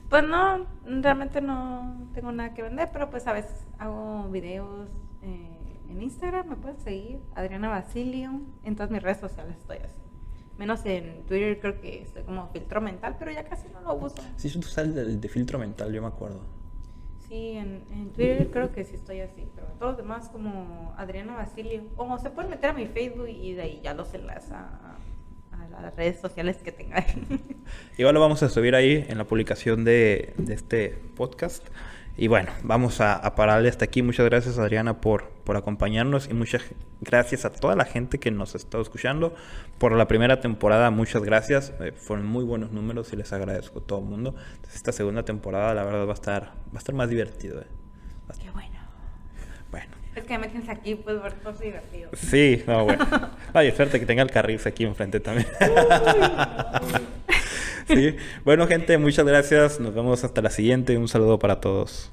pues 0.08 0.24
no, 0.24 0.66
realmente 0.84 1.40
no 1.40 2.08
tengo 2.12 2.32
nada 2.32 2.54
que 2.54 2.62
vender, 2.62 2.88
pero 2.92 3.08
pues 3.08 3.28
a 3.28 3.32
veces 3.32 3.66
hago 3.78 4.28
videos 4.30 4.88
eh, 5.22 5.78
en 5.88 6.02
Instagram, 6.02 6.48
me 6.48 6.56
puedes 6.56 6.82
seguir, 6.82 7.20
Adriana 7.36 7.68
Basilio, 7.68 8.40
en 8.64 8.74
todas 8.74 8.90
mis 8.90 9.00
redes 9.00 9.18
sociales 9.18 9.56
estoy 9.58 9.78
así. 9.78 10.07
Menos 10.58 10.84
en 10.84 11.22
Twitter 11.22 11.60
creo 11.60 11.80
que 11.80 12.02
estoy 12.02 12.24
como 12.24 12.48
filtro 12.48 12.80
mental, 12.80 13.16
pero 13.18 13.30
ya 13.30 13.44
casi 13.44 13.68
no 13.68 13.80
lo 13.80 13.94
uso. 13.94 14.16
Sí, 14.36 14.50
tú 14.50 14.62
sales 14.62 14.94
de, 14.94 15.16
de 15.16 15.28
filtro 15.28 15.58
mental, 15.58 15.92
yo 15.92 16.02
me 16.02 16.08
acuerdo. 16.08 16.40
Sí, 17.28 17.52
en, 17.52 17.84
en, 17.92 18.10
Twitter 18.10 18.48
creo 18.50 18.72
que 18.72 18.84
sí 18.84 18.94
estoy 18.94 19.20
así, 19.20 19.46
pero 19.54 19.66
todos 19.78 19.92
los 19.92 19.96
demás 19.98 20.30
como 20.30 20.94
Adriana 20.96 21.36
Basilio. 21.36 21.82
O 21.96 22.18
se 22.18 22.30
pueden 22.30 22.50
meter 22.50 22.70
a 22.70 22.72
mi 22.72 22.86
Facebook 22.86 23.28
y 23.28 23.52
de 23.52 23.62
ahí 23.62 23.80
ya 23.84 23.94
los 23.94 24.12
enlaza 24.14 24.96
a, 25.52 25.76
a 25.76 25.82
las 25.82 25.94
redes 25.94 26.20
sociales 26.20 26.56
que 26.56 26.72
tengan. 26.72 27.04
Igual 27.98 28.14
lo 28.14 28.20
vamos 28.20 28.42
a 28.42 28.48
subir 28.48 28.74
ahí 28.74 29.04
en 29.08 29.18
la 29.18 29.24
publicación 29.24 29.84
de, 29.84 30.32
de 30.38 30.54
este 30.54 30.88
podcast. 31.16 31.64
Y 32.20 32.26
bueno, 32.26 32.50
vamos 32.64 33.00
a, 33.00 33.22
pararle 33.36 33.68
hasta 33.68 33.84
aquí. 33.84 34.02
Muchas 34.02 34.26
gracias 34.26 34.58
Adriana 34.58 35.00
por, 35.00 35.30
por 35.44 35.56
acompañarnos 35.56 36.28
y 36.28 36.34
muchas 36.34 36.62
gracias 37.00 37.44
a 37.44 37.52
toda 37.52 37.76
la 37.76 37.84
gente 37.84 38.18
que 38.18 38.32
nos 38.32 38.56
está 38.56 38.80
escuchando 38.80 39.36
por 39.78 39.92
la 39.92 40.08
primera 40.08 40.40
temporada. 40.40 40.90
Muchas 40.90 41.22
gracias. 41.22 41.72
Eh, 41.78 41.92
fueron 41.92 42.26
muy 42.26 42.42
buenos 42.42 42.72
números 42.72 43.12
y 43.12 43.16
les 43.16 43.32
agradezco 43.32 43.78
a 43.78 43.82
todo 43.82 44.00
el 44.00 44.06
mundo. 44.06 44.34
esta 44.74 44.90
segunda 44.90 45.24
temporada 45.24 45.72
la 45.74 45.84
verdad 45.84 46.06
va 46.06 46.10
a 46.10 46.14
estar, 46.14 46.42
va 46.42 46.74
a 46.74 46.78
estar 46.78 46.92
más 46.92 47.08
divertido. 47.08 47.60
Eh. 47.60 47.77
Es 50.18 50.24
que 50.24 50.36
me 50.36 50.48
tienes 50.48 50.68
aquí, 50.68 50.96
pues 50.96 51.22
ver 51.22 51.34
cosas 51.34 51.60
divertidas. 51.60 52.10
Sí, 52.14 52.64
no, 52.66 52.84
bueno. 52.84 53.06
Ay, 53.52 53.70
suerte 53.70 54.00
que 54.00 54.06
tenga 54.06 54.22
el 54.22 54.30
carril 54.32 54.60
aquí 54.64 54.84
enfrente 54.84 55.20
también. 55.20 55.46
sí. 57.86 58.16
Bueno, 58.44 58.66
gente, 58.66 58.98
muchas 58.98 59.24
gracias. 59.24 59.78
Nos 59.78 59.94
vemos 59.94 60.24
hasta 60.24 60.42
la 60.42 60.50
siguiente. 60.50 60.98
Un 60.98 61.06
saludo 61.06 61.38
para 61.38 61.60
todos. 61.60 62.12